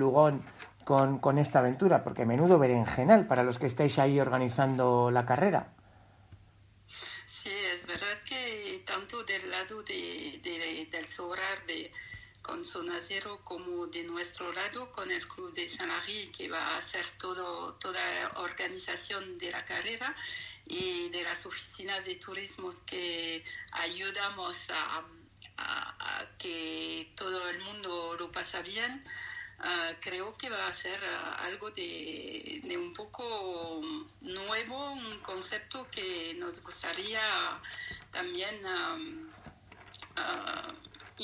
con, 0.86 1.19
con 1.19 1.38
esta 1.38 1.59
aventura? 1.59 2.03
Porque 2.03 2.26
menudo 2.26 2.59
berenjenal 2.59 3.28
para 3.28 3.43
los 3.43 3.59
que 3.59 3.67
estáis 3.67 3.99
ahí 3.99 4.19
organizando 4.19 5.11
la 5.11 5.26
carrera. 5.26 5.74
Sí, 7.26 7.49
es 7.74 7.86
verdad 7.86 8.17
que 8.28 8.84
tanto 8.86 9.24
del 9.24 9.49
lado 9.49 9.84
de, 9.84 10.39
de, 10.43 10.88
del 10.91 11.07
Sobrarbe 11.07 11.91
con 12.42 12.66
Zona 12.66 13.00
Cero 13.02 13.42
como 13.44 13.88
de 13.88 14.04
nuestro 14.04 14.52
lado 14.54 14.92
con 14.92 15.12
el 15.12 15.28
Club 15.28 15.54
de 15.54 15.70
Sanary, 15.70 16.32
que 16.36 16.50
va 16.50 16.62
a 16.62 16.78
hacer 16.78 17.06
todo, 17.18 17.76
toda 17.76 18.00
la 18.00 18.42
organización 18.42 19.38
de 19.38 19.52
la 19.52 19.64
carrera, 19.66 20.16
y 20.66 21.10
de 21.10 21.24
las 21.24 21.46
oficinas 21.46 22.06
de 22.06 22.16
turismo 22.16 22.70
que 22.86 23.44
ayudamos 23.72 24.68
a, 24.70 25.04
que 26.38 27.14
todo 27.16 27.50
el 27.50 27.60
mundo 27.60 28.16
lo 28.18 28.32
pasa 28.32 28.62
bien, 28.62 29.04
ah, 29.60 29.92
creo 30.00 30.36
que 30.38 30.50
va 30.50 30.68
a 30.68 30.74
ser 30.74 31.00
ah, 31.04 31.44
algo 31.44 31.70
de, 31.72 32.62
un 32.76 32.94
poco 32.94 33.82
nuevo, 34.22 34.92
un 34.94 35.20
concepto 35.20 35.88
que 35.92 36.34
nos 36.38 36.64
gustaría 36.64 37.22
también 38.12 38.60
ah, 38.66 38.98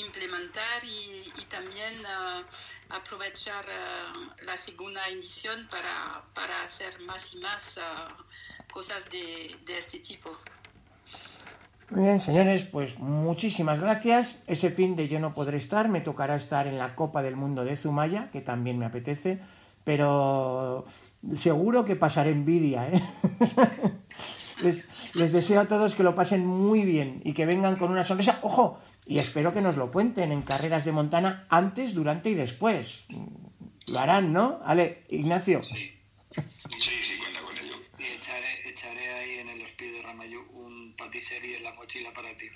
implementar 0.00 0.84
y, 0.84 1.32
también 1.48 1.94
aprovechar 2.90 3.64
la 4.44 4.56
segunda 4.56 5.00
edición 5.08 5.66
para, 5.70 6.22
para 6.34 6.62
hacer 6.64 7.00
más 7.00 7.32
y 7.32 7.38
más 7.38 7.78
cosas 8.72 9.00
de, 9.10 9.56
este 9.78 9.98
tipo. 9.98 10.30
Muy 11.90 12.02
bien, 12.02 12.20
señores, 12.20 12.64
pues 12.64 12.98
muchísimas 12.98 13.80
gracias. 13.80 14.42
Ese 14.46 14.70
fin 14.70 14.94
de 14.94 15.08
yo 15.08 15.20
no 15.20 15.34
podré 15.34 15.56
estar, 15.56 15.88
me 15.88 16.00
tocará 16.00 16.36
estar 16.36 16.66
en 16.66 16.78
la 16.78 16.94
Copa 16.94 17.22
del 17.22 17.36
Mundo 17.36 17.64
de 17.64 17.76
Zumaya, 17.76 18.30
que 18.30 18.42
también 18.42 18.78
me 18.78 18.84
apetece, 18.84 19.40
pero 19.84 20.84
seguro 21.34 21.84
que 21.84 21.96
pasaré 21.96 22.30
envidia. 22.30 22.88
¿eh? 22.88 23.02
les, 24.62 24.84
les, 25.14 25.32
deseo 25.32 25.60
a 25.62 25.66
todos 25.66 25.94
que 25.94 26.02
lo 26.02 26.14
pasen 26.14 26.46
muy 26.46 26.84
bien 26.84 27.22
y 27.24 27.32
que 27.32 27.46
vengan 27.46 27.76
con 27.76 27.90
una 27.90 28.04
sonrisa. 28.04 28.38
Ojo, 28.42 28.78
y 29.08 29.18
espero 29.18 29.52
que 29.52 29.60
nos 29.60 29.76
lo 29.76 29.90
cuenten 29.90 30.30
en 30.30 30.42
carreras 30.42 30.84
de 30.84 30.92
Montana 30.92 31.46
antes, 31.48 31.94
durante 31.94 32.30
y 32.30 32.34
después. 32.34 33.06
Lo 33.86 33.98
harán, 33.98 34.32
¿no? 34.32 34.60
Ale, 34.64 35.02
Ignacio. 35.08 35.64
Sí, 35.64 35.98
sí, 36.78 36.90
sí 37.02 37.18
patisserie 41.08 41.56
en 41.56 41.64
la 41.64 41.72
mochila 41.72 42.12
para 42.12 42.28
ti. 42.36 42.50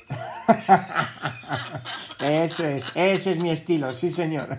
Eso 2.25 2.67
es, 2.67 2.91
ese 2.95 3.31
es 3.33 3.39
mi 3.39 3.51
estilo, 3.51 3.95
sí 3.95 4.11
señor. 4.11 4.59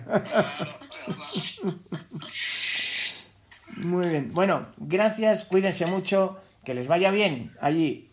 Muy 3.76 4.08
bien, 4.08 4.32
bueno, 4.32 4.66
gracias, 4.78 5.44
cuídense 5.44 5.86
mucho, 5.86 6.40
que 6.64 6.74
les 6.74 6.88
vaya 6.88 7.10
bien 7.10 7.54
allí. 7.60 8.10